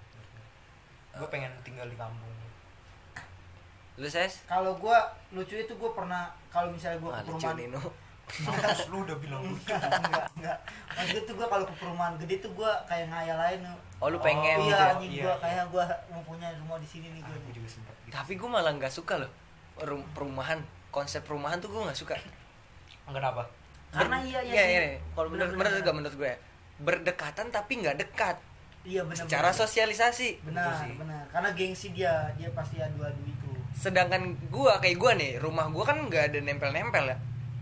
gue 1.17 1.28
pengen 1.34 1.52
tinggal 1.65 1.88
di 1.89 1.97
kampung 1.97 2.30
lu 3.98 4.08
ses? 4.08 4.46
Kalau 4.46 4.74
gua 4.76 5.02
lucu 5.30 5.54
itu 5.56 5.74
gua 5.76 5.92
pernah 5.92 6.24
kalau 6.48 6.70
misalnya 6.70 6.98
gua 7.00 7.12
ah, 7.12 7.20
ke 7.20 7.28
lucu 7.28 7.42
perumahan 7.42 7.58
Nino. 7.60 7.82
Lu 8.88 8.98
udah 9.02 9.18
bilang 9.18 9.42
lucu 9.42 9.72
enggak 9.72 10.26
enggak. 10.36 10.58
Maksud 10.92 11.22
tuh 11.24 11.34
gua 11.34 11.48
kalau 11.48 11.66
ke 11.66 11.76
perumahan 11.76 12.14
gede 12.18 12.36
tuh 12.40 12.52
gua 12.54 12.72
kayak 12.84 13.08
ngayal 13.08 13.38
lain 13.38 13.60
oh 13.98 14.08
lu 14.08 14.20
pengen 14.20 14.56
Oh, 14.56 14.64
gitu 14.64 14.78
iya 14.78 14.94
iya, 14.94 15.24
iya. 15.24 15.34
kayak 15.40 15.66
gua 15.68 15.82
mau 16.08 16.22
punya 16.22 16.46
rumah 16.56 16.78
di 16.78 16.86
sini 16.86 17.10
nih 17.10 17.20
Ah, 17.20 17.28
gua 17.28 17.38
gue 17.40 17.54
juga 17.56 17.70
sempat 17.72 17.94
gitu. 17.98 18.14
tapi 18.14 18.32
gue 18.36 18.46
malah 18.48 18.70
nggak 18.72 18.94
suka 18.94 19.18
loh 19.18 19.32
Rum- 19.80 20.06
perumahan. 20.12 20.62
Konsep 20.88 21.22
perumahan 21.22 21.58
tuh 21.58 21.68
gue 21.68 21.82
nggak 21.82 21.98
suka. 21.98 22.14
Kenapa? 23.04 23.44
Karena 23.88 24.18
iya 24.20 24.40
iya 24.42 24.54
Nggak, 24.54 24.66
sih. 24.68 24.76
ini, 24.76 24.92
kalau 25.12 25.28
menurut 25.28 25.50
Bener-bener. 25.50 25.58
menurut 25.58 25.82
gue 25.82 25.94
menurut 25.96 26.16
gue 26.18 26.28
ya, 26.28 26.38
berdekatan 26.80 27.46
tapi 27.48 27.72
nggak 27.80 27.98
dekat. 27.98 28.38
Iya 28.84 29.02
benar 29.04 29.20
secara 29.20 29.50
sosialisasi. 29.52 30.30
Benar 30.44 30.86
benar. 30.94 31.24
Karena 31.28 31.50
gengsi 31.52 31.88
dia 31.92 32.12
dia 32.34 32.50
pasti 32.52 32.78
adu-adu 32.78 33.20
sedangkan 33.78 34.22
gua 34.48 34.78
kayak 34.78 34.98
gua 34.98 35.13
nih 35.13 35.38
rumah 35.38 35.70
gua 35.70 35.86
kan 35.86 36.02
nggak 36.02 36.24
ada 36.28 36.40
nempel-nempel 36.40 37.06
ya 37.06 37.18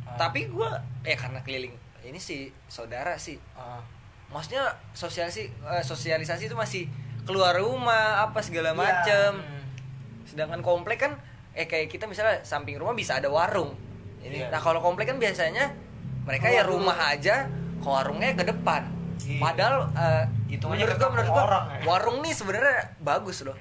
Ah. 0.05 0.15
tapi 0.21 0.47
gua 0.47 0.71
ya 1.01 1.13
karena 1.13 1.41
keliling 1.41 1.73
ini 2.01 2.15
sih 2.15 2.47
saudara 2.65 3.17
sih 3.17 3.35
Ah, 3.53 3.81
maksudnya 4.27 4.63
sosialisasi 4.91 5.43
eh, 5.49 5.83
sosialisasi 5.83 6.45
itu 6.45 6.55
masih 6.55 6.85
keluar 7.23 7.51
rumah 7.53 8.21
apa 8.21 8.39
segala 8.39 8.71
Iya. 8.71 8.77
macem 8.77 9.31
hmm. 9.35 9.63
sedangkan 10.25 10.61
komplek 10.61 11.01
kan 11.01 11.17
eh 11.51 11.65
kayak 11.65 11.89
kita 11.89 12.05
misalnya 12.05 12.39
samping 12.41 12.75
rumah 12.75 12.93
bisa 12.93 13.17
ada 13.17 13.27
warung 13.27 13.73
ini 14.21 14.39
Iya. 14.39 14.47
nah 14.47 14.59
kalau 14.59 14.79
komplek 14.79 15.07
kan 15.07 15.17
biasanya 15.17 15.73
mereka 16.21 16.47
ya 16.47 16.61
Keluar 16.61 16.65
dulu. 16.65 16.75
rumah 16.85 16.97
aja 17.07 17.35
ke 17.75 17.87
warungnya 17.87 18.31
ke 18.33 18.45
depan 18.45 18.81
Iya. 19.19 19.41
padahal 19.41 19.75
eh, 19.91 20.23
Hitungannya 20.47 20.85
menurut 20.85 20.97
gua 20.97 21.09
menurut 21.11 21.29
gua 21.29 21.43
orang 21.43 21.65
ya. 21.67 21.81
warung 21.83 22.17
nih 22.21 22.31
sebenarnya 22.31 22.77
bagus 22.99 23.41
loh 23.41 23.57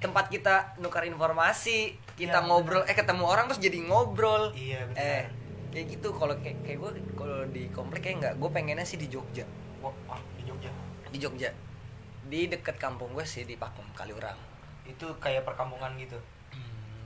tempat 0.00 0.26
kita 0.26 0.80
nukar 0.80 1.04
informasi 1.04 1.92
kita 2.16 2.40
Iya, 2.40 2.48
ngobrol 2.48 2.82
benar. 2.82 2.90
eh 2.92 2.96
ketemu 2.96 3.24
orang 3.24 3.44
terus 3.52 3.60
jadi 3.60 3.78
ngobrol. 3.84 4.44
Iya 4.52 4.80
betul 4.88 5.04
eh 5.04 5.24
kayak 5.70 5.86
gitu. 5.92 6.08
Kalau 6.10 6.34
kayak 6.40 6.56
kayak 6.64 6.78
gue 6.80 6.90
kalau 7.14 7.40
di 7.52 7.62
komplek 7.70 8.00
kayak 8.02 8.16
nggak 8.18 8.34
gue 8.36 8.50
pengennya 8.50 8.82
sih 8.82 8.96
di 8.96 9.06
Jogja. 9.06 9.44
Wah, 9.80 9.92
ah, 10.08 10.20
di 10.34 10.42
Jogja? 10.44 10.70
Di 11.08 11.18
Jogja. 11.20 11.50
Di 12.26 12.48
deket 12.48 12.76
kampung 12.76 13.12
gue 13.12 13.24
sih 13.24 13.44
di 13.44 13.54
Pakem 13.54 13.84
Kaliurang. 13.92 14.36
Itu 14.84 15.14
kayak 15.20 15.44
perkampungan 15.44 15.94
gitu? 15.96 16.16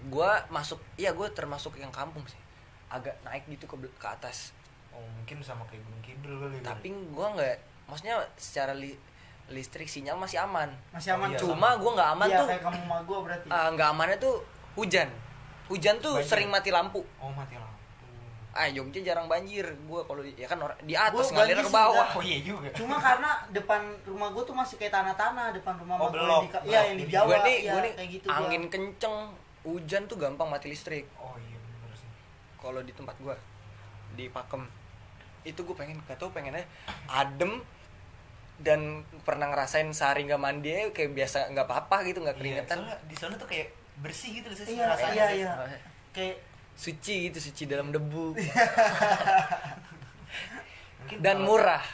Gue 0.07 0.31
masuk 0.49 0.79
iya 0.95 1.11
gue 1.11 1.27
termasuk 1.31 1.75
yang 1.77 1.91
kampung 1.91 2.23
sih. 2.25 2.39
Agak 2.89 3.19
naik 3.23 3.45
gitu 3.49 3.67
ke 3.67 3.75
ke 3.99 4.07
atas. 4.07 4.55
Oh 4.95 5.03
mungkin 5.03 5.43
sama 5.43 5.67
kayak 5.67 5.83
gunung 5.83 6.03
kidul 6.03 6.35
kali 6.39 6.55
ya. 6.55 6.63
tapi 6.63 6.95
gua 7.11 7.35
nggak 7.35 7.57
maksudnya 7.91 8.15
secara 8.39 8.71
li- 8.71 8.95
listrik 9.47 9.85
sinyal 9.85 10.17
masih 10.17 10.41
aman. 10.41 10.73
Masih 10.91 11.13
aman 11.13 11.29
Oh, 11.29 11.31
iya, 11.31 11.39
cuma 11.39 11.69
gua 11.77 11.91
nggak 11.93 12.11
aman 12.11 12.27
Iya, 12.27 12.39
tuh. 12.39 12.47
kayak 12.49 12.63
kamu 12.63 12.79
sama 12.81 12.99
gua 13.03 13.19
berarti. 13.23 13.47
Ah, 13.49 13.69
nggak 13.69 13.89
amannya 13.91 14.17
tuh 14.19 14.35
hujan. 14.75 15.09
Hujan 15.67 15.97
tuh 15.99 16.15
Banjir. 16.15 16.29
sering 16.31 16.49
mati 16.49 16.69
lampu. 16.69 17.01
Oh 17.19 17.29
mati 17.31 17.55
lampu. 17.55 17.73
Ah 18.51 18.69
Jogja 18.69 19.01
jarang 19.03 19.27
banjir. 19.27 19.67
Gua 19.85 20.01
kalau 20.03 20.21
di- 20.21 20.33
ya 20.35 20.47
kan 20.47 20.57
di 20.81 20.95
atas 20.95 21.29
Gua 21.29 21.37
ngalir 21.39 21.59
ke 21.59 21.69
bawah. 21.69 22.07
oh 22.11 22.23
iya 22.23 22.39
juga. 22.41 22.69
Cuma 22.73 22.97
karena 22.97 23.31
depan 23.51 23.81
rumah 24.03 24.29
gua 24.31 24.43
tuh 24.43 24.55
masih 24.55 24.77
kayak 24.77 24.93
tanah-tanah 24.93 25.53
depan 25.53 25.75
rumah 25.77 25.97
Oh, 25.99 26.09
gua 26.09 26.21
yang 26.21 26.43
di, 26.43 26.49
iya 26.65 26.81
yang 26.83 26.97
di 26.97 27.03
Jadi 27.03 27.13
Jawa. 27.13 27.27
gua 27.27 27.37
nih 27.43 27.57
iya, 27.59 27.71
gua 27.71 27.81
nih 27.81 27.93
kayak 27.93 28.11
gitu 28.11 28.27
gua. 28.27 28.37
angin 28.39 28.63
kenceng 28.69 29.17
hujan 29.63 30.03
tuh 30.05 30.17
gampang 30.17 30.49
mati 30.49 30.67
listrik. 30.67 31.05
Oh 31.15 31.37
iya 31.37 31.59
bener 31.59 31.93
sih. 31.93 32.09
Kalau 32.57 32.81
di 32.81 32.93
tempat 32.93 33.17
gua 33.19 33.37
di 34.13 34.25
Pakem 34.27 34.63
itu 35.43 35.61
gue 35.61 35.75
pengen 35.75 36.01
gak 36.01 36.17
tau 36.17 36.31
pengennya 36.31 36.65
adem 37.07 37.61
dan 38.57 38.81
pernah 39.23 39.49
ngerasain 39.49 39.91
sehari 39.91 40.25
nggak 40.25 40.39
mandi 40.39 40.71
kayak 40.91 41.11
biasa 41.13 41.51
nggak 41.51 41.65
apa-apa 41.65 41.97
gitu 42.05 42.21
nggak 42.21 42.35
Iya, 42.35 42.41
keringetan. 42.41 42.79
soalnya 42.79 42.97
di 43.05 43.17
sana 43.17 43.35
tuh 43.35 43.47
kayak 43.47 43.69
bersih 43.97 44.31
gitu 44.33 44.47
loh 44.47 44.57
sih 44.57 44.67
Iya, 44.71 44.85
rasanya 44.87 45.15
iya, 45.15 45.27
iya. 45.35 45.53
kayak 46.11 46.37
suci 46.75 47.15
gitu 47.25 47.39
suci 47.41 47.63
dalam 47.65 47.89
debu. 47.89 48.35
Dan 51.17 51.45
murah. 51.45 51.85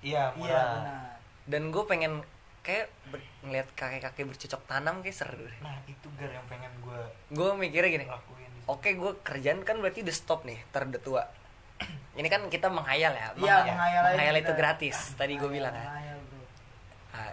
Iya 0.00 0.32
iya 0.32 0.34
murah. 0.34 0.68
benar. 0.74 1.16
Dan 1.46 1.62
gue 1.70 1.84
pengen 1.84 2.12
kayak 2.60 2.92
ber- 3.08 3.24
ngeliat 3.40 3.68
kakek-kakek 3.72 4.24
bercocok 4.26 4.62
tanam 4.66 5.00
kayak 5.00 5.16
seru 5.16 5.48
nah 5.64 5.72
itu 5.86 6.12
gar 6.12 6.28
yang 6.28 6.44
pengen 6.44 6.68
gue 6.78 7.00
gue 7.32 7.48
mikirnya 7.56 7.88
gini 7.90 8.04
oke 8.66 8.84
gue 8.86 9.12
kerjaan 9.18 9.64
kan 9.64 9.80
berarti 9.80 10.04
udah 10.04 10.12
stop 10.12 10.44
nih 10.44 10.60
terdetua 10.68 11.24
ini 12.12 12.26
kan 12.26 12.42
kita 12.46 12.66
menghayal 12.66 13.12
ya 13.12 13.28
Iya, 13.32 13.56
menghayal. 13.64 14.02
aja 14.02 14.12
menghayal 14.12 14.36
itu 14.36 14.46
kita. 14.46 14.58
gratis 14.58 14.96
tadi 15.14 15.34
gue 15.34 15.48
bilang 15.48 15.70
kan 15.70 15.86
Menghayal. 15.86 16.18
Nah, 17.10 17.32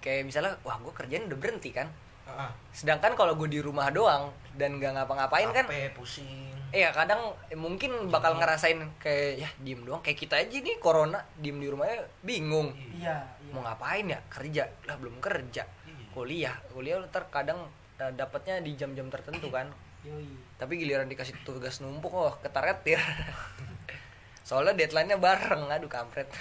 kayak 0.00 0.22
misalnya 0.24 0.52
wah 0.60 0.76
gue 0.76 0.92
kerjaan 0.92 1.26
udah 1.26 1.38
berhenti 1.38 1.70
kan? 1.70 1.88
Heeh. 2.24 2.50
sedangkan 2.72 3.12
kalau 3.12 3.36
gue 3.36 3.46
di 3.46 3.60
rumah 3.60 3.88
doang 3.88 4.32
dan 4.54 4.78
gak 4.78 4.92
ngapa-ngapain 4.92 5.44
kan? 5.50 5.68
Capek, 5.68 5.92
pusing. 5.92 6.56
Iya 6.70 6.88
kadang 6.90 7.20
eh, 7.46 7.54
mungkin 7.54 8.08
bakal 8.08 8.34
ngerasain 8.34 8.80
kayak 8.96 9.30
ya 9.38 9.48
diem 9.60 9.84
doang. 9.84 10.00
Kayak 10.00 10.18
kita 10.18 10.34
aja 10.38 10.56
nih 10.56 10.76
corona 10.78 11.20
diem 11.36 11.60
di 11.60 11.68
rumahnya 11.68 12.00
bingung. 12.20 12.72
Iya. 12.92 13.28
Iya 13.38 13.52
mau 13.52 13.62
ngapain 13.62 14.08
ya? 14.08 14.18
Kerja. 14.26 14.66
Lah 14.82 14.96
belum 14.96 15.20
kerja. 15.20 15.68
Iya. 15.84 16.04
kuliah. 16.10 16.56
Kuliah 16.68 16.96
lu 16.96 17.06
ntar 17.06 17.28
kadang 17.28 17.60
eh, 17.96 18.10
dapatnya 18.10 18.58
di 18.58 18.72
jam-jam 18.72 19.06
tertentu 19.06 19.48
kan? 19.48 19.68
Yoi. 20.02 20.28
tapi 20.54 20.76
giliran 20.76 21.08
dikasih 21.08 21.32
tugas 21.44 21.80
numpuk 21.80 22.12
oh 22.12 22.36
ketaretir 22.38 23.00
soalnya 24.44 24.76
deadline-nya 24.76 25.18
bareng 25.18 25.66
aduh 25.72 25.90
kampret. 25.90 26.28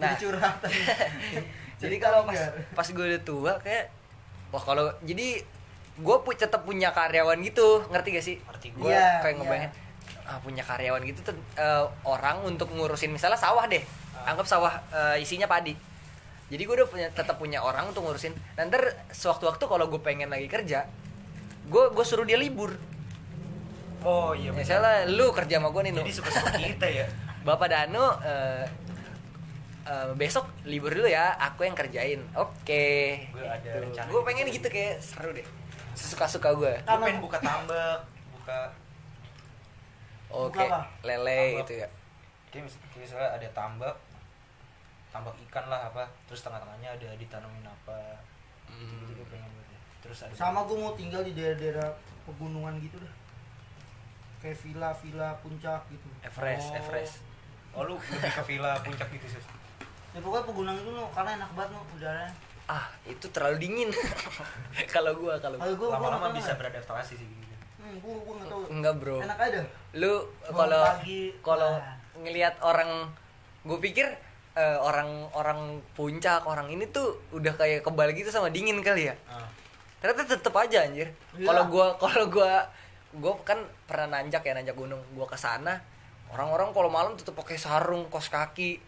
Nah 0.00 0.16
Jadi 0.16 0.22
curhat 0.22 0.56
tadi. 0.64 0.80
jadi 1.82 1.96
kalau 2.00 2.24
pas 2.24 2.40
pas 2.72 2.86
gue 2.88 3.04
udah 3.04 3.20
tua 3.20 3.52
kayak 3.60 3.92
wah 4.48 4.62
kalau 4.62 4.88
jadi 5.04 5.44
gue 6.00 6.16
pu 6.24 6.30
tetap 6.32 6.64
punya 6.64 6.88
karyawan 6.94 7.36
gitu 7.44 7.84
ngerti 7.92 8.08
gak 8.16 8.24
sih? 8.24 8.36
Ngerti 8.48 8.72
gue 8.80 8.88
Iya, 8.88 9.20
kayak 9.20 9.34
iya. 9.36 9.38
ngebayangin 9.44 9.70
ah, 10.24 10.38
punya 10.40 10.62
karyawan 10.64 11.02
gitu 11.04 11.20
tuh 11.26 11.36
eh, 11.58 11.84
orang 12.06 12.40
untuk 12.48 12.72
ngurusin 12.72 13.12
misalnya 13.12 13.36
sawah 13.36 13.68
deh 13.68 13.82
anggap 14.24 14.46
sawah 14.48 14.72
eh, 14.88 15.20
isinya 15.20 15.44
padi. 15.44 15.76
Jadi 16.48 16.62
gue 16.64 16.74
udah 16.80 16.88
punya 16.88 17.08
tetap 17.12 17.36
punya 17.36 17.60
orang 17.60 17.92
untuk 17.92 18.06
ngurusin. 18.06 18.32
Nanti 18.56 18.80
sewaktu-waktu 19.12 19.64
kalau 19.68 19.84
gue 19.90 20.00
pengen 20.00 20.32
lagi 20.32 20.48
kerja 20.48 20.88
gue 21.70 21.84
gue 21.94 22.04
suruh 22.04 22.26
dia 22.26 22.36
libur 22.36 22.74
oh 24.02 24.32
iya 24.32 24.48
bener. 24.48 24.60
misalnya 24.60 24.96
lu 25.06 25.26
kerja 25.30 25.56
sama 25.56 25.68
gue 25.68 25.82
nih 25.82 25.94
jadi 25.94 26.10
suka 26.10 26.30
suka 26.30 26.50
kita 26.54 26.86
ya 26.86 27.06
Bapak 27.40 27.68
Danu 27.68 28.04
eh, 28.20 28.64
eh, 29.82 30.08
besok 30.14 30.44
libur 30.62 30.92
dulu 30.92 31.08
ya, 31.08 31.32
aku 31.34 31.64
yang 31.64 31.72
kerjain. 31.72 32.20
Oke. 32.32 33.16
Gue 33.26 33.40
ada 33.42 33.80
rencana 33.80 34.06
Gue 34.06 34.20
gitu. 34.20 34.28
pengen 34.28 34.46
gitu 34.50 34.68
kayak 34.68 35.00
seru 35.00 35.32
deh. 35.32 35.46
Suka-suka 35.90 36.52
gue. 36.52 36.72
gue 36.76 36.96
pengen 37.00 37.16
buka 37.18 37.40
tambak 37.40 38.04
buka 38.30 38.68
Oke, 40.30 40.60
apa? 40.62 40.84
lele 41.00 41.24
Tambak. 41.56 41.60
gitu 41.64 41.72
ya. 41.80 41.88
kayak 42.50 42.62
mis- 42.64 42.80
kayak 42.88 43.02
misalnya 43.02 43.28
ada 43.32 43.48
tambak 43.50 43.94
tambak 45.08 45.34
ikan 45.48 45.64
lah 45.66 45.86
apa 45.86 46.02
terus 46.24 46.40
tengah-tengahnya 46.40 46.90
ada 46.92 47.08
ditanamin 47.14 47.64
apa 47.64 47.98
gitu 48.68 49.10
gue 49.12 49.26
pengen 49.26 49.48
buat 49.48 49.66
ya. 49.66 49.80
terus 50.00 50.18
ada 50.22 50.32
sama 50.32 50.62
gue 50.62 50.76
mau 50.76 50.92
tinggal 50.92 51.22
di 51.22 51.32
daerah-daerah 51.32 51.88
pegunungan 52.24 52.78
gitu 52.78 52.94
dah 52.96 53.12
kayak 54.40 54.56
villa-villa 54.58 55.36
puncak 55.38 55.80
gitu 55.86 56.08
Everest, 56.22 56.68
Oh. 56.68 56.78
Everest. 56.78 57.14
oh 57.70 57.82
lu 57.84 57.94
lebih 57.96 58.32
ke 58.32 58.42
villa 58.46 58.72
puncak 58.76 59.08
gitu 59.10 59.26
sih 59.30 59.42
ya 60.10 60.18
pokoknya 60.18 60.44
pegunungan 60.44 60.76
itu 60.76 60.90
no, 60.90 61.04
karena 61.10 61.30
enak 61.36 61.50
banget 61.52 61.70
no 61.70 61.80
udaranya 61.92 62.32
Ah, 62.66 62.86
itu 63.02 63.26
terlalu 63.28 63.58
dingin. 63.60 63.90
kalau 64.94 65.10
gua 65.12 65.34
kalau 65.36 65.58
lama-lama 65.58 66.30
bisa 66.30 66.54
beradaptasi 66.54 67.14
sih 67.14 67.26
gitu 67.26 67.54
hmm, 67.76 67.98
gue 67.98 68.14
gue 68.16 68.34
nggak 68.36 68.46
tahu 68.48 68.60
enggak, 68.70 68.94
Bro. 68.96 69.16
enak 69.20 69.38
aja 69.40 69.60
Lu 69.92 70.12
kalau 70.46 70.82
kalau 71.42 71.70
wah. 71.74 71.98
ngelihat 72.16 72.54
orang 72.62 73.10
gue 73.60 73.78
pikir 73.80 74.06
eh, 74.52 74.78
orang 74.78 75.06
orang 75.30 75.60
puncak 75.92 76.42
orang 76.44 76.66
ini 76.68 76.86
tuh 76.88 77.18
udah 77.30 77.50
kayak 77.52 77.82
kebal 77.82 78.06
gitu 78.10 78.30
sama 78.30 78.48
dingin 78.48 78.78
kali 78.80 79.10
ya. 79.10 79.14
ah. 79.26 79.50
ternyata 79.98 80.30
tetep 80.30 80.54
aja 80.54 80.78
anjir 80.80 81.10
Iya. 81.34 81.46
kalau 81.46 81.66
gua 81.66 81.86
kalau 81.96 82.24
gua 82.28 82.70
gua 83.12 83.34
kan 83.42 83.58
pernah 83.84 84.18
nanjak 84.18 84.42
ya 84.42 84.54
nanjak 84.54 84.74
gunung. 84.74 85.02
Gua 85.12 85.26
ke 85.26 85.34
sana 85.34 85.82
orang-orang 86.30 86.70
kalau 86.70 86.86
malam 86.88 87.18
tetep 87.18 87.34
pakai 87.34 87.58
sarung 87.58 88.06
kos 88.06 88.30
kaki. 88.30 88.78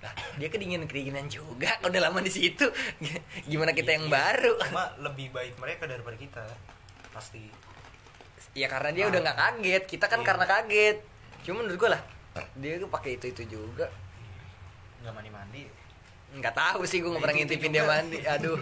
Lah 0.00 0.12
dia 0.36 0.48
kedinginan 0.48 0.84
kedinginan 0.84 1.26
juga 1.26 1.72
udah 1.86 2.00
lama 2.00 2.20
di 2.20 2.32
situ. 2.32 2.64
Gimana 3.50 3.72
kita 3.72 3.92
yang 3.92 4.08
Iya. 4.08 4.14
baru? 4.16 4.52
Cuma 4.68 4.84
lebih 5.00 5.28
baik 5.30 5.56
mereka 5.56 5.84
daripada 5.84 6.16
kita 6.16 6.44
pasti. 7.12 7.48
Ya 8.56 8.68
karena 8.68 8.88
dia 8.92 9.04
udah 9.06 9.20
nggak 9.20 9.36
kaget. 9.36 9.82
Kita 9.84 10.08
kan 10.08 10.20
Iya. 10.20 10.28
karena 10.32 10.44
kaget. 10.44 10.96
Cuma 11.44 11.60
menurut 11.60 11.76
gua 11.76 11.90
lah 11.96 12.02
dia 12.56 12.76
tuh 12.76 12.88
pakai 12.88 13.16
itu 13.16 13.28
itu 13.28 13.42
juga. 13.48 13.88
Nggak 15.04 15.12
mandi 15.12 15.30
mandi 15.30 15.64
nggak 16.36 16.52
tahu 16.52 16.84
sih 16.84 17.00
gua 17.00 17.16
nggak 17.16 17.22
pernah 17.22 17.36
ngintipin 17.38 17.70
dia 17.70 17.80
juga. 17.80 17.92
mandi. 17.96 18.18
Aduh. 18.20 18.56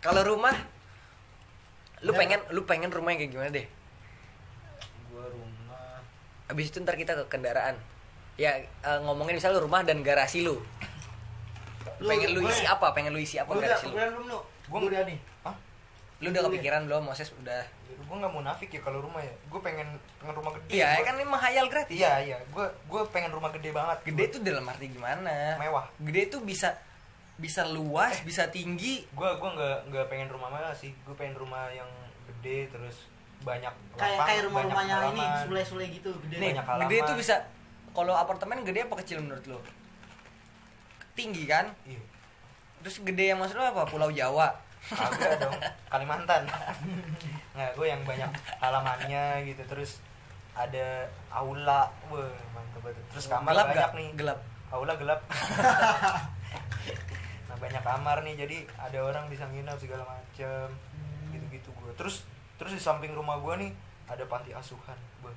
Kalau 0.00 0.22
rumah 0.24 0.56
lu 2.00 2.10
Ya. 2.10 2.16
pengen 2.16 2.40
lu 2.48 2.60
pengen 2.64 2.88
rumah 2.88 3.10
yang 3.10 3.20
kayak 3.20 3.32
gimana 3.32 3.50
deh 3.50 3.66
gua 5.06 5.24
rumah 5.26 6.00
Abis 6.46 6.66
itu 6.66 6.78
ntar 6.78 6.94
kita 6.94 7.14
ke 7.14 7.24
kendaraan. 7.28 7.78
Ya 8.34 8.56
eh, 8.58 8.98
ngomongin 9.00 9.36
misalnya 9.36 9.56
lu 9.56 9.66
rumah 9.66 9.80
dan 9.80 10.00
garasi 10.00 10.40
lu. 10.40 10.58
Lu- 11.98 12.08
pengen 12.08 12.32
lu 12.32 12.40
gue- 12.40 12.50
isi 12.50 12.64
apa? 12.64 12.90
Pengen 12.90 13.12
lu 13.12 13.20
isi 13.20 13.36
apa 13.36 13.50
udah 13.50 13.62
garasi 13.62 13.86
lu? 13.86 13.92
kepikiran 13.92 14.08
belum 14.10 14.26
no 14.26 14.38
Gua- 14.66 14.80
gue 14.80 14.88
udah 14.88 15.02
nih 15.04 15.18
ah 15.42 15.56
Lu 16.18 16.26
udah 16.28 16.42
kepikiran 16.44 16.80
belum 16.84 17.02
Moses 17.02 17.28
udah. 17.34 17.62
gue 17.90 18.16
nggak 18.16 18.32
munafik 18.32 18.68
ya 18.68 18.80
kalau 18.80 18.98
rumah 19.00 19.20
ya 19.20 19.30
gue 19.30 19.60
pengen 19.60 19.86
pengen 20.16 20.34
rumah 20.34 20.50
gede 20.52 20.66
Iya, 20.72 20.88
Gua- 20.92 21.04
kan 21.04 21.14
ini 21.14 21.26
menghayal 21.28 21.66
gratis. 21.68 21.94
iya 21.94 22.12
iya 22.18 22.38
gue 22.44 22.66
gue 22.84 23.00
pengen 23.08 23.30
rumah 23.30 23.50
gede 23.50 23.70
banget 23.70 23.98
Gede 24.04 24.22
itu 24.26 24.38
dalam 24.40 24.64
arti 24.64 24.86
gimana? 24.88 25.54
Mewah. 25.56 25.86
Gede 26.00 26.20
itu 26.24 26.36
bisa 26.40 26.74
bisa 27.40 27.64
luas, 27.66 28.20
bisa 28.20 28.46
tinggi. 28.48 29.02
gue 29.06 29.30
gue 29.34 29.50
nggak 29.50 29.88
nggak 29.88 30.06
pengen 30.06 30.28
rumah 30.28 30.48
mewah 30.48 30.70
sih 30.70 30.92
gue 30.94 31.14
pengen 31.14 31.34
rumah 31.34 31.66
yang 31.70 31.88
gede 32.26 32.68
terus 32.68 33.08
banyak 33.40 33.72
kayak 33.96 34.20
kayak 34.20 34.42
rumah-rumahnya 34.44 34.96
banyak 35.00 35.16
ini 35.16 35.24
sule-sule 35.42 35.84
gitu 35.88 36.12
gede 36.20 36.36
Nih, 36.36 36.52
banyak 36.52 36.66
halaman. 36.66 36.82
gede 36.84 36.96
itu 37.00 37.12
bisa 37.16 37.34
kalau 37.90 38.12
apartemen 38.12 38.60
gede 38.60 38.84
apa 38.84 38.94
kecil 38.94 39.18
menurut 39.18 39.40
lu? 39.46 39.56
Tinggi 41.10 41.44
kan? 41.44 41.72
iya 41.82 42.00
Terus 42.80 43.00
gede 43.02 43.24
yang 43.26 43.38
maksud 43.38 43.56
lu 43.56 43.64
apa? 43.64 43.84
Pulau 43.84 44.08
Jawa. 44.08 44.48
agak 44.86 45.36
dong 45.38 45.52
Kalimantan 45.92 46.44
nah 47.56 47.68
gue 47.70 47.84
yang 47.84 48.00
banyak 48.00 48.28
halamannya 48.56 49.24
gitu 49.44 49.60
terus 49.66 50.00
ada 50.50 51.04
aula 51.28 51.84
wah 52.06 52.32
mantap 52.50 52.80
banget 52.82 53.04
terus 53.10 53.26
kamar 53.26 53.52
gelap 53.52 53.66
banyak 53.66 53.80
gak? 53.82 53.92
nih 53.94 54.08
Gelap. 54.14 54.38
aula 54.70 54.92
gelap 54.94 55.20
banyak 57.60 57.82
kamar 57.82 58.24
nih 58.24 58.34
jadi 58.36 58.56
ada 58.74 58.98
orang 59.00 59.28
bisa 59.28 59.44
nginep 59.46 59.76
segala 59.76 60.04
macem 60.04 60.66
gitu 61.30 61.44
gitu 61.52 61.68
gue 61.70 61.92
terus 61.94 62.24
terus 62.56 62.72
di 62.72 62.80
samping 62.80 63.12
rumah 63.12 63.36
gue 63.36 63.54
nih 63.60 63.70
ada 64.08 64.24
panti 64.24 64.50
asuhan 64.50 64.96
Wah, 65.20 65.30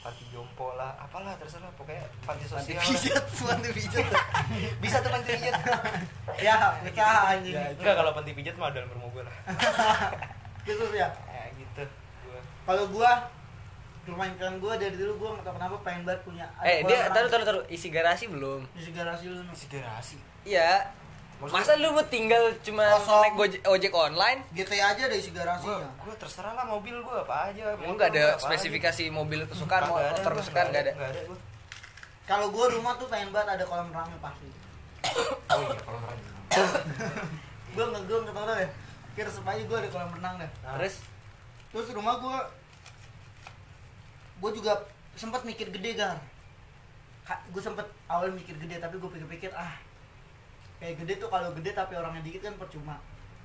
panti 0.00 0.24
jompo 0.30 0.72
lah 0.72 0.94
apalah 0.96 1.34
terserah 1.36 1.68
pokoknya 1.74 2.06
panti 2.22 2.46
Panti 2.46 2.72
sosial 2.72 2.78
lah. 2.78 2.86
pijat, 2.86 3.24
panti 3.50 3.68
pijat. 3.74 4.06
bisa 4.82 4.96
tuh 4.98 5.10
panti 5.10 5.28
pijat. 5.34 5.54
Ya 6.38 6.54
nikah 6.80 7.34
anjing. 7.34 7.50
Ya, 7.50 7.66
enggak 7.74 7.94
kalau 7.98 8.14
panti 8.14 8.30
pijat 8.30 8.54
mah 8.54 8.70
dalam 8.70 8.86
rumah 8.88 9.10
gue 9.10 9.22
lah. 9.26 9.34
Gitu 10.62 10.84
ya? 10.94 11.10
Ya 11.26 11.44
gitu 11.52 11.82
gue 12.24 12.40
kalau 12.62 12.84
gua 12.88 13.10
rumah 14.04 14.24
impian 14.24 14.56
gua 14.56 14.76
dari 14.76 14.94
dulu 14.94 15.12
gua 15.18 15.28
nggak 15.34 15.44
tahu 15.44 15.54
kenapa 15.56 15.76
pengen 15.82 16.02
banget 16.04 16.20
punya 16.22 16.46
Eh, 16.62 16.80
dia 16.84 17.10
taruh 17.10 17.28
taruh 17.28 17.44
taruh 17.44 17.64
isi 17.66 17.88
garasi 17.88 18.24
belum? 18.24 18.64
isi 18.72 18.90
garasi 18.92 19.28
lu 19.28 19.42
no. 19.42 19.52
isi 19.52 19.66
garasi? 19.66 20.16
Iya. 20.44 20.94
Masa 21.38 21.78
lu 21.78 21.94
mau 21.94 22.02
tinggal 22.02 22.50
cuma 22.60 22.82
Kosong. 22.98 23.22
naik 23.22 23.34
gojek, 23.38 23.60
ojek 23.62 23.92
online? 23.94 24.42
GTA 24.50 24.90
aja 24.90 25.06
ada 25.06 25.14
isi 25.14 25.30
Gua, 25.30 25.38
garasinya 25.38 25.86
gua 25.96 26.14
terserah 26.18 26.52
lah 26.52 26.66
mobil 26.66 26.98
gua 26.98 27.22
apa 27.22 27.54
aja. 27.54 27.62
Emang 27.72 27.78
motor 27.78 27.94
nggak 27.94 28.10
ada 28.10 28.18
gua 28.18 28.34
aja. 28.34 28.42
spesifikasi 28.42 29.02
mobil 29.08 29.40
kesukaan, 29.46 29.82
ada, 29.86 30.18
motor 30.18 30.32
gua, 30.34 30.40
kesukaan 30.42 30.66
nggak 30.68 30.82
ada. 30.82 30.92
Ada 30.98 31.20
gua. 31.24 31.38
kalau 32.24 32.52
gue 32.52 32.66
rumah 32.74 32.92
tuh 32.98 33.08
pengen 33.08 33.30
banget 33.30 33.56
ada 33.56 33.64
kolam 33.64 33.88
renangnya 33.88 34.18
pasti 34.20 34.48
Oh 35.48 35.64
iya, 35.64 35.72
kalau 35.78 35.96
renang. 35.96 36.28
gue 37.70 37.84
nggak 37.86 38.02
gue 38.04 38.18
nggak 38.20 38.34
tau 38.34 38.52
deh 38.52 38.70
kira 39.14 39.30
supaya 39.32 39.60
gue 39.62 39.76
ada 39.78 39.88
kolam 39.88 40.10
renang 40.12 40.34
deh 40.36 40.50
Nah, 40.60 40.76
Terus 40.76 40.94
terus 41.70 41.88
rumah 41.94 42.20
gue 42.20 42.36
gue 44.38 44.50
juga 44.54 44.72
sempat 45.14 45.40
mikir 45.42 45.70
gede 45.70 45.90
gar 45.94 46.18
gue 47.24 47.62
sempet 47.62 47.86
awal 48.06 48.28
mikir 48.28 48.56
gede 48.56 48.76
tapi 48.76 48.96
gue 48.96 49.08
pikir-pikir 49.08 49.48
ah 49.52 49.72
kayak 50.78 50.94
gede 50.96 51.14
tuh 51.16 51.28
kalau 51.28 51.50
gede 51.52 51.70
tapi 51.72 51.92
orangnya 51.92 52.22
dikit 52.22 52.42
kan 52.42 52.54
percuma 52.54 52.96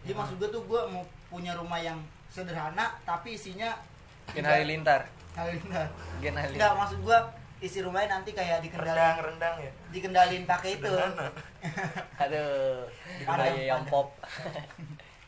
jadi 0.01 0.11
Ya. 0.11 0.17
maksud 0.17 0.35
gue 0.35 0.49
tuh 0.49 0.63
gue 0.63 0.81
mau 0.87 1.01
punya 1.27 1.53
rumah 1.53 1.77
yang 1.77 1.97
sederhana 2.27 2.93
tapi 3.03 3.33
isinya 3.33 3.73
Gen 4.29 4.41
Halilintar. 4.41 5.07
halilintar 5.33 5.87
Gen 6.19 6.31
enggak 6.31 6.43
Halilintar. 6.45 6.73
maksud 6.75 6.99
gue 6.99 7.17
isi 7.59 7.79
rumahnya 7.79 8.19
nanti 8.19 8.31
kayak 8.31 8.59
rendang 8.59 8.75
dikendalin 8.75 9.19
rendang 9.23 9.55
ya. 9.57 9.71
dikendalin 9.89 10.43
pakai 10.43 10.71
itu. 10.75 10.91
Aduh, 12.23 12.83
Ada, 13.23 13.39
kayak 13.39 13.63
yang 13.63 13.81
ada. 13.81 13.89
pop. 13.89 14.07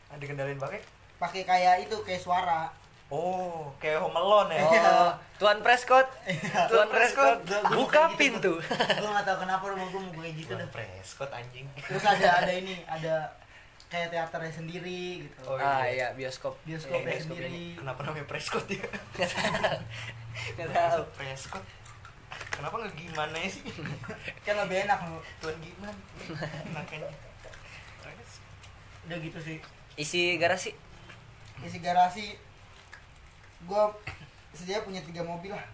Ah, 0.06 0.16
dikendalin 0.16 0.56
pakai. 0.56 0.80
pakai 1.16 1.42
kayak 1.42 1.74
itu 1.82 1.96
kayak 2.04 2.20
suara 2.20 2.68
Oh, 3.06 3.70
kayak 3.78 4.02
Home 4.02 4.14
Alone 4.14 4.50
ya. 4.52 4.66
Oh, 4.66 5.10
Tuan 5.36 5.62
Prescott. 5.62 6.10
Tuan 6.66 6.66
Tuan 6.66 6.88
Prescott. 6.88 7.38
Buka 7.70 8.10
gitu, 8.10 8.18
pintu. 8.18 8.52
gue 8.98 9.08
gak 9.08 9.22
tau 9.22 9.38
kenapa 9.38 9.62
rumah 9.64 9.86
gue 9.86 10.00
mau 10.00 10.12
kayak 10.12 10.34
gitu 10.36 10.50
Tuan 10.50 10.60
dah 10.60 10.70
Prescott 10.70 11.30
anjing. 11.30 11.66
terus 11.78 12.02
ada 12.02 12.42
ada 12.42 12.50
ini 12.50 12.82
ada 12.84 13.30
kayak 13.86 14.10
teaternya 14.10 14.50
sendiri 14.52 15.22
gitu 15.22 15.38
Oh, 15.46 15.54
Ah 15.54 15.86
iya. 15.86 16.10
iya, 16.10 16.18
bioskop. 16.18 16.58
bioskopnya 16.60 16.98
Iya, 16.98 17.06
bioskop 17.14 17.30
sendiri 17.32 17.46
ini. 17.48 17.64
Kenapa 17.76 18.00
namanya 18.02 18.26
Prescott 18.26 18.66
ya? 18.66 18.82
Nggak 20.52 20.68
tahu. 20.68 21.02
Prescott. 21.14 21.64
Kenapa 22.50 22.74
nggak 22.76 22.94
gimana 22.96 23.36
sih? 23.46 23.62
kan 24.42 24.54
lebih 24.58 24.82
enak 24.82 24.98
lu 25.04 25.18
Tuan 25.38 25.54
gimana? 25.58 25.94
Makanya. 26.72 27.06
Udah 29.06 29.18
gitu 29.22 29.38
sih 29.38 29.56
Isi 29.94 30.34
garasi. 30.36 30.74
isi 31.56 31.78
garasi 31.78 32.34
gue 33.58 33.82
sejauh 34.52 34.82
punya 34.82 35.00
tiga 35.02 35.22
mobil 35.22 35.50
lah 35.50 35.66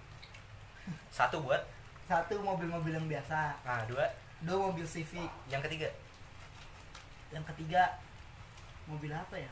Satu 1.08 1.40
buat. 1.40 1.62
satu 2.04 2.34
mobil-mobil 2.38 2.92
yang 2.92 3.06
biasa 3.06 3.54
Nah, 3.60 3.82
dua. 3.84 4.04
dua 4.40 4.58
mobil 4.64 4.84
Civic 4.84 5.30
Yang 5.46 5.62
ketiga. 5.66 5.88
yang 7.30 7.44
ketiga 7.46 7.82
mobil 8.84 9.08
apa 9.08 9.34
ya 9.34 9.50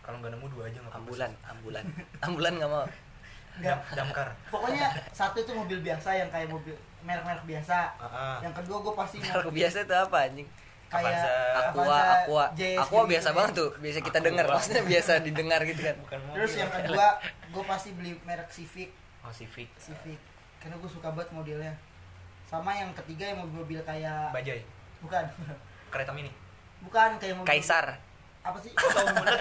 Kalau 0.00 0.16
nggak 0.18 0.32
nemu 0.32 0.46
dua 0.48 0.64
aja 0.64 0.76
nggak 0.76 0.88
apa-apa. 0.88 1.04
Ambulan, 1.04 1.30
ambulan. 1.46 1.84
Ambulan 2.24 2.52
nggak 2.56 2.70
mau. 2.70 2.86
Enggak. 3.52 3.76
Dam- 3.92 4.08
damkar. 4.08 4.28
pokoknya 4.48 4.86
satu 5.10 5.36
itu 5.38 5.52
mobil 5.52 5.78
biasa 5.80 6.08
yang 6.14 6.28
kayak 6.28 6.48
mobil 6.48 6.72
merek-merek 7.02 7.44
biasa 7.44 7.92
Ah, 7.94 8.06
ah. 8.06 8.36
yang 8.40 8.54
kedua 8.54 8.80
gue 8.80 8.94
pasti 8.94 9.16
Kalau 9.20 9.50
biasa 9.50 9.84
itu 9.84 9.92
apa 9.92 10.16
anjing? 10.22 10.48
Kayak. 10.90 11.22
Aqua, 11.52 11.80
Avanza, 11.80 12.02
aqua. 12.18 12.44
Aqua 12.44 12.52
gitu-gitu 12.52 13.06
biasa 13.08 13.28
ya. 13.28 13.32
banget 13.32 13.52
tuh. 13.54 13.70
Biasa 13.76 13.98
kita 14.00 14.10
Aqua. 14.12 14.26
dengar, 14.26 14.44
maksudnya 14.48 14.82
biasa 14.84 15.12
didengar 15.22 15.60
gitu 15.62 15.80
kan. 15.80 15.96
Bukan 16.00 16.18
mobil. 16.20 16.36
terus 16.36 16.52
yang 16.56 16.70
kedua 16.70 17.06
gue 17.22 17.64
pasti 17.64 17.88
beli 17.92 18.12
merek 18.22 18.48
Civic 18.48 18.90
Oh, 19.20 19.28
Civic. 19.30 19.68
Civic 19.76 20.18
karena 20.58 20.76
gue 20.76 20.90
suka 20.90 21.08
banget 21.08 21.30
modelnya 21.30 21.72
sama 22.44 22.72
yang 22.72 22.90
ketiga 22.94 23.24
yang 23.26 23.38
mobil-mobil 23.38 23.80
kayak 23.80 24.28
Bajai. 24.30 24.60
bukan 24.98 25.24
Kereta 25.88 26.10
mini. 26.10 26.32
bukan 26.80 27.10
kayak 27.16 27.34
mobil 27.36 27.46
Kaisar. 27.46 27.96
apa 28.40 28.56
sih 28.58 28.72
Tahu 28.72 29.06
bulat. 29.14 29.40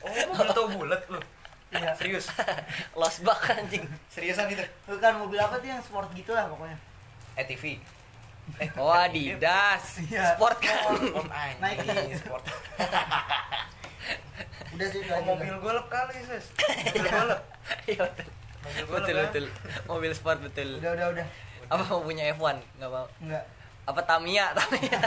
Oh, 0.00 0.10
mobil 0.30 0.48
tahu 0.50 0.66
bulat 0.72 1.02
lu. 1.06 1.20
Iya. 1.70 1.94
Serius. 1.94 2.26
Lost 2.92 3.20
bug 3.20 3.38
anjing. 3.44 3.82
Seriusan 4.06 4.46
gitu. 4.48 4.62
bukan 4.86 5.12
mobil 5.18 5.36
apa 5.36 5.54
tuh 5.56 5.68
yang 5.68 5.78
sport 5.78 6.10
gitu 6.12 6.30
lah 6.30 6.46
pokoknya 6.46 6.78
ETV. 7.36 7.78
Eh, 8.56 8.68
Oh, 8.76 8.90
Adidas. 8.90 9.84
Iya. 10.02 10.34
Sport 10.34 10.58
kan. 10.58 10.76
Om 11.16 11.28
anjing. 11.28 11.58
Nike. 11.86 12.16
Sport. 12.18 12.44
udah 14.70 14.86
sih 14.86 15.00
itu 15.02 15.12
Oh, 15.12 15.22
mobil 15.26 15.54
golf 15.58 15.86
kali, 15.86 16.14
Sis. 16.20 16.46
Mobil 16.54 17.04
golf. 17.06 17.40
Iya 17.90 18.02
betul. 18.02 18.26
Mobil 18.60 18.84
golf. 18.84 18.96
Betul 18.96 19.14
kan? 19.14 19.24
betul. 19.26 19.44
Mobil 19.86 20.12
sport 20.12 20.38
betul. 20.40 20.68
udah 20.78 20.92
udah 20.92 21.06
udah 21.12 21.26
Apa 21.68 21.82
mau 21.86 22.00
punya 22.00 22.24
F1? 22.32 22.56
Nggak 22.76 22.90
mau. 22.90 23.06
enggak 23.20 23.44
Apa 23.84 24.00
Tamiya? 24.02 24.46
Tamiya. 24.58 24.98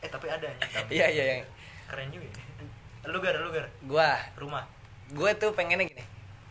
Eh, 0.00 0.08
tapi 0.08 0.26
ada 0.28 0.46
anjing. 0.46 0.86
Iya 0.88 1.06
iya 1.08 1.24
iya. 1.24 1.44
Keren 1.86 2.08
juga. 2.10 2.26
ya. 2.28 3.08
Lu 3.08 3.18
gar, 3.18 3.34
lu 3.36 3.50
gar. 3.50 3.66
Gua 3.82 4.10
Rumah. 4.36 4.64
gue 5.12 5.28
tuh 5.36 5.52
pengennya 5.52 5.84
gini 5.84 6.00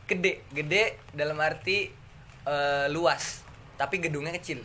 gede 0.06 0.46
gede 0.52 0.84
dalam 1.12 1.40
arti 1.40 1.90
eh, 2.46 2.86
luas 2.94 3.42
tapi 3.74 3.98
gedungnya 3.98 4.30
kecil 4.32 4.62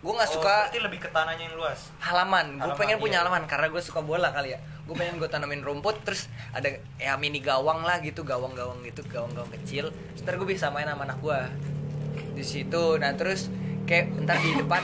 gue 0.00 0.12
nggak 0.16 0.30
Oh, 0.32 0.36
suka 0.40 0.54
berarti 0.64 0.80
lebih 0.80 0.98
ke 1.04 1.08
tanahnya 1.12 1.44
yang 1.52 1.56
luas. 1.60 1.92
halaman. 2.00 2.56
Gue 2.56 2.72
pengen 2.80 2.96
punya 2.96 3.20
iya. 3.20 3.28
halaman 3.28 3.44
karena 3.44 3.68
gue 3.68 3.82
suka 3.84 4.00
bola 4.00 4.32
kali 4.32 4.56
ya. 4.56 4.58
Gue 4.88 4.96
pengen 4.96 5.20
gue 5.20 5.28
tanamin 5.28 5.60
rumput 5.60 6.00
terus 6.08 6.32
ada 6.56 6.72
ya 6.96 7.20
mini 7.20 7.44
gawang 7.44 7.84
lah 7.84 8.00
gitu 8.00 8.24
gawang-gawang 8.24 8.80
gitu 8.80 9.04
gawang-gawang 9.04 9.52
kecil. 9.60 9.92
Terus 9.92 10.22
ntar 10.24 10.40
gue 10.40 10.48
bisa 10.48 10.72
main 10.72 10.88
sama 10.88 11.04
anak 11.04 11.20
gue 11.20 11.40
di 12.32 12.44
situ. 12.44 12.96
Nah 12.96 13.12
terus 13.12 13.52
kayak 13.84 14.24
ntar 14.24 14.40
di 14.40 14.56
depan 14.56 14.80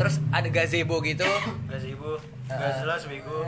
terus 0.00 0.24
ada 0.32 0.48
gazebo 0.48 1.04
gitu. 1.04 1.28
Gazebo. 1.68 2.16
Gak 2.48 2.80
jelas 2.80 3.04
bego. 3.04 3.44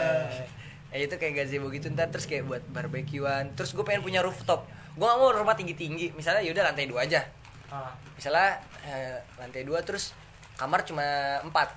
ya 0.92 0.98
itu 1.00 1.14
kayak 1.16 1.34
gazebo 1.40 1.72
gitu. 1.72 1.88
Ntar 1.88 2.12
terus 2.12 2.28
kayak 2.28 2.44
buat 2.44 2.62
barbekyuan. 2.68 3.56
Terus 3.56 3.72
gue 3.72 3.84
pengen 3.88 4.04
punya 4.04 4.20
rooftop. 4.20 4.68
Gue 4.92 5.08
gak 5.08 5.16
mau 5.16 5.32
rumah 5.32 5.56
tinggi 5.56 5.72
tinggi 5.72 6.12
misalnya 6.12 6.44
yaudah 6.44 6.68
lantai 6.68 6.84
dua 6.84 7.08
aja 7.08 7.24
Ah. 7.70 7.94
misalnya 8.18 8.58
eh, 8.82 9.22
lantai 9.38 9.62
dua 9.62 9.80
terus 9.80 10.10
kamar 10.58 10.82
cuma 10.82 11.04
empat. 11.40 11.70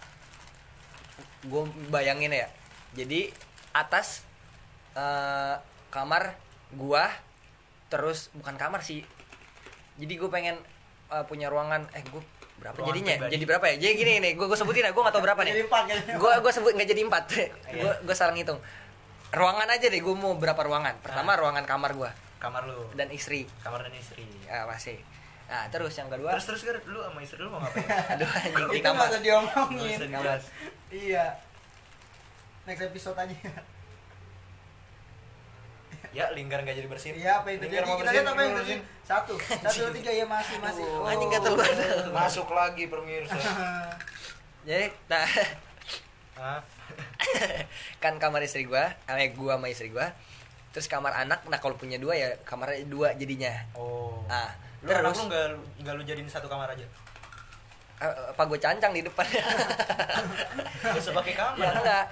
Gue 1.45 1.63
bayangin 1.87 2.33
ya. 2.33 2.47
Jadi 2.93 3.29
atas 3.71 4.25
eh, 4.93 5.55
kamar 5.89 6.33
gua 6.73 7.05
terus 7.87 8.33
bukan 8.33 8.57
kamar 8.57 8.81
sih. 8.81 9.05
Jadi 9.95 10.13
gue 10.17 10.29
pengen 10.29 10.57
eh, 11.09 11.23
punya 11.29 11.47
ruangan. 11.47 11.85
Eh 11.93 12.01
gue 12.03 12.21
berapa 12.53 12.73
Ruangan 12.79 12.89
jadinya? 12.95 13.15
pribadi. 13.17 13.33
jadi 13.33 13.43
berapa 13.45 13.65
ya? 13.65 13.75
Jadi 13.77 13.93
gini 13.93 14.11
nih 14.23 14.31
gue 14.33 14.45
gue 14.45 14.57
sebutin 14.57 14.87
ya 14.87 14.91
gue 14.93 15.03
gak 15.03 15.13
tau 15.13 15.21
berapa 15.21 15.41
nih. 15.45 15.53
Gue 16.17 16.31
gue 16.41 16.51
sebut 16.51 16.71
nggak 16.73 16.89
jadi 16.89 17.01
empat. 17.05 17.23
Gue 17.81 17.93
gue 18.01 18.15
salah 18.15 18.33
ngitung. 18.33 18.57
Ruangan 19.33 19.65
aja 19.65 19.89
deh 19.89 19.97
gue 19.97 20.15
mau 20.15 20.37
berapa 20.37 20.61
ruangan. 20.61 20.97
Pertama 21.01 21.33
ruangan 21.33 21.65
kamar 21.65 21.93
gue 21.93 22.09
Kamar 22.37 22.69
lu. 22.69 22.85
dan 22.93 23.09
istri. 23.09 23.49
Kamar 23.61 23.81
dan 23.85 23.93
istri. 23.97 24.25
ya 24.45 24.65
masih 24.69 24.97
nah 25.43 25.67
terus 25.69 25.93
yang 25.93 26.09
kedua 26.09 26.33
Terus 26.33 26.45
terus 26.49 26.61
gar, 26.63 26.77
lu 26.87 26.99
sama 26.99 27.19
istri 27.21 27.37
lu 27.37 27.49
mau 27.51 27.59
ngapain? 27.61 27.85
aduh 28.17 28.25
anjing 28.25 28.67
di 28.67 28.77
itu 28.77 28.83
kamar 28.83 28.95
nggak 28.95 29.11
usah 29.11 29.21
diomongin 29.21 29.97
iya 30.89 31.25
next 32.63 32.83
episode 32.83 33.17
aja 33.17 33.35
Ya, 36.13 36.29
lingkar 36.29 36.61
nggak 36.61 36.77
jadi 36.77 36.85
bersin. 36.85 37.17
iya 37.17 37.41
apa 37.41 37.57
terjadi 37.57 37.89
mau 37.89 37.97
kita 37.97 38.13
lihat 38.13 38.27
apa 38.29 38.41
yang 38.45 38.53
bersin. 38.53 38.79
satu 39.01 39.33
satu 39.65 39.77
dua 39.81 39.91
tiga 39.97 40.11
ya 40.13 40.25
masih 40.29 40.61
masih 40.61 40.85
Oh. 40.85 41.09
Anjing 41.09 41.25
gatel 41.25 41.57
banget. 41.57 42.05
Masuk 42.13 42.47
lagi 42.53 42.85
pemirsa. 42.85 43.33
jadi 44.61 44.93
nah 45.09 45.25
Hah? 46.37 46.61
kan 47.97 48.21
kamar 48.21 48.45
istri 48.45 48.61
gua 48.63 48.93
eh 49.09 49.33
gua 49.33 49.57
sama 49.57 49.73
istri 49.73 49.89
gua 49.89 50.13
terus 50.69 50.85
kamar 50.85 51.17
anak 51.17 51.41
nah 51.49 51.57
kalau 51.57 51.73
punya 51.73 51.97
dua 51.97 52.13
ya 52.13 52.29
kamarnya 52.45 52.85
dua 52.85 53.17
jadinya 53.17 53.49
Oh. 53.73 54.21
ah 54.29 54.53
Lu 54.83 54.89
anak 54.89 55.01
terus 55.05 55.17
lu 55.17 55.23
nggak 55.25 55.45
nggak 55.79 55.93
lu 55.93 56.03
jadiin 56.03 56.27
satu 56.27 56.45
kamar 56.45 56.67
aja? 56.69 56.85
eh, 57.95 58.11
apa 58.29 58.43
gue 58.43 58.57
cancang 58.57 58.91
di 58.91 58.99
depan 58.99 59.23
Gak 60.83 60.99
usah 60.99 61.13
pakai 61.13 61.33
kamar. 61.33 61.63
ya 61.63 61.71
enggak 61.73 62.05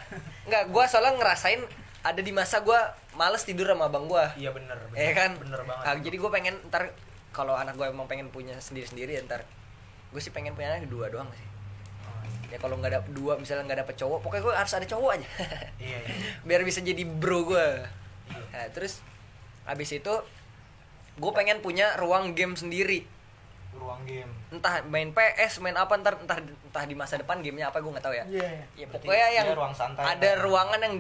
enggak 0.44 0.64
gua 0.68 0.84
soalnya 0.86 1.14
ngerasain 1.16 1.62
ada 2.02 2.18
di 2.18 2.32
masa 2.32 2.60
gua 2.60 2.80
males 3.14 3.44
tidur 3.44 3.68
sama 3.68 3.86
abang 3.86 4.08
gua 4.08 4.32
Iya 4.34 4.50
bener. 4.50 4.78
bener. 4.88 4.98
ya 4.98 5.12
kan 5.12 5.32
Bener 5.36 5.62
banget. 5.62 5.84
Ah, 5.84 5.96
jadi 5.98 6.16
gue 6.16 6.32
pengen 6.32 6.56
ntar 6.66 6.96
kalau 7.30 7.54
anak 7.54 7.76
gue 7.76 7.86
emang 7.86 8.06
pengen 8.06 8.28
punya 8.28 8.56
sendiri 8.58 8.84
sendiri 8.86 9.12
ya 9.14 9.22
ntar 9.22 9.44
gue 10.08 10.20
sih 10.20 10.30
pengen 10.30 10.52
punya 10.52 10.72
anak 10.72 10.88
dua 10.88 11.08
doang 11.08 11.28
sih 11.30 11.48
ya 12.48 12.58
kalau 12.58 12.76
nggak 12.76 12.92
ada 12.92 13.00
dua 13.08 13.36
misalnya 13.36 13.64
nggak 13.66 13.80
dapet 13.82 13.96
cowok 13.98 14.20
pokoknya 14.22 14.44
gue 14.44 14.54
harus 14.54 14.74
ada 14.74 14.84
cowok 14.86 15.12
aja 15.14 15.28
Iya, 15.78 15.98
iya. 15.98 16.16
biar 16.48 16.62
bisa 16.62 16.80
jadi 16.80 17.04
bro 17.04 17.44
gue 17.46 17.68
Iya. 18.28 18.44
nah, 18.50 18.68
terus 18.72 19.00
abis 19.66 19.90
itu 19.94 20.14
gue 21.22 21.32
pengen 21.32 21.62
punya 21.62 21.94
ruang 21.96 22.34
game 22.34 22.58
sendiri 22.58 23.06
Ruang 23.72 24.02
game. 24.04 24.28
entah 24.52 24.82
main 24.84 25.10
PS 25.10 25.62
main 25.62 25.74
apa 25.74 25.94
ntar 25.96 26.18
entah 26.18 26.38
entah 26.38 26.84
di 26.84 26.94
masa 26.94 27.16
depan 27.16 27.40
gamenya 27.40 27.70
apa 27.70 27.78
gue 27.78 27.88
nggak 27.88 28.04
tahu 28.04 28.14
ya 28.14 28.26
iya 28.28 28.50
ya 28.74 28.86
Berarti 28.86 29.06
pokoknya 29.06 29.28
yang 29.32 29.48
ruang 29.54 29.74
santai. 29.74 30.04
ada 30.04 30.30
ruangan 30.38 30.80
yang 30.82 30.96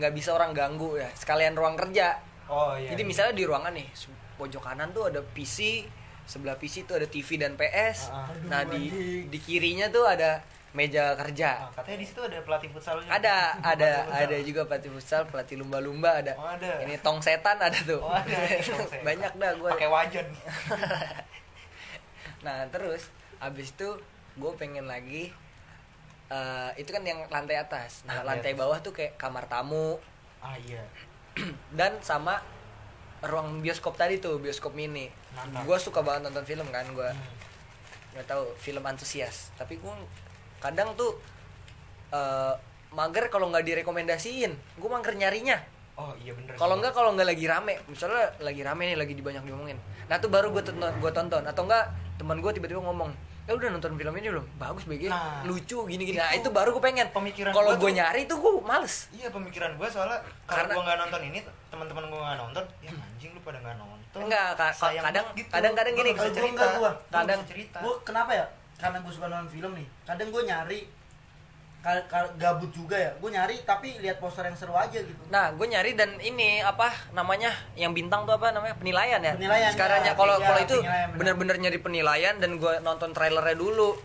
nggak 0.00 0.12
bisa 0.12 0.32
orang 0.32 0.50
ganggu 0.50 0.96
ya 0.96 1.08
sekalian 1.12 1.52
ruang 1.52 1.76
kerja 1.76 2.18
Oh 2.48 2.74
iya. 2.74 2.92
Jadi 2.92 3.00
iya. 3.00 3.08
misalnya 3.08 3.32
di 3.32 3.44
ruangan 3.46 3.72
nih 3.72 3.88
pojok 4.34 4.62
kanan 4.62 4.90
tuh 4.90 5.08
ada 5.08 5.24
PC, 5.24 5.86
sebelah 6.26 6.58
PC 6.58 6.84
tuh 6.84 6.98
ada 6.98 7.06
TV 7.06 7.38
dan 7.38 7.54
PS. 7.54 8.10
Ah, 8.10 8.26
ah. 8.26 8.34
Nah 8.44 8.62
di 8.66 8.90
di 9.24 9.38
kirinya 9.38 9.88
tuh 9.88 10.04
ada 10.04 10.42
meja 10.72 11.12
kerja. 11.14 11.50
Ah, 11.58 11.70
katanya 11.70 11.98
di 12.00 12.06
situ 12.06 12.20
ada 12.20 12.40
pelatih 12.40 12.68
futsal 12.68 12.96
juga. 12.96 13.12
ada 13.12 13.36
ada 13.60 13.90
futsal. 14.02 14.20
ada 14.24 14.36
juga 14.40 14.60
pelatih 14.64 14.90
futsal 14.90 15.22
pelatih 15.24 15.56
lumba-lumba 15.56 16.10
ada. 16.18 16.32
Oh, 16.34 16.48
ada. 16.48 16.80
ini 16.80 16.96
tong 16.98 17.20
setan 17.20 17.56
ada 17.56 17.76
tuh. 17.82 18.00
Oh, 18.00 18.08
ada, 18.08 18.36
banyak 19.06 19.32
dah 19.34 19.52
gue 19.52 19.70
pakai 19.70 19.88
wajan. 19.88 20.26
Nah 22.42 22.66
terus 22.68 23.06
abis 23.38 23.70
itu 23.70 23.88
gue 24.34 24.52
pengen 24.56 24.86
lagi 24.86 25.30
eh, 26.26 26.70
itu 26.74 26.90
kan 26.90 27.02
yang 27.02 27.22
lantai 27.28 27.54
atas. 27.56 28.02
Nah 28.02 28.18
Lantai 28.18 28.26
lantai 28.42 28.52
atas. 28.52 28.60
bawah 28.60 28.78
tuh 28.80 28.92
kayak 28.92 29.14
kamar 29.14 29.46
tamu. 29.46 29.98
Ah 30.40 30.58
iya. 30.58 30.82
Dan 31.78 32.02
sama 32.02 32.42
ruang 33.22 33.62
bioskop 33.62 33.94
tadi 33.94 34.18
tuh 34.18 34.42
bioskop 34.42 34.74
mini. 34.74 35.06
Gue 35.62 35.78
suka 35.78 36.02
banget 36.02 36.26
nonton 36.26 36.42
film 36.42 36.66
kan 36.68 36.86
gue 36.88 37.10
Hmm. 37.12 37.38
nggak 38.12 38.26
tahu 38.26 38.44
film 38.58 38.82
antusias. 38.82 39.54
Tapi 39.54 39.78
gue 39.78 39.92
kadang 40.62 40.94
tuh 40.94 41.18
eh, 42.10 42.54
mager 42.90 43.26
kalau 43.28 43.50
nggak 43.50 43.64
direkomendasiin. 43.64 44.52
Gue 44.78 44.88
mager 44.88 45.12
nyarinya. 45.12 45.58
Oh 45.92 46.16
iya 46.16 46.32
bener 46.32 46.56
kalau 46.56 46.72
sih. 46.72 46.78
enggak 46.80 46.92
kalau 46.94 47.10
nggak 47.12 47.28
lagi 47.28 47.44
rame. 47.44 47.74
Misalnya 47.84 48.32
lagi 48.38 48.62
rame 48.62 48.82
nih 48.86 48.96
lagi 48.96 49.12
di 49.12 49.20
banyak 49.20 49.42
diomongin. 49.42 49.76
Nah 50.06 50.16
tuh 50.16 50.28
baru 50.28 50.48
gue 50.48 50.62
tonton 50.62 50.88
gue 50.94 51.10
tonton. 51.10 51.42
Atau 51.42 51.66
enggak 51.66 51.90
teman 52.16 52.38
gue 52.38 52.50
tiba-tiba 52.50 52.80
ngomong 52.80 53.10
eh 53.42 53.50
udah 53.50 53.74
nonton 53.74 53.98
film 53.98 54.14
ini 54.14 54.30
belum? 54.30 54.46
Bagus 54.54 54.86
BG 54.86 55.10
Nah, 55.10 55.42
lucu 55.42 55.82
gini 55.90 56.06
gini 56.06 56.14
nah 56.14 56.30
itu 56.30 56.46
itu 56.46 56.48
baru 56.48 56.70
gue 56.70 56.78
pengen. 56.80 57.10
pemikiran 57.10 57.50
kalau 57.50 57.74
gua 57.74 57.82
gue 57.82 57.90
nyari 57.92 58.22
tuh 58.24 58.38
gue 58.38 58.52
males. 58.62 59.10
Iya 59.10 59.34
pemikiran 59.34 59.74
gue 59.74 59.88
soalnya 59.90 60.22
Karena- 60.46 60.70
kalau 60.70 60.78
gue 60.78 60.84
nggak 60.86 60.98
nonton 61.02 61.20
ini 61.26 61.38
teman-teman 61.66 62.04
gue 62.06 62.20
nggak 62.22 62.38
nonton 62.38 62.64
ya 62.78 62.90
anjing 62.94 63.30
lu 63.34 63.40
pada 63.42 63.58
nggak 63.58 63.76
nonton. 63.76 64.20
Enggak, 64.22 64.48
kadang- 64.54 65.28
gitu. 65.34 65.48
kadang-kadang 65.50 65.92
Gua 65.92 65.98
gini, 65.98 66.10
nggak 66.12 66.22
bisa 66.22 66.38
kalau 66.38 66.54
gua 66.54 66.54
cerita. 66.54 66.78
Gua 66.78 66.90
Kadang- 67.10 67.42
cerita. 67.42 67.78
Gue 67.82 67.94
kenapa 68.06 68.30
ya 68.30 68.46
karena 68.82 68.98
gue 68.98 69.12
suka 69.14 69.30
nonton 69.30 69.46
film 69.48 69.72
nih 69.72 69.86
kadang 70.02 70.28
gue 70.28 70.42
nyari 70.42 70.80
gabut 72.38 72.70
juga 72.70 72.94
ya 72.94 73.10
gue 73.14 73.26
nyari 73.26 73.58
tapi 73.62 73.98
lihat 73.98 74.18
poster 74.18 74.46
yang 74.46 74.54
seru 74.54 74.70
aja 74.72 75.02
gitu 75.02 75.18
Nah, 75.26 75.50
gue 75.50 75.66
nyari 75.66 75.98
dan 75.98 76.14
ini 76.18 76.62
apa 76.62 76.86
namanya 77.10 77.50
yang 77.74 77.90
bintang 77.90 78.22
tuh 78.22 78.34
apa 78.34 78.54
namanya 78.54 78.78
penilaian 78.78 79.18
ya. 79.18 79.34
Penilaian, 79.34 79.70
Sekarang 79.74 79.98
ya. 80.06 80.10
ya 80.10 80.14
kalau 80.14 80.38
Iya, 80.38 80.46
kalau 80.46 80.60
itu 80.62 80.76
bener-bener 81.18 81.56
nyari 81.58 81.78
penilaian 81.78 82.38
dan 82.38 82.62
gue 82.62 82.74
nonton 82.80 83.10
trailernya 83.10 83.58
dulu. 83.58 83.98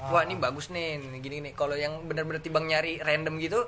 Wah 0.00 0.10
Ah. 0.10 0.26
ini 0.26 0.34
bagus 0.34 0.74
nih, 0.74 0.98
ini 0.98 1.18
gini 1.20 1.38
nih. 1.44 1.52
Kalau 1.54 1.76
yang 1.76 2.02
bener-bener 2.02 2.42
timbang 2.42 2.66
nyari 2.66 2.98
random 2.98 3.38
gitu, 3.38 3.62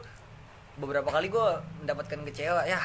beberapa 0.74 1.06
kali 1.06 1.30
gue 1.30 1.48
mendapatkan 1.84 2.18
kecewa. 2.26 2.66
Ya 2.66 2.82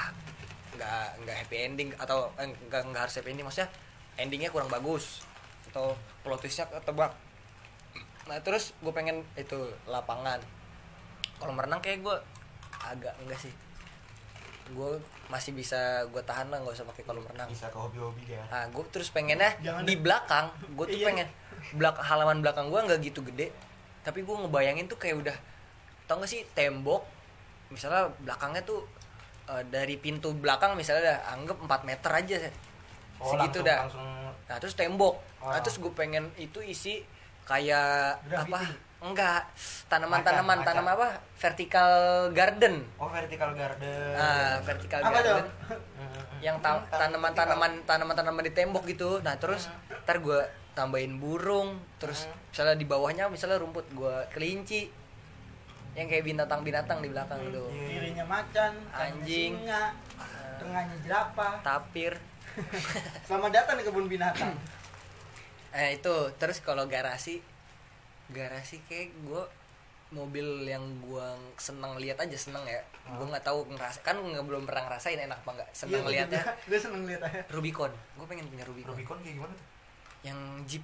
nggak 0.78 1.26
nggak 1.26 1.36
happy 1.42 1.58
ending 1.58 1.90
atau 1.98 2.30
eh, 2.38 2.46
nggak 2.46 2.82
nggak 2.86 3.02
harus 3.02 3.18
happy 3.18 3.34
ending 3.34 3.50
maksudnya 3.50 3.72
endingnya 4.14 4.54
kurang 4.54 4.70
bagus 4.70 5.26
atau 5.72 5.98
plot 6.22 6.38
twistnya 6.38 6.70
ketebak. 6.70 7.18
Nah 8.28 8.38
terus 8.40 8.76
gue 8.78 8.92
pengen 8.92 9.24
itu 9.34 9.56
lapangan. 9.86 10.40
Kalau 11.38 11.54
merenang 11.54 11.80
kayak 11.80 12.02
gue 12.02 12.16
agak 12.82 13.14
enggak 13.20 13.40
sih. 13.40 13.54
Gue 14.70 15.00
masih 15.28 15.52
bisa 15.52 15.78
gue 16.06 16.20
tahan 16.22 16.48
lah 16.48 16.60
nggak 16.60 16.76
usah 16.76 16.86
pakai 16.86 17.04
kolam 17.04 17.24
renang. 17.26 17.48
Bisa 17.48 17.68
ke 17.68 17.78
hobi-hobi 17.78 18.24
dia 18.26 18.44
ah 18.48 18.64
gue 18.66 18.84
terus 18.90 19.10
pengennya 19.10 19.56
Jangan 19.60 19.84
di 19.84 19.96
belakang. 19.96 20.46
Gue 20.74 20.86
tuh 20.86 21.00
Iya. 21.00 21.08
pengen 21.08 21.28
belak 21.74 21.98
halaman 22.00 22.40
belakang 22.40 22.68
gue 22.68 22.80
nggak 22.82 23.00
gitu 23.02 23.24
gede. 23.26 23.52
Tapi 24.04 24.24
gue 24.24 24.36
ngebayangin 24.38 24.88
tuh 24.88 24.96
kayak 24.96 25.20
udah 25.20 25.38
tau 26.06 26.20
gak 26.20 26.28
sih 26.28 26.44
tembok. 26.52 27.04
Misalnya 27.68 28.08
belakangnya 28.20 28.64
tuh 28.64 28.84
eh, 29.48 29.64
dari 29.68 29.96
pintu 29.96 30.32
belakang 30.32 30.76
misalnya 30.76 31.16
dah 31.16 31.34
anggap 31.34 31.58
4 31.60 31.84
meter 31.84 32.12
aja. 32.14 32.36
Segitu 33.18 33.60
langsung, 33.60 33.64
dah. 33.64 33.78
langsung. 33.84 34.04
Nah 34.48 34.58
terus 34.58 34.76
tembok. 34.76 35.16
Nah 35.42 35.56
Ah. 35.56 35.64
terus 35.64 35.78
gue 35.78 35.92
pengen 35.92 36.28
itu 36.36 36.60
isi 36.60 37.04
kayak 37.48 38.20
Graffiti. 38.24 38.52
apa? 38.52 38.60
Enggak. 39.00 39.42
Tanaman-tanaman 39.88 40.44
Macan, 40.44 40.60
macan. 40.60 40.68
tanam 40.68 40.88
apa? 40.90 41.08
Vertical 41.38 41.92
garden. 42.32 42.76
Oh 42.98 43.08
vertical 43.08 43.52
garden. 43.54 44.12
Ah 44.14 44.60
vertical 44.62 45.00
apa 45.00 45.10
garden. 45.16 45.34
Dong 45.38 45.48
yang 46.38 46.58
ta- 46.60 46.86
tanaman-tanaman 46.88 47.82
tanaman-tanaman 47.84 48.44
di 48.44 48.52
tembok 48.52 48.84
gitu. 48.86 49.22
Nah 49.22 49.34
terus 49.36 49.70
ntar 50.04 50.20
gue 50.20 50.42
tambahin 50.74 51.18
burung. 51.18 51.78
Terus 51.98 52.26
Hmm. 52.26 52.36
misalnya 52.52 52.76
di 52.76 52.86
bawahnya 52.86 53.26
misalnya 53.28 53.58
rumput 53.58 53.88
gue 53.90 54.16
kelinci. 54.30 54.90
Yang 55.94 56.08
kayak 56.12 56.26
binatang-binatang 56.28 57.00
di 57.00 57.10
belakang 57.10 57.40
Hmm, 57.40 57.54
tuh 57.54 57.68
iya. 57.72 57.88
kirinya 57.92 58.26
macan 58.28 58.74
Anjing. 58.92 59.54
singa 59.58 59.84
tengahnya 60.58 60.98
jerapah. 61.02 61.54
Tapir. 61.62 62.14
Selamat 63.26 63.52
datang 63.52 63.78
di 63.78 63.84
kebun 63.84 64.06
binatang 64.06 64.54
eh 65.78 65.90
itu. 65.94 66.16
Terus 66.36 66.58
kalau 66.60 66.90
garasi 66.90 67.40
garasi 68.28 68.82
kayak 68.90 69.14
gue 69.24 69.44
mobil 70.08 70.64
yang 70.64 70.82
gue 71.04 71.28
seneng 71.56 71.96
lihat 71.96 72.18
aja 72.18 72.34
seneng 72.34 72.66
ya. 72.66 72.82
Gue 73.06 73.24
nggak 73.24 73.46
tahu 73.46 73.64
ngerasa 73.70 74.02
kan 74.02 74.18
nggak 74.18 74.44
belum 74.44 74.66
pernah 74.66 74.90
ngerasain 74.90 75.20
enak 75.20 75.38
apa 75.38 75.52
nggak 75.54 75.70
seneng 75.72 76.04
liatnya 76.04 76.42
gue 76.66 76.80
seneng 76.80 77.04
lihat 77.06 77.22
aja. 77.24 77.42
Rubicon. 77.54 77.92
Gue 78.16 78.26
pengen 78.26 78.48
punya 78.48 78.66
Rubicon, 78.66 78.92
Rubicon 78.92 79.18
kayak 79.22 79.36
gimana 79.38 79.54
tuh? 79.54 79.68
Yang 80.26 80.40
jeep. 80.66 80.84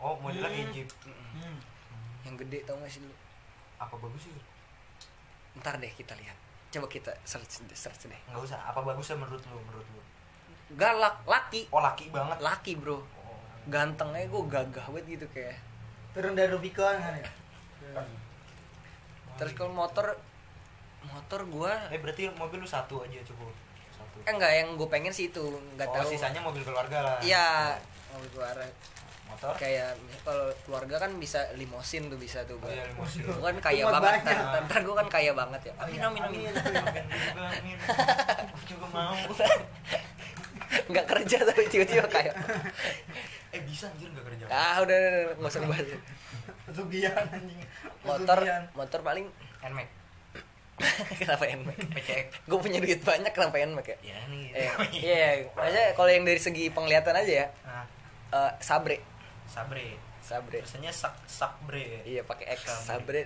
Oh 0.00 0.16
modelnya 0.18 0.48
kayak 0.48 0.66
Hmm. 0.68 0.74
jeep. 0.74 0.88
Hmm. 1.36 1.58
yang 2.20 2.36
gede 2.36 2.68
tau 2.68 2.76
gak 2.76 2.92
sih 2.92 3.00
lu? 3.00 3.14
Apa 3.80 3.96
bagus 3.96 4.28
sih? 4.28 4.32
Ntar 5.56 5.80
deh 5.80 5.88
kita 5.88 6.12
lihat. 6.20 6.36
Coba 6.68 6.86
kita 6.86 7.10
search 7.24 7.64
search 7.72 8.06
deh. 8.06 8.20
Nggak 8.28 8.44
usah. 8.44 8.60
Apa 8.62 8.84
bagusnya 8.84 9.16
menurut 9.16 9.40
lu? 9.42 9.56
Menurut 9.56 9.86
lu? 9.90 10.00
Galak 10.76 11.24
laki. 11.24 11.66
Oh 11.72 11.80
laki 11.80 12.12
banget. 12.12 12.38
Laki 12.38 12.76
bro. 12.76 13.00
Gantengnya 13.70 14.26
gue 14.26 14.42
gagah 14.50 14.86
banget 14.90 15.06
gitu 15.16 15.26
kayak 15.30 15.56
turun 16.10 16.34
dari 16.34 16.50
Rubicon 16.50 16.98
kan 16.98 17.14
ya? 17.14 17.28
Terus 19.38 19.52
kalau 19.56 19.72
motor 19.72 20.18
motor 21.00 21.40
gue 21.48 21.72
eh 21.94 21.98
berarti 22.02 22.28
mobil 22.36 22.60
lu 22.60 22.68
satu 22.68 23.06
aja 23.06 23.22
cukup? 23.24 23.54
Satu. 23.94 24.16
Eh 24.28 24.32
enggak 24.34 24.52
yang 24.52 24.68
gue 24.76 24.88
pengen 24.90 25.14
sih 25.14 25.32
itu 25.32 25.40
nggak 25.78 25.88
oh, 25.88 25.94
tahu. 25.96 26.10
sisanya 26.12 26.44
mobil 26.44 26.60
keluarga 26.60 26.98
lah. 27.00 27.16
Iya 27.24 27.78
mobil 28.12 28.28
keluarga. 28.36 28.66
Motor? 29.30 29.54
Kayak 29.62 29.94
kalau 30.26 30.50
keluarga 30.66 31.06
kan 31.06 31.14
bisa 31.22 31.38
limosin 31.54 32.10
tuh 32.10 32.18
bisa 32.18 32.42
tuh 32.44 32.58
oh, 32.58 32.66
gue 32.66 32.74
iya, 32.74 32.84
limosin. 32.90 33.22
gue 33.24 33.38
kan 33.38 33.56
kaya 33.62 33.82
Muat 33.86 33.94
banget. 34.02 34.12
banyak. 34.26 34.36
ntar, 34.50 34.62
ntar 34.66 34.80
gue 34.82 34.94
kan 34.98 35.08
kaya 35.08 35.32
banget 35.32 35.60
ya. 35.70 35.72
Amin 35.78 35.96
Iya, 35.96 36.06
amin 36.10 36.22
amin 36.26 36.40
amin. 36.50 36.54
Juga, 36.58 37.48
amin. 37.54 37.76
Aku 38.50 38.64
juga 38.74 38.86
mau. 38.90 39.14
Nggak 40.90 41.06
kerja 41.06 41.38
tapi 41.46 41.62
tiba-tiba 41.70 42.04
kayak 42.10 42.34
eh 43.50 43.60
bisa 43.62 43.90
anjir 43.90 44.06
nggak 44.10 44.24
kerja 44.26 44.44
ah 44.46 44.78
udah 44.80 44.96
udah, 44.96 45.34
nggak 45.36 45.50
usah 45.50 45.60
ngebahas 45.60 45.86
Pesugihan 46.66 47.26
anjing 47.36 47.60
motor 48.02 48.38
motor 48.72 49.00
paling 49.02 49.26
Nmax 49.60 49.88
kenapa 51.20 51.44
NMAX 51.44 51.76
PCX 51.92 52.26
gue 52.48 52.58
punya 52.58 52.80
duit 52.80 53.04
banyak 53.04 53.32
kenapa 53.36 53.60
NMAX 53.60 53.86
ya 53.90 53.96
ya 54.00 54.18
nih 54.32 54.44
Eh, 54.50 54.68
iya, 55.04 55.26
maksudnya 55.52 55.86
kalau 55.92 56.08
yang 56.08 56.24
dari 56.24 56.40
segi 56.40 56.72
penglihatan 56.72 57.12
aja 57.12 57.32
ya, 57.44 57.46
nah, 57.62 57.84
eh, 58.32 58.52
sabre, 58.58 59.04
sabre 59.44 60.00
sabre. 60.20 60.62
biasanya 60.62 60.88
sak 60.88 61.14
sakbre 61.26 62.00
Iya 62.06 62.22
pakai 62.24 62.54
X, 62.56 62.64
Sabre. 62.64 62.86
sabre. 62.86 63.22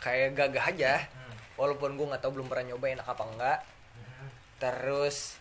Kayak 0.00 0.28
gagah 0.32 0.64
aja. 0.72 0.92
Hmm. 1.12 1.34
Walaupun 1.54 1.94
gue 1.94 2.06
nggak 2.08 2.22
tahu 2.24 2.40
belum 2.40 2.48
pernah 2.48 2.72
nyoba 2.72 2.86
enak 2.90 3.06
apa 3.06 3.24
enggak. 3.28 3.58
Hmm. 3.94 4.28
Terus 4.56 5.36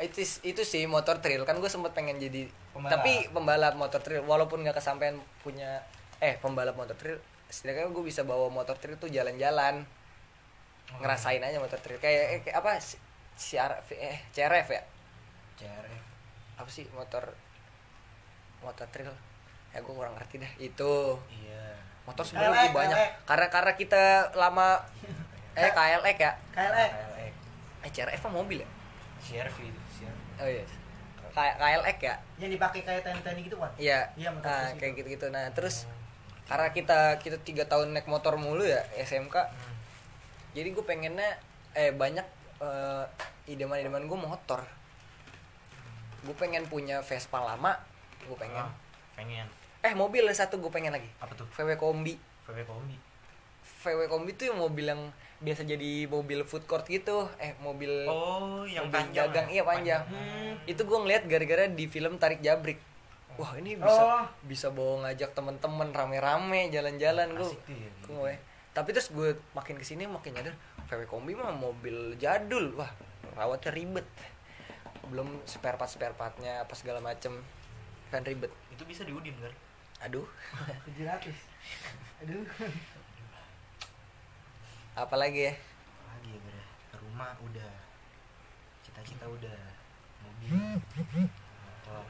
itu 0.00 0.24
itu 0.42 0.62
sih 0.64 0.88
motor 0.88 1.20
trail 1.20 1.44
kan 1.44 1.60
gue 1.60 1.68
sempet 1.68 1.92
pengen 1.92 2.16
jadi 2.16 2.48
Pembalap. 2.72 2.92
tapi 2.96 3.12
pembalap 3.28 3.74
motor 3.76 4.00
trail 4.00 4.24
walaupun 4.24 4.64
nggak 4.64 4.80
kesampaian 4.80 5.20
punya 5.44 5.84
eh 6.18 6.40
pembalap 6.40 6.72
motor 6.74 6.96
trail 6.96 7.20
setidaknya 7.52 7.92
gue 7.92 8.04
bisa 8.06 8.24
bawa 8.24 8.48
motor 8.48 8.72
trail 8.80 8.96
tuh 8.96 9.12
jalan-jalan. 9.12 9.84
Oh. 10.92 10.98
ngerasain 10.98 11.40
aja 11.40 11.62
motor 11.62 11.78
trail 11.78 12.00
kayak, 12.02 12.24
eh, 12.36 12.40
kayak 12.42 12.56
apa 12.58 12.76
CRF 13.36 13.86
eh 13.96 14.18
CRF 14.34 14.68
ya? 14.72 14.82
CRF 15.60 16.02
apa 16.58 16.70
sih 16.72 16.84
motor 16.92 17.32
motor 18.60 18.86
trail 18.90 19.12
ya 19.72 19.78
gue 19.80 19.94
kurang 19.94 20.12
ngerti 20.16 20.36
dah. 20.42 20.52
Itu. 20.60 21.16
Iya. 21.32 21.64
Motor 22.02 22.24
sebenarnya 22.26 22.50
KLX, 22.50 22.64
gue 22.66 22.76
banyak. 22.76 22.98
KLX. 22.98 23.12
karena 23.28 23.46
karena 23.48 23.72
kita 23.78 24.02
lama 24.34 24.68
eh 25.60 25.70
KLX 25.70 26.16
ya? 26.18 26.32
KLX 26.56 26.90
KLX 26.92 27.34
eh 27.82 27.90
CRF 27.92 28.20
apa 28.26 28.30
mobil 28.32 28.58
ya 28.64 28.68
CRV 29.22 29.56
itu 29.62 29.80
CRV 29.94 30.20
oh 30.36 30.48
iya. 30.48 30.64
K- 31.32 31.56
KLX 31.56 31.96
ya? 31.98 32.14
Yang 32.36 32.50
dipakai 32.56 32.80
kayak 32.82 33.00
TNT 33.02 33.26
gitu 33.42 33.56
kan 33.56 33.70
iya. 33.74 34.10
Iya, 34.14 34.28
motor 34.30 34.50
nah, 34.50 34.68
kayak 34.74 34.92
gitu. 34.98 35.08
gitu 35.10 35.26
nah 35.28 35.48
terus 35.50 35.88
karena 36.42 36.68
kita 36.68 36.98
kita 37.18 37.38
tiga 37.40 37.64
tahun 37.64 37.94
naik 37.94 38.04
motor 38.04 38.36
mulu 38.36 38.60
ya 38.60 38.82
SMK 38.98 39.32
Hmm. 39.32 39.74
jadi 40.52 40.68
gue 40.68 40.84
pengennya 40.84 41.38
eh 41.72 41.88
banyak 41.88 42.26
eh, 42.60 43.04
idaman-idaman 43.48 44.04
gue 44.04 44.18
motor. 44.18 44.60
Gue 46.22 46.34
pengen 46.36 46.62
punya 46.64 47.00
Vespa 47.00 47.40
lama 47.40 47.74
gue 48.22 48.36
pengen. 48.36 48.62
Ah, 48.62 48.70
pengen. 49.12 49.48
Eh 49.80 49.90
mobil 49.92 50.22
satu 50.30 50.60
gue 50.60 50.68
pengen 50.68 50.92
lagi. 50.92 51.08
Apa 51.18 51.32
tuh? 51.32 51.48
VW 51.50 51.74
kombi 51.74 52.14
VW 52.44 52.62
kombi 52.62 52.94
VW 53.82 54.00
kombi 54.06 54.30
tuh 54.32 54.46
yang 54.46 54.58
mobil 54.60 54.86
yang 54.86 55.02
biasa 55.42 55.66
jadi 55.66 56.06
mobil 56.06 56.46
food 56.46 56.64
court 56.64 56.86
gitu. 56.86 57.26
Eh 57.36 57.52
mobil 57.58 58.06
oh 58.06 58.62
yang 58.62 58.86
mobil 58.86 58.94
panjang 58.94 59.26
dagang 59.28 59.46
ya? 59.50 59.52
iya 59.52 59.62
panjang. 59.62 60.02
Hmm. 60.06 60.54
itu 60.64 60.78
gue 60.78 60.98
ngeliat 60.98 61.26
gara-gara 61.26 61.66
di 61.66 61.84
film 61.86 62.16
tarik 62.16 62.38
jabrik. 62.40 62.78
Wah 63.34 63.58
ini 63.58 63.74
bisa 63.74 64.02
Oh. 64.02 64.24
bisa 64.44 64.70
bawa 64.70 65.08
ngajak 65.08 65.32
temen-temen 65.32 65.88
rame-rame 65.90 66.68
jalan-jalan 66.68 67.32
gue 67.32 67.48
ya, 67.66 67.74
gitu. 67.74 68.06
gue 68.12 68.32
tapi 68.72 68.88
terus 68.92 69.12
gue 69.12 69.36
makin 69.52 69.76
ke 69.76 69.84
sini 69.84 70.08
makin 70.08 70.32
nyadar 70.32 70.56
VW 70.88 71.04
kombi 71.04 71.32
mah 71.34 71.52
mobil 71.52 72.16
jadul. 72.16 72.72
Wah 72.76 72.88
rawatnya 73.34 73.72
ribet. 73.72 74.08
Belum 75.08 75.42
spare 75.44 75.76
part 75.76 75.90
spare 75.90 76.14
partnya 76.14 76.64
apa 76.64 76.72
segala 76.72 77.00
macem. 77.00 77.36
Kan 78.08 78.22
ribet. 78.22 78.52
Itu 78.70 78.84
bisa 78.84 79.02
diudin 79.04 79.34
kan 79.36 79.52
aduh. 80.02 80.26
700 80.98 81.30
aduh 82.22 82.42
apalagi 84.94 85.40
ya 85.42 85.54
lagi 86.06 86.28
ya 86.28 86.38
Ber? 86.38 86.56
rumah 86.98 87.32
udah 87.40 87.70
cita-cita 88.82 89.24
udah 89.26 89.58
mobil 90.20 90.52
motor 90.78 92.04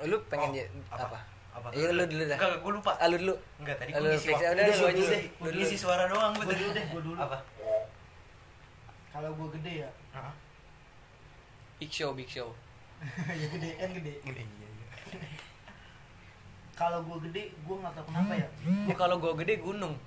lu 0.00 0.16
pengen 0.26 0.50
Oh, 0.50 0.56
ya- 0.56 0.70
apa? 0.90 1.04
apa, 1.04 1.18
Apa? 1.52 1.68
iya 1.72 1.92
lu 1.92 2.02
dulu 2.04 2.24
dah 2.24 2.36
Enggak, 2.36 2.58
gue 2.58 2.72
lupa. 2.72 2.92
ah, 2.94 3.06
lu 3.06 3.16
dulu 3.18 3.34
Enggak, 3.58 3.76
tadi 3.76 3.90
Lu 3.92 3.98
gue 4.00 4.10
ngisi 4.10 4.28
waktu. 4.28 4.40
udah, 4.40 4.50
Udah, 4.50 4.64
lu 4.64 4.72
gua 4.72 4.90
aja 4.90 5.04
deh, 5.06 5.22
Gua 5.36 5.50
ngisi 5.52 5.76
suara 5.76 6.04
doang 6.06 6.32
Gua 6.32 6.44
dulu 6.48 6.70
deh, 6.72 6.84
gua 6.88 7.02
dulu. 7.02 7.18
Apa? 7.20 7.38
kalau 9.10 9.30
gue 9.34 9.48
gede 9.52 9.72
ya 9.80 9.90
Heeh. 10.12 10.34
big 11.76 11.90
show 11.90 12.10
big 12.12 12.26
show 12.26 12.54
ya 13.34 13.46
gede 13.48 13.70
kan 13.76 13.90
gede 13.92 14.12
Gede 14.22 14.42
iya 14.46 14.68
iya. 14.70 14.86
kalau 16.72 17.02
gue 17.02 17.18
gede 17.24 17.50
gue 17.52 17.76
nggak 17.76 17.92
tahu 17.92 18.04
kenapa 18.06 18.32
ya 18.36 18.48
ya 18.86 18.94
kalau 18.94 19.18
gue 19.18 19.32
gede 19.36 19.54
gunung 19.58 19.98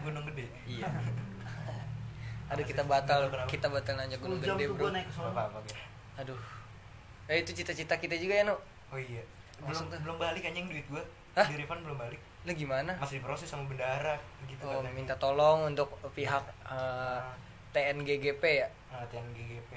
Gunung 0.00 0.24
gede. 0.32 0.46
iya. 0.64 0.88
Aduh 2.52 2.64
kita 2.68 2.84
batal 2.84 3.32
kita 3.48 3.66
batal 3.72 3.96
nanya 3.96 4.16
10 4.20 4.24
gunung 4.24 4.40
gede 4.40 4.64
bro. 4.68 4.88
gue 4.88 5.00
Apa 5.32 5.58
aduh. 6.20 6.36
Eh 7.24 7.40
itu 7.40 7.56
cita-cita 7.56 7.96
kita 7.96 8.20
juga 8.20 8.34
ya 8.36 8.44
nu 8.44 8.56
Oh 8.92 9.00
iya. 9.00 9.24
Belum 9.64 9.88
belum 9.88 10.16
balik 10.20 10.44
anjing 10.44 10.68
duit 10.68 10.84
gua. 10.92 11.00
Hah? 11.32 11.48
Di 11.48 11.56
refund 11.56 11.80
belum 11.88 11.96
balik. 11.96 12.20
lu 12.42 12.52
gimana? 12.58 12.98
Masih 12.98 13.22
diproses 13.22 13.46
sama 13.46 13.70
bendahara 13.70 14.18
gitu 14.50 14.66
oh, 14.66 14.82
katanya. 14.82 14.90
minta 14.98 15.14
tolong 15.14 15.70
untuk 15.70 15.94
pihak 16.10 16.42
eh, 16.66 17.20
TNGGP 17.70 18.42
ya? 18.42 18.68
Nah, 18.90 19.06
TNGGP. 19.06 19.72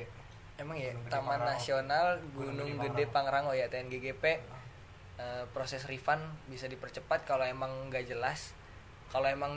emang 0.56 0.74
ya 0.74 0.90
Gunung 0.98 1.14
Taman. 1.14 1.40
Nasional 1.46 2.18
Gunung 2.34 2.66
Gunung 2.66 2.82
Gede 2.82 3.06
Gede 3.06 3.14
Pangrango 3.14 3.54
ya 3.54 3.70
TNGGP 3.70 4.24
eh, 5.22 5.44
proses 5.54 5.86
refund 5.86 6.26
bisa 6.50 6.66
dipercepat 6.66 7.24
kalau 7.24 7.46
emang 7.46 7.70
nggak 7.94 8.10
jelas. 8.10 8.58
Kalau 9.14 9.30
emang 9.30 9.54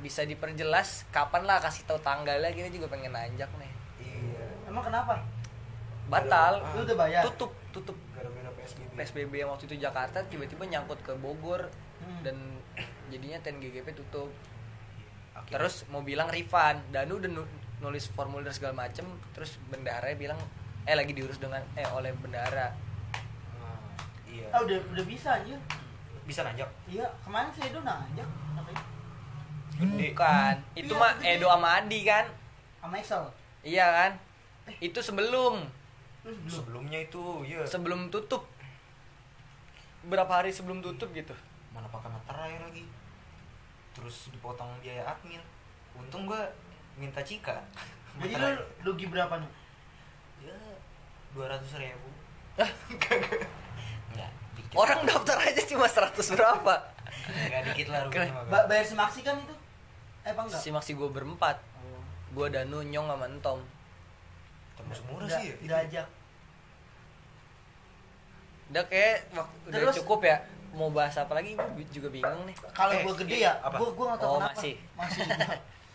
bisa 0.00 0.24
diperjelas 0.24 0.88
kapan 1.08 1.44
lah 1.44 1.58
kasih 1.58 1.84
tahu 1.84 2.00
tanggalnya 2.00 2.50
kita 2.50 2.68
juga 2.68 2.88
pengen 2.88 3.10
nanjak 3.10 3.48
nih 3.54 3.72
Iya. 4.00 4.44
emang 4.66 4.82
kenapa 4.82 5.20
batal 6.06 6.58
Ah. 6.58 6.72
lu 6.72 6.82
udah 6.82 6.96
bayar 6.98 7.22
tutup 7.24 7.52
tutup 7.70 7.94
Gara-gara 8.10 8.50
PSBB. 8.52 8.90
PSBB 8.94 9.32
yang 9.36 9.48
waktu 9.48 9.64
itu 9.64 9.76
Jakarta 9.78 10.18
tiba-tiba 10.24 10.64
nyangkut 10.64 10.98
ke 11.00 11.12
Bogor 11.14 11.70
Hmm. 11.98 12.20
dan 12.22 12.36
jadinya 13.06 13.38
TNGGP 13.38 13.92
tutup 13.94 14.32
Akhirnya- 15.30 15.52
terus 15.54 15.84
mau 15.86 16.00
bilang 16.00 16.26
refund 16.26 16.80
Danu 16.88 17.16
udah 17.16 17.30
nu- 17.30 17.52
nulis 17.78 18.08
formulir 18.08 18.50
segala 18.50 18.74
macem 18.78 19.04
terus 19.30 19.60
bendahara 19.66 20.10
bilang 20.14 20.36
eh 20.82 20.92
lagi 20.92 21.12
diurus 21.12 21.36
dengan 21.36 21.60
eh 21.74 21.86
oleh 21.86 22.10
bendahara 22.14 22.72
Nah, 23.54 23.78
iya. 24.26 24.48
ah 24.50 24.60
udah 24.60 24.76
udah 24.90 25.04
bisa 25.04 25.36
aja 25.36 25.56
Bisa 26.22 26.40
nanjak. 26.42 26.68
iya 26.86 27.04
kemarin 27.20 27.50
saya 27.50 27.74
nanya 27.76 28.24
katanya 28.54 28.82
Gede. 29.80 30.12
bukan. 30.12 30.54
Itu 30.74 30.92
Iya, 30.92 31.00
mah 31.00 31.12
gede. 31.16 31.32
Edo 31.34 31.46
sama 31.48 31.68
Adi 31.76 32.00
kan? 32.04 32.24
Sama 32.78 32.94
Excel 32.96 33.24
iya 33.60 33.86
kan? 33.88 34.12
Itu 34.78 35.00
sebelum. 35.00 35.64
Terus 36.20 36.36
belum 36.36 36.52
Sebelumnya 36.52 36.98
itu, 37.00 37.24
iya. 37.44 37.60
sebelum 37.64 38.08
tutup. 38.08 38.44
Berapa 40.02 40.40
hari 40.40 40.48
sebelum 40.48 40.80
tutup 40.80 41.12
gitu? 41.12 41.32
Mana 41.70 41.88
pakai 41.88 42.08
materai 42.08 42.56
lagi. 42.56 42.84
Terus 43.92 44.32
dipotong 44.32 44.80
biaya 44.80 45.04
admin. 45.04 45.40
Untung 45.92 46.24
gua 46.24 46.40
minta 46.96 47.20
cika. 47.20 47.60
Jadi 48.20 48.32
lu 48.36 48.48
rugi 48.82 49.06
berapa 49.06 49.38
nih 49.38 49.50
ya 50.40 50.56
dua 51.30 51.46
ratus 51.46 51.76
ribu. 51.76 52.08
Hah? 52.56 52.70
nggak 54.12 54.30
dikit. 54.56 54.74
Orang 54.74 55.04
daftar 55.04 55.36
aja 55.36 55.62
cuma 55.62 55.86
100 55.86 56.16
berapa? 56.32 56.74
Nggak 57.28 57.62
dikit 57.70 57.86
lah 57.92 58.00
ruginya 58.08 58.32
bayar 58.66 58.82
semaksi 58.82 59.20
kan 59.20 59.36
itu 59.36 59.54
eh 60.20 60.30
apa 60.30 60.40
enggak? 60.42 60.60
Si 60.60 60.68
maksi 60.68 60.92
gue 60.94 61.08
berempat. 61.08 61.56
Oh. 61.78 62.02
gue 62.30 62.46
Danu 62.48 62.80
Nyong 62.80 63.08
sama 63.08 63.26
Entom. 63.26 63.58
Termasuk 64.74 65.04
murah 65.06 65.26
Udah- 65.26 65.38
sih 65.38 65.52
ya? 65.60 65.76
ajak. 65.78 66.06
Udah 68.70 68.84
kayak 68.86 69.16
waktu 69.32 69.56
udah 69.68 69.94
cukup 69.96 70.20
ya. 70.22 70.36
Mau 70.70 70.86
bahas 70.88 71.18
apa 71.18 71.34
lagi? 71.34 71.58
Gue 71.58 71.84
juga 71.90 72.08
bingung 72.08 72.46
nih. 72.46 72.54
Kalau 72.70 72.92
Eh, 72.92 73.02
gue 73.02 73.14
gede 73.18 73.34
iya, 73.36 73.50
ya 73.50 73.66
apa? 73.66 73.76
gue 73.76 73.88
gue 73.90 74.06
nggak 74.06 74.20
tahu 74.20 74.30
Oh, 74.30 74.38
kenapa. 74.38 74.54
masih. 74.54 74.74
masih 74.98 75.22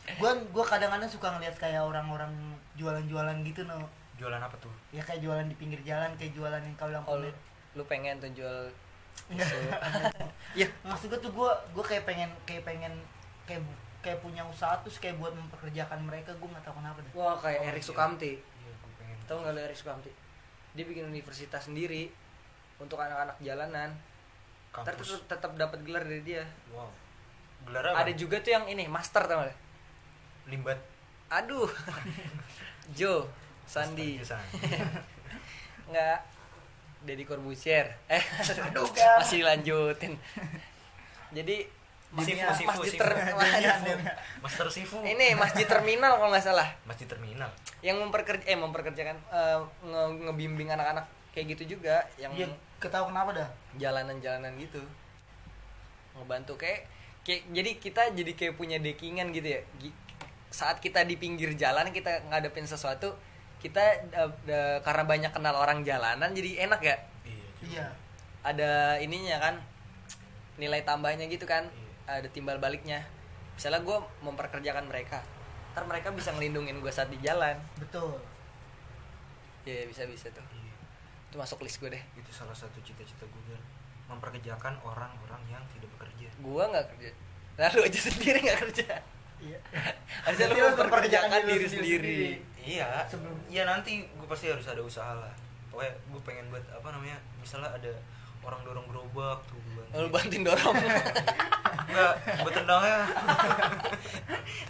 gue 0.06 0.32
gue 0.52 0.64
kadang-kadang 0.64 1.10
suka 1.10 1.28
ngeliat 1.32 1.56
kayak 1.56 1.82
orang-orang 1.82 2.30
jualan-jualan 2.76 3.38
gitu 3.44 3.62
no. 3.64 3.80
Jualan 4.16 4.38
apa 4.38 4.56
tuh? 4.60 4.72
Ya 4.92 5.02
kayak 5.02 5.24
jualan 5.24 5.46
di 5.46 5.56
pinggir 5.56 5.80
jalan 5.82 6.12
kayak 6.16 6.36
jualan 6.36 6.60
yang 6.60 6.76
kau 6.76 6.88
bilang 6.88 7.06
oh, 7.06 7.16
lu, 7.16 7.26
kulit. 7.26 7.36
lu 7.74 7.84
pengen 7.86 8.20
tuh 8.20 8.30
jual 8.32 8.68
Enggak. 9.32 9.48
Iya. 10.54 10.68
maksud 10.84 11.08
gue 11.08 11.20
tuh 11.20 11.32
gue 11.32 11.50
gue 11.72 11.84
kayak 11.86 12.04
pengen 12.04 12.28
kayak 12.44 12.62
pengen 12.62 12.92
kayak 13.44 13.64
kayak 14.06 14.22
punya 14.22 14.46
usaha 14.46 14.78
terus 14.86 15.02
kayak 15.02 15.18
buat 15.18 15.34
mempekerjakan 15.34 16.06
mereka 16.06 16.30
gue 16.38 16.46
nggak 16.46 16.62
tahu 16.62 16.78
kenapa 16.78 17.02
deh. 17.02 17.12
Wah 17.18 17.36
kayak 17.42 17.60
Oh, 17.66 17.70
Erik 17.74 17.82
iya. 17.82 17.90
Sukamti. 17.90 18.34
Iya 18.38 18.74
tau 19.26 19.42
nggak 19.42 19.54
lu 19.58 19.62
Erik 19.66 19.78
Sukamti? 19.78 20.12
Dia 20.78 20.86
bikin 20.86 21.10
universitas 21.10 21.66
sendiri 21.66 22.14
untuk 22.78 23.02
anak-anak 23.02 23.42
jalanan. 23.42 23.90
Ntar 24.70 24.94
tetep, 24.94 25.26
tetap 25.26 25.52
dapat 25.58 25.80
gelar 25.82 26.06
dari 26.06 26.22
dia. 26.22 26.46
Wow. 26.70 26.94
Gelar 27.66 27.84
apa? 27.90 28.06
Ada 28.06 28.14
juga 28.14 28.38
tuh 28.46 28.54
yang 28.54 28.66
ini 28.70 28.86
master 28.86 29.26
tau 29.26 29.42
gak 29.42 29.58
limbat. 30.46 30.78
Aduh. 31.34 31.66
Joe 32.98 33.26
Sandi. 33.66 34.22
Nggak. 35.90 36.20
Deddy 37.06 37.24
Corbuzier. 37.26 37.90
Eh. 38.06 38.22
Aduh, 38.70 38.86
masih 39.22 39.42
lanjutin 39.42 40.14
jadi 41.36 41.68
Sifu, 42.18 42.48
Sifu, 42.50 42.70
masjid 42.70 42.92
Sifu. 42.92 43.02
ter-. 43.02 43.18
Master 44.44 44.68
Sifu 44.68 44.98
ini 45.02 45.34
masjid 45.34 45.66
terminal 45.66 46.16
kalau 46.16 46.30
nggak 46.30 46.46
salah 46.46 46.70
masjid 46.84 47.06
terminal 47.06 47.50
yang 47.82 47.98
memperkerja 47.98 48.46
eh 48.46 48.56
memperkerjakan 48.56 49.18
eh, 49.28 49.58
nge- 49.84 50.14
ngebimbing 50.24 50.70
anak-anak 50.70 51.04
kayak 51.32 51.52
gitu 51.52 51.76
juga 51.76 52.00
yang 52.16 52.32
iya 52.32 52.48
ketahu 52.78 53.10
kenapa 53.10 53.36
dah 53.36 53.50
jalanan-jalanan 53.76 54.56
gitu 54.56 54.80
ngebantu 56.16 56.56
kayak 56.56 56.88
kayak 57.22 57.44
jadi 57.50 57.72
kita 57.76 58.02
jadi 58.14 58.32
kayak 58.34 58.54
punya 58.56 58.78
dekingan 58.78 59.30
gitu 59.32 59.48
ya 59.50 59.62
Gi- 59.78 59.98
saat 60.48 60.80
kita 60.80 61.04
di 61.04 61.16
pinggir 61.16 61.52
jalan 61.54 61.90
kita 61.90 62.24
ngadepin 62.26 62.64
sesuatu 62.64 63.12
kita 63.60 63.82
eh, 64.08 64.32
eh, 64.46 64.78
karena 64.80 65.04
banyak 65.04 65.32
kenal 65.32 65.56
orang 65.56 65.82
jalanan 65.82 66.32
jadi 66.32 66.64
enak 66.64 66.82
ya 66.82 66.96
iya 67.26 67.48
juga. 67.58 67.66
iya 67.68 67.86
ada 68.42 68.72
ininya 68.98 69.42
kan 69.42 69.56
nilai 70.56 70.80
tambahnya 70.82 71.26
gitu 71.26 71.44
kan 71.44 71.66
Iya. 71.66 71.85
Ada 72.06 72.28
timbal 72.30 72.58
baliknya. 72.58 73.04
Misalnya 73.56 73.82
gue 73.82 73.98
memperkerjakan 74.22 74.86
mereka 74.86 75.22
ntar 75.76 75.84
mereka 75.92 76.08
bisa 76.16 76.32
ngelindungin 76.32 76.80
gue 76.80 76.88
saat 76.88 77.12
di 77.12 77.20
jalan. 77.20 77.60
Betul. 77.76 78.16
Ya 79.68 79.84
bisa 79.84 80.08
bisa 80.08 80.32
tuh. 80.32 80.40
Iya. 80.56 80.72
itu 81.28 81.36
masuk 81.36 81.68
list 81.68 81.84
gue 81.84 81.92
deh. 81.92 82.04
Itu 82.16 82.32
salah 82.32 82.56
satu 82.56 82.80
cita-cita 82.80 83.28
gue 83.28 83.44
Gar. 83.52 83.60
memperkerjakan 84.08 84.80
orang-orang 84.88 85.42
yang 85.52 85.60
tidak 85.76 85.92
bekerja. 86.00 86.32
Gue 86.40 86.64
nggak 86.64 86.86
kerja. 86.96 87.12
Lalu 87.60 87.80
aja 87.92 88.00
sendiri 88.08 88.40
nggak 88.40 88.60
kerja. 88.72 88.88
Iya. 89.44 89.60
Harusnya 90.24 90.48
lu 90.48 90.64
memperkerjakan 90.80 91.30
diri 91.44 91.60
diri 91.60 91.68
sendiri. 91.68 92.20
iya. 92.64 93.04
Sebelum- 93.12 93.44
iya 93.52 93.68
nanti 93.68 94.08
gue 94.08 94.28
pasti 94.32 94.48
harus 94.48 94.64
ada 94.72 94.80
usaha 94.80 95.12
lah. 95.12 95.34
Pokoknya 95.68 95.92
gue 95.92 96.22
pengen 96.24 96.48
buat 96.56 96.64
apa 96.72 96.88
namanya 96.88 97.20
misalnya 97.44 97.68
ada 97.76 97.92
orang 98.46 98.62
dorong 98.62 98.86
gerobak 98.88 99.40
tuh 99.50 99.58
gue 99.58 99.84
lu 99.96 100.08
bantuin 100.12 100.44
dorong. 100.46 100.76
Enggak 101.86 102.14
gue 102.22 102.52
tendangnya 102.52 103.00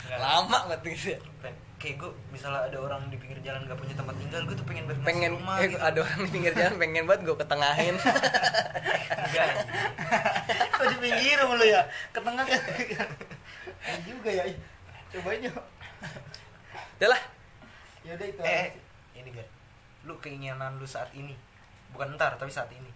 Nggak. 0.05 0.19
lama 0.21 0.59
banget 0.69 0.79
gitu 0.95 1.07
ya. 1.17 1.19
Pen- 1.43 1.63
kayak 1.75 1.95
gue 2.01 2.11
misalnya 2.31 2.65
ada 2.65 2.77
orang 2.81 3.01
di 3.11 3.17
pinggir 3.19 3.37
jalan 3.45 3.61
gak 3.67 3.77
punya 3.77 3.93
tempat 3.93 4.15
tinggal 4.17 4.41
gue 4.47 4.55
tuh 4.57 4.65
pengen 4.65 4.83
ngasih 4.89 5.05
pengen 5.05 5.31
rumah 5.37 5.55
eh, 5.59 5.67
gitu. 5.69 5.77
ada 5.83 5.99
orang 6.01 6.19
di 6.23 6.29
pinggir 6.33 6.53
jalan 6.55 6.75
pengen 6.79 7.03
banget 7.05 7.21
gue 7.27 7.37
ketengahin. 7.45 7.95
Enggak. 9.21 9.49
Kok 10.71 10.85
di 10.87 10.97
pinggir 11.03 11.37
lu 11.45 11.65
ya? 11.67 11.81
Ke 12.15 12.19
tengah 12.23 12.43
kan 12.47 12.61
Iya 13.85 13.95
juga 14.01 14.29
ya. 14.33 14.43
Cobain 15.13 15.45
yuk. 15.45 15.57
Udah 16.95 17.09
lah. 17.11 17.21
Ya 18.01 18.11
udah 18.17 18.27
itu 18.29 18.41
eh 18.45 18.65
sih. 18.71 19.19
ini 19.21 19.29
gak 19.35 19.49
lu 20.07 20.13
keinginan 20.23 20.77
lu 20.79 20.87
saat 20.87 21.11
ini. 21.13 21.35
Bukan 21.93 22.15
ntar 22.17 22.39
tapi 22.39 22.49
saat 22.49 22.71
ini 22.71 22.94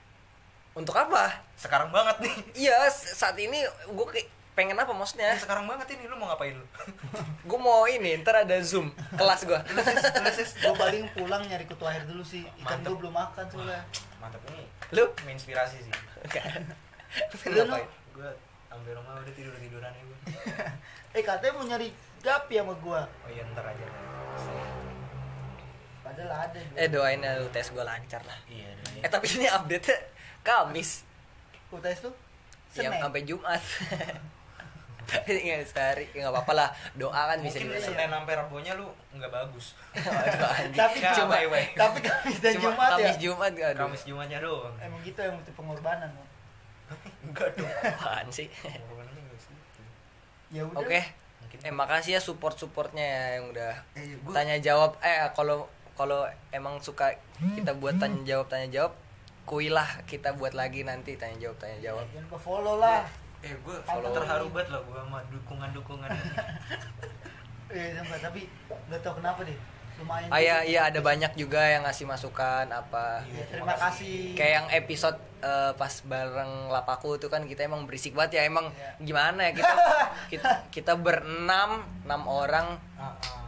untuk 0.78 0.95
apa? 0.95 1.43
Sekarang 1.57 1.89
banget 1.89 2.22
nih. 2.22 2.36
Iya 2.70 2.89
saat 2.91 3.36
ini 3.41 3.65
gue 3.65 4.07
kayak 4.09 4.28
pengen 4.53 4.76
apa 4.76 4.91
maksudnya? 4.91 5.32
Ya, 5.32 5.39
sekarang 5.39 5.63
banget 5.72 5.95
ini 5.95 6.03
lu 6.11 6.20
mau 6.20 6.28
ngapain 6.28 6.51
lu? 6.51 6.65
gue 7.49 7.59
mau 7.59 7.88
ini 7.88 8.20
ntar 8.20 8.43
ada 8.43 8.59
zoom 8.59 8.91
kelas 9.15 9.47
gue 9.47 9.55
gue 9.55 10.74
paling 10.76 11.07
pulang 11.15 11.39
nyari 11.47 11.63
kutu 11.63 11.88
air 11.88 12.03
dulu 12.03 12.22
sih. 12.22 12.43
Ikan 12.59 12.84
gue 12.84 12.95
belum 12.99 13.15
makan 13.15 13.45
soalnya. 13.47 13.82
Mantap 14.20 14.43
ini. 14.51 14.67
lu? 14.91 15.07
Menginspirasi 15.24 15.78
sih. 15.80 15.93
Lu, 17.49 17.63
ngapain? 17.65 17.88
Gue 18.11 18.30
sampai 18.67 18.91
rumah 18.93 19.17
udah 19.24 19.34
tidur 19.34 19.55
tiduran 19.55 19.91
ya 19.95 20.03
gue. 20.03 20.17
eh 21.17 21.24
katanya 21.26 21.53
mau 21.57 21.65
nyari 21.65 21.89
gapi 22.20 22.53
sama 22.59 22.74
gue 22.76 23.01
Oh 23.01 23.30
iya 23.32 23.43
ntar 23.55 23.65
aja. 23.65 23.88
padahal 25.99 26.32
ada 26.49 26.57
eh 26.74 26.89
doain 26.89 27.22
ya 27.22 27.38
lu 27.38 27.47
tes 27.53 27.70
gue 27.70 27.84
lancar 27.86 28.22
lah. 28.26 28.39
Iya 28.49 28.70
eh 28.99 29.09
tapi 29.09 29.26
ini 29.39 29.47
update 29.47 29.86
nya 29.88 29.97
Kamis. 30.44 31.04
UTS 31.70 32.10
tuh 32.10 32.14
yang 32.78 32.94
Senin? 32.94 33.02
sampai 33.02 33.22
Jumat. 33.26 33.62
Nggak 35.10 35.66
sehari 35.66 36.06
ya 36.14 36.22
nggak 36.22 36.34
apa-apa 36.38 36.54
lah. 36.54 36.70
Doa 36.94 37.34
kan 37.34 37.42
bisa 37.42 37.58
Mungkin 37.66 37.82
Senin 37.82 38.10
sampai 38.14 38.34
Rabunya 38.38 38.78
lu 38.78 38.86
nggak 39.18 39.32
bagus. 39.34 39.74
Tapi 40.78 40.98
cuma 41.02 41.36
tapi 41.74 41.98
Kamis 42.06 42.38
dan 42.46 42.54
Cuma 42.62 42.78
Jumat 42.78 42.90
ya? 42.94 42.94
Kamis 42.94 43.18
Jumat 43.18 43.52
aduh. 43.58 43.80
Kamis 43.90 44.04
Jumatnya 44.06 44.38
doang. 44.38 44.76
emang 44.78 45.02
gitu 45.02 45.18
yang 45.18 45.34
butuh 45.42 45.54
pengorbanan. 45.58 46.12
Enggak 47.26 47.50
dong. 47.58 47.70
apaan 47.70 48.28
sih? 48.30 48.48
Ya 50.54 50.62
udah. 50.66 50.78
Oke. 50.82 51.02
Eh 51.66 51.74
makasih 51.74 52.18
ya 52.18 52.22
support 52.22 52.54
supportnya 52.62 53.02
ya 53.02 53.24
yang 53.42 53.50
udah 53.50 53.74
Eh, 53.98 54.14
tanya 54.30 54.62
jawab. 54.62 54.94
Eh 55.02 55.26
kalau 55.34 55.66
kalau 55.98 56.30
emang 56.54 56.78
suka 56.86 57.18
kita 57.58 57.74
buat 57.82 57.98
tanya 57.98 58.22
jawab 58.24 58.46
tanya 58.46 58.70
jawab 58.70 58.94
kuilah 59.50 60.06
kita 60.06 60.38
buat 60.38 60.54
lagi 60.54 60.86
nanti 60.86 61.18
tanya 61.18 61.41
jawab 61.41 61.58
tanya 61.58 61.82
jawab 61.82 62.06
jangan 62.08 62.30
lupa 62.30 62.38
follow 62.38 62.76
lah. 62.78 63.02
Eh 63.39 63.56
gue 63.56 63.76
Follow. 63.82 64.14
terharu 64.14 64.47
banget 64.52 64.70
lah 64.70 64.82
gue 64.84 65.00
sama 65.00 65.20
dukungan-dukungan 65.26 66.10
eh 67.72 67.88
sumpah, 67.93 68.20
tapi 68.20 68.41
nggak 68.89 69.00
tahu 69.00 69.14
kenapa 69.18 69.41
deh. 69.41 69.58
Lumayan 69.97 70.28
ah 70.28 70.39
iya 70.39 70.58
iya 70.62 70.82
ada 70.88 71.00
banyak 71.00 71.34
juga 71.34 71.60
yang 71.60 71.82
ngasih 71.82 72.06
masukan 72.06 72.68
apa. 72.68 73.26
Ya, 73.26 73.43
terima 73.47 73.74
kasih. 73.74 74.34
Kayak 74.34 74.54
yang 74.54 74.68
episode 74.76 75.18
eh, 75.39 75.72
pas 75.74 75.93
bareng 76.04 76.68
lapaku 76.68 77.16
itu 77.16 77.28
kan 77.28 77.41
kita 77.43 77.64
emang 77.64 77.84
berisik 77.84 78.14
banget 78.14 78.38
ya 78.38 78.47
emang 78.47 78.70
Iya. 78.70 78.91
gimana 79.02 79.39
ya 79.47 79.52
kita 79.56 79.74
kita, 80.36 80.50
kita 80.70 80.93
berenam 80.93 81.84
enam 82.06 82.22
orang. 82.28 82.68
Ah, 82.95 83.16
ah. 83.18 83.39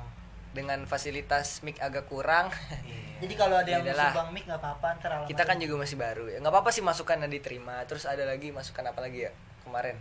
Dengan 0.52 0.84
fasilitas 0.84 1.62
mic 1.62 1.80
agak 1.80 2.06
kurang. 2.06 2.52
Iya. 2.84 3.24
jadi 3.24 3.34
kalau 3.36 3.56
ada 3.56 3.70
yang 3.70 3.80
Ya 3.80 3.86
mau 3.86 3.94
udahlah. 3.94 4.12
sumbang 4.12 4.30
mic 4.32 4.44
nggak 4.46 4.60
apa-apa 4.60 4.88
ntar 4.98 5.12
kita 5.24 5.44
kan 5.46 5.56
juga 5.56 5.76
masih 5.78 5.96
baru 5.96 6.26
ya. 6.28 6.38
Nggak 6.38 6.52
apa-apa 6.52 6.70
sih 6.70 6.82
masukannya 6.82 7.28
diterima. 7.28 7.86
Terus 7.86 8.04
ada 8.04 8.24
lagi 8.24 8.50
masukan 8.50 8.84
apa 8.84 9.00
lagi 9.00 9.26
ya 9.26 9.32
kemarin? 9.62 9.96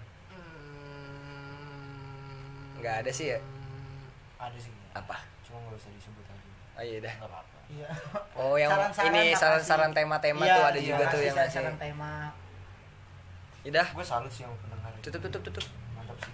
Nggak 2.77 2.95
ada 3.05 3.11
sih 3.11 3.27
ya? 3.29 3.39
Ada 4.37 4.59
sih. 4.59 4.73
Apa? 4.91 5.17
Cuma 5.45 5.61
nggak 5.61 5.77
usah 5.77 5.91
disebut 5.93 6.25
aja. 6.25 6.45
Oh 6.75 6.83
iya 6.83 6.99
dah. 6.99 7.15
Nggak 7.15 7.29
apa-apa. 7.29 7.57
Iya. 7.71 7.89
Oh, 8.35 8.57
yang 8.57 8.71
Saran-saran 8.73 9.13
ini 9.13 9.23
nggak 9.29 9.39
saran-saran 9.39 9.91
tema-tema 9.93 10.43
Iya, 10.43 10.55
tuh 10.57 10.65
ada 10.67 10.75
iya, 10.75 10.89
juga 10.91 11.05
tuh 11.07 11.21
yang 11.21 11.37
ngasih. 11.37 11.55
saran-saran 11.55 11.77
tema 11.79 12.13
Udah, 13.61 13.87
gue 13.87 14.03
salut 14.03 14.33
sih 14.33 14.43
sama 14.43 14.57
pendengar. 14.59 14.91
Ini. 14.91 15.03
tutup 15.05 15.21
tutup 15.23 15.43
tutup. 15.45 15.65
mantap 15.93 16.17
sih. 16.19 16.33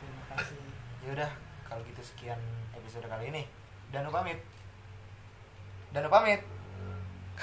Terima 0.00 0.22
kasih. 0.32 0.58
Ya 1.04 1.10
udah 1.12 1.30
kalau 1.62 1.82
gitu 1.84 2.00
sekian 2.02 2.40
episode 2.96 3.12
kali 3.12 3.28
ini 3.28 3.42
Danu 3.92 4.08
pamit 4.08 4.40
Danu 5.92 6.08
pamit 6.08 6.40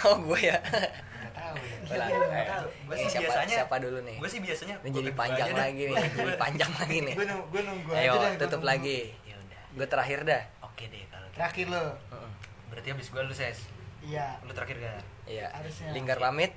Oh, 0.03 0.17
gue 0.19 0.39
ya. 0.41 0.57
nggak 0.57 1.33
tahu 1.37 1.55
ya 1.61 1.77
Ulah, 1.85 2.07
Iya, 2.09 2.17
nggak 2.25 2.47
tahu. 2.49 2.65
gue 2.65 2.89
eh, 2.89 2.97
sih 2.97 3.09
siapa, 3.11 3.21
biasanya 3.23 3.55
siapa 3.59 3.75
dulu 3.77 3.99
nih? 4.01 4.17
gue 4.17 4.25
sih 4.27 4.41
biasanya 4.41 4.75
Ini 4.75 4.89
gua 4.89 4.97
jadi 4.99 5.11
panjang 5.13 5.49
lagi 5.53 5.83
nih, 5.85 5.95
jadi 6.09 6.33
panjang 6.35 6.71
lagi 6.73 6.97
nih. 6.99 7.13
gue 7.13 7.25
nunggu 7.27 7.45
gue 7.47 7.61
nunggu 7.61 7.89
Ayo, 7.93 8.11
aja 8.15 8.27
tutup 8.35 8.49
nunggu. 8.57 8.65
lagi. 8.67 8.99
ya 9.21 9.35
udah 9.37 9.61
Gue 9.71 9.85
terakhir 9.87 10.19
dah. 10.25 10.41
oke 10.63 10.83
deh 10.83 11.03
kalau 11.05 11.21
gitu. 11.23 11.35
terakhir 11.37 11.65
lo 11.69 11.83
Heeh. 12.09 12.29
berarti 12.67 12.87
habis 12.89 13.07
gue 13.07 13.21
lu 13.21 13.35
ses 13.35 13.57
iya 14.01 14.25
lu 14.41 14.49
terakhir 14.49 14.81
gak 14.81 15.05
Iya. 15.23 15.47
Harusnya. 15.53 15.93
Lingkar 15.93 16.17
pamit. 16.17 16.51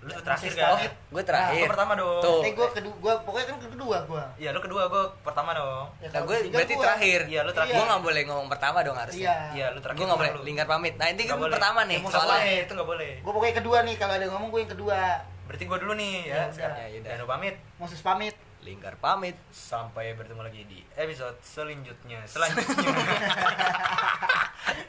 Lu 0.00 0.10
terakhir 0.16 0.50
gak 0.50 0.66
Oh, 0.66 0.78
gue 1.12 1.22
terakhir. 1.22 1.60
Gua 1.60 1.70
pertama 1.70 1.92
dong. 1.92 2.20
Tuh. 2.20 2.40
eh 2.40 2.50
gue 2.50 2.66
kedua 2.70 2.94
gue 2.96 3.12
pokoknya 3.20 3.46
kan 3.46 3.56
kedua 3.60 3.96
gue 4.02 4.22
Iya, 4.38 4.48
lu 4.50 4.58
kedua, 4.58 4.82
gue 4.86 5.02
pertama 5.20 5.50
dong. 5.52 5.84
ya, 5.98 6.06
Nah, 6.08 6.20
gue 6.22 6.36
berarti 6.48 6.72
gua. 6.72 6.82
terakhir. 6.82 7.20
Iya, 7.26 7.40
lu 7.42 7.50
terakhir. 7.50 7.74
Gue 7.74 7.84
nggak 7.84 8.02
boleh 8.02 8.20
ngomong 8.24 8.48
pertama 8.48 8.78
dong 8.80 8.96
harusnya. 8.96 9.22
iya 9.22 9.34
Iya, 9.52 9.66
lu 9.70 9.78
terakhir. 9.78 9.96
Gue 9.96 10.06
nggak 10.06 10.18
boleh 10.18 10.30
lingkar 10.42 10.66
pamit. 10.66 10.94
Nah, 10.96 11.06
ini 11.06 11.22
kan 11.22 11.36
gue 11.36 11.50
pertama 11.50 11.80
nih. 11.84 11.94
Ya, 11.94 12.00
Nggak 12.00 12.12
Soalnya. 12.14 12.34
boleh, 12.34 12.54
itu 12.58 12.72
nggak 12.72 12.88
boleh. 12.88 13.10
gue 13.20 13.30
pokoknya 13.30 13.54
kedua 13.56 13.76
nih 13.82 13.94
kalau 13.94 14.12
ada 14.14 14.22
yang 14.22 14.32
ngomong 14.32 14.48
gue 14.50 14.60
yang 14.60 14.70
kedua 14.70 14.98
Berarti 15.42 15.64
gue 15.66 15.78
dulu 15.78 15.92
nih 15.94 16.14
Ya 16.24 16.48
ya. 16.48 16.68
Ya. 16.88 16.98
Danu 17.02 17.26
pamit. 17.26 17.54
Moses 17.76 18.00
pamit 18.00 18.34
Lingkar 18.60 18.92
pamit. 18.96 19.36
Sampai 19.50 20.12
bertemu 20.12 20.40
lagi 20.40 20.62
di 20.64 20.84
episode 20.94 21.36
selanjutnya. 21.42 22.22
Selanjutnya. 22.24 22.88